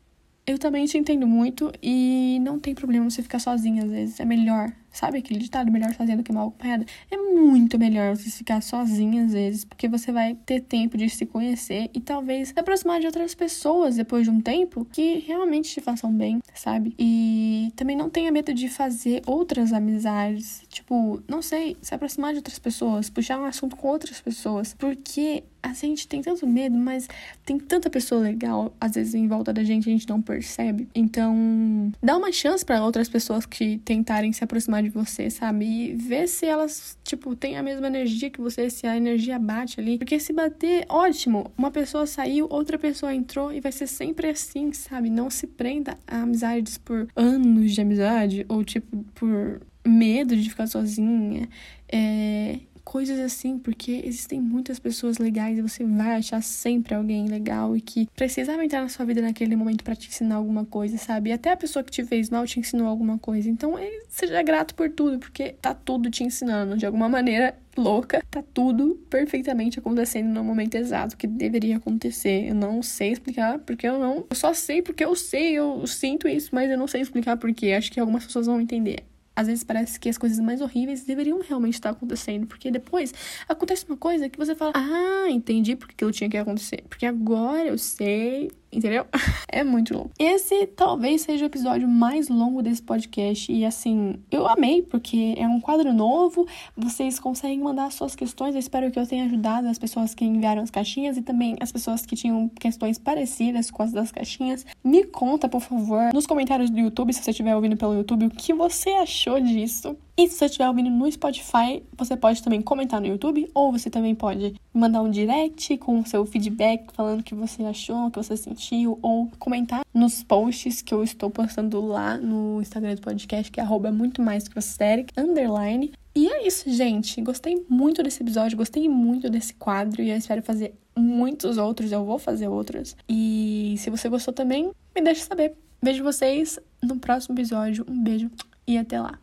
eu 0.47 0.59
também 0.59 0.85
te 0.87 0.99
entendo 0.99 1.27
muito 1.27 1.73
e 1.83 2.39
não 2.43 2.59
tem 2.59 2.75
problema 2.75 3.09
você 3.09 3.23
ficar 3.23 3.39
sozinha 3.39 3.85
às 3.85 3.91
vezes. 3.91 4.21
É 4.21 4.25
melhor, 4.25 4.73
sabe 4.93 5.19
aquele 5.19 5.41
ditado 5.41 5.71
melhor 5.71 5.93
sozinha 5.95 6.17
do 6.17 6.23
que 6.23 6.33
mal 6.33 6.49
acompanhada? 6.49 6.85
É 7.11 7.17
muito 7.17 7.79
melhor 7.79 8.17
você 8.17 8.31
ficar 8.31 8.61
sozinha 8.61 9.25
às 9.25 9.33
vezes, 9.33 9.65
porque 9.65 9.89
você 9.89 10.13
vai 10.13 10.35
ter 10.47 10.61
tempo 10.61 10.97
de 10.97 11.09
se 11.09 11.27
conhecer 11.27 11.91
e 11.95 12.01
talvez 12.01 12.49
se 12.49 12.55
aproximar 12.59 13.01
de 13.01 13.07
outras 13.07 13.35
pessoas 13.35 13.97
depois 13.97 14.25
de 14.25 14.31
um 14.31 14.41
tempo 14.41 14.85
que 14.85 15.19
realmente 15.21 15.71
te 15.71 15.81
façam 15.81 16.13
bem, 16.13 16.41
sabe? 16.55 16.95
E 16.99 17.73
também 17.77 17.97
não 17.97 18.11
tenha 18.11 18.31
medo 18.31 18.53
de 18.53 18.69
fazer 18.69 19.23
outras 19.27 19.73
amizades. 19.73 20.63
Tipo, 20.69 21.23
não 21.29 21.43
sei, 21.43 21.77
se 21.81 21.95
aproximar 21.95 22.33
de 22.33 22.39
outras 22.39 22.59
pessoas, 22.59 23.09
puxar 23.09 23.39
um 23.41 23.45
assunto 23.45 23.77
com 23.77 23.89
outras 23.89 24.21
pessoas, 24.21 24.75
porque 24.75 25.45
a 25.63 25.73
gente 25.73 26.09
tem 26.09 26.21
tanto 26.21 26.47
medo, 26.47 26.77
mas 26.77 27.09
tem 27.45 27.59
tanta 27.59 27.89
pessoa 27.89 28.21
legal, 28.21 28.75
às 28.81 28.95
vezes, 28.95 29.15
em 29.15 29.29
volta 29.29 29.53
da 29.53 29.63
gente, 29.63 29.89
a 29.89 29.93
gente 29.93 30.09
não 30.09 30.21
percebe. 30.21 30.89
Então, 30.95 31.93
dá 32.03 32.17
uma 32.17 32.33
chance 32.33 32.65
para 32.65 32.83
outras 32.85 33.09
pessoas 33.09 33.47
que 33.47 33.79
tentarem 33.79 34.33
se 34.33 34.43
aproximar 34.43 34.82
de 34.83 34.89
você, 34.89 35.31
sabe? 35.31 35.65
E 35.65 35.95
ver 35.95 36.29
se 36.29 36.47
elas, 36.47 36.99
tipo, 37.05 37.35
têm 37.37 37.57
a 37.57 37.63
mesma 37.63 37.87
energia 37.87 38.31
que 38.31 38.41
você, 38.41 38.69
se 38.69 38.87
a 38.87 38.97
energia 38.97 39.39
bate 39.39 39.81
ali. 39.81 39.99
Porque 39.99 40.19
se 40.19 40.33
bater, 40.33 40.85
ótimo. 40.89 41.51
Uma 41.57 41.71
pessoa 41.71 42.07
saiu, 42.07 42.47
outra 42.51 42.79
pessoa 42.79 43.15
entrou 43.15 43.53
e 43.53 43.61
vai 43.61 43.73
ser 43.73 43.87
sempre 43.87 44.29
assim, 44.29 44.73
sabe? 44.73 45.09
Não 45.09 45.31
se 45.31 45.47
prenda 45.47 45.99
a 46.07 46.23
amizades 46.23 46.79
por 46.79 47.09
anos 47.15 47.73
de 47.73 47.81
amizade 47.81 48.45
ou, 48.49 48.65
tipo, 48.65 49.05
por 49.15 49.61
medo 49.87 50.37
de 50.37 50.49
ficar 50.49 50.67
sozinha. 50.67 51.49
É, 51.89 52.59
coisas 52.85 53.19
assim, 53.19 53.59
porque 53.59 54.03
existem 54.05 54.41
muitas 54.41 54.79
pessoas 54.79 55.19
legais 55.19 55.59
e 55.59 55.63
você 55.63 55.85
vai 55.85 56.17
achar 56.17 56.43
sempre 56.43 56.95
alguém 56.95 57.27
legal 57.27 57.77
e 57.77 57.81
que 57.81 58.09
precisava 58.15 58.65
entrar 58.65 58.83
na 58.83 58.89
sua 58.89 59.05
vida 59.05 59.23
naquele 59.23 59.57
momento 59.57 59.85
para 59.85 59.97
te 59.97 60.09
ensinar 60.09 60.37
alguma 60.37 60.65
coisa, 60.65 60.99
sabe? 60.99 61.31
E 61.31 61.33
até 61.33 61.53
a 61.53 61.57
pessoa 61.57 61.83
que 61.83 61.91
te 61.91 62.05
fez 62.05 62.31
mal 62.31 62.47
te 62.47 62.61
ensinou 62.61 62.87
alguma 62.87 63.19
coisa. 63.19 63.49
Então, 63.49 63.75
seja 64.09 64.43
grato 64.43 64.75
por 64.75 64.91
tudo, 64.91 65.19
porque 65.19 65.55
tá 65.61 65.75
tudo 65.75 66.11
te 66.11 66.25
ensinando 66.25 66.77
de 66.77 66.87
alguma 66.87 67.09
maneira 67.09 67.57
louca, 67.77 68.23
tá 68.31 68.43
tudo 68.53 69.01
perfeitamente 69.09 69.79
acontecendo 69.79 70.29
no 70.29 70.45
momento 70.45 70.75
exato 70.75 71.17
que 71.17 71.27
deveria 71.27 71.77
acontecer. 71.77 72.49
Eu 72.49 72.55
não 72.55 72.83
sei 72.83 73.13
explicar 73.13 73.59
porque 73.61 73.87
eu 73.87 73.99
não. 73.99 74.27
Eu 74.29 74.37
só 74.37 74.53
sei 74.53 74.83
porque 74.83 75.05
eu 75.05 75.15
sei, 75.15 75.53
eu 75.53 75.87
sinto 75.87 76.29
isso, 76.29 76.51
mas 76.53 76.71
eu 76.71 76.79
não 76.79 76.87
sei 76.87 77.01
explicar 77.01 77.37
porque. 77.37 77.73
Acho 77.73 77.91
que 77.91 78.01
algumas 78.01 78.25
pessoas 78.25 78.47
vão 78.47 78.61
entender 78.61 79.05
às 79.35 79.47
vezes 79.47 79.65
parece 79.65 79.99
que 79.99 80.09
as 80.09 80.19
coisas 80.19 80.39
mais 80.39 80.61
horríveis 80.61 81.05
deveriam 81.05 81.41
realmente 81.41 81.75
estar 81.75 81.91
acontecendo, 81.91 82.47
porque 82.47 82.71
depois 82.71 83.13
acontece 83.49 83.85
uma 83.87 83.97
coisa 83.97 84.29
que 84.29 84.39
você 84.39 84.55
fala: 84.55 84.73
"Ah, 84.75 85.31
entendi 85.31 85.77
porque 85.77 85.95
aquilo 85.95 86.13
tinha 86.13 86.29
que 86.31 86.37
acontecer, 86.37 86.85
porque 86.89 87.07
agora 87.07 87.69
eu 87.69 87.79
sei 87.79 88.51
entendeu? 88.73 89.07
é 89.49 89.63
muito 89.63 89.95
longo. 89.95 90.11
Esse 90.19 90.67
talvez 90.67 91.23
seja 91.23 91.45
o 91.45 91.47
episódio 91.47 91.87
mais 91.87 92.29
longo 92.29 92.63
desse 92.63 92.83
podcast 92.83 93.53
e 93.53 93.65
assim, 93.65 94.17
eu 94.31 94.47
amei 94.49 94.83
porque 94.83 95.35
é 95.37 95.47
um 95.47 95.61
quadro 95.61 95.93
novo, 95.93 96.47
vocês 96.77 97.21
conseguem 97.21 97.61
mandar 97.61 97.93
suas 97.93 98.17
questões, 98.17 98.55
eu 98.55 98.59
espero 98.59 98.91
que 98.91 98.99
eu 98.99 99.07
tenha 99.07 99.25
ajudado 99.27 99.69
as 99.69 99.79
pessoas 99.79 100.15
que 100.15 100.25
enviaram 100.25 100.63
as 100.63 100.71
caixinhas 100.71 101.17
e 101.17 101.23
também 101.23 101.57
as 101.61 101.71
pessoas 101.71 102.07
que 102.07 102.17
tinham 102.17 102.49
questões 102.49 102.99
parecidas 102.99 103.71
com 103.71 103.83
as 103.83 103.93
das 103.93 104.11
caixinhas. 104.11 104.65
Me 104.83 105.05
conta, 105.05 105.49
por 105.49 105.61
favor, 105.61 106.13
nos 106.13 106.27
comentários 106.27 106.71
do 106.71 106.79
YouTube, 106.79 107.13
se 107.13 107.23
você 107.23 107.31
estiver 107.31 107.55
ouvindo 107.55 107.77
pelo 107.77 107.95
YouTube, 107.95 108.27
o 108.27 108.31
que 108.31 108.55
você 108.55 108.91
achou 108.91 109.39
disso. 109.41 109.97
E 110.17 110.29
se 110.29 110.37
você 110.37 110.45
estiver 110.45 110.69
ouvindo 110.69 110.91
no 110.91 111.11
Spotify, 111.11 111.83
você 111.97 112.17
pode 112.17 112.43
também 112.43 112.61
comentar 112.61 113.01
no 113.01 113.07
YouTube, 113.07 113.51
ou 113.55 113.73
você 113.73 113.89
também 113.89 114.15
pode 114.15 114.55
mandar 114.73 115.03
um 115.03 115.11
direct 115.11 115.79
com 115.79 116.01
o 116.01 116.07
seu 116.07 116.27
feedback, 116.27 116.93
falando 116.93 117.21
o 117.21 117.23
que 117.23 117.35
você 117.35 117.65
achou, 117.65 118.07
o 118.07 118.11
que 118.11 118.19
você 118.19 118.37
sentiu, 118.37 118.99
ou 119.01 119.31
comentar 119.39 119.85
nos 119.93 120.23
posts 120.23 120.83
que 120.83 120.93
eu 120.93 121.03
estou 121.03 121.31
postando 121.31 121.81
lá 121.81 122.19
no 122.19 122.61
Instagram 122.61 122.95
do 122.95 123.01
podcast, 123.01 123.51
que 123.51 123.61
é 123.61 123.65
muito 123.91 124.21
mais 124.21 124.47
que 124.47 124.55
você 124.55 125.07
underline. 125.17 125.93
E 126.15 126.29
é 126.29 126.47
isso, 126.47 126.71
gente. 126.71 127.21
Gostei 127.23 127.65
muito 127.69 128.03
desse 128.03 128.23
episódio, 128.23 128.57
gostei 128.57 128.89
muito 128.89 129.31
desse 129.31 129.55
quadro 129.55 130.03
e 130.03 130.11
eu 130.11 130.17
espero 130.17 130.43
fazer 130.43 130.75
muitos 130.95 131.57
outros. 131.57 131.91
Eu 131.91 132.05
vou 132.05 132.19
fazer 132.19 132.49
outros. 132.49 132.95
E 133.09 133.77
se 133.79 133.89
você 133.89 134.11
gostou 134.11 134.35
também, 134.35 134.71
me 134.95 135.01
deixe 135.01 135.23
saber. 135.23 135.55
Vejo 135.81 136.05
vocês 136.05 136.59
no 136.83 136.99
próximo 136.99 137.35
episódio. 137.35 137.87
Um 137.89 138.03
beijo 138.03 138.31
e 138.67 138.77
até 138.77 139.01
lá. 139.01 139.22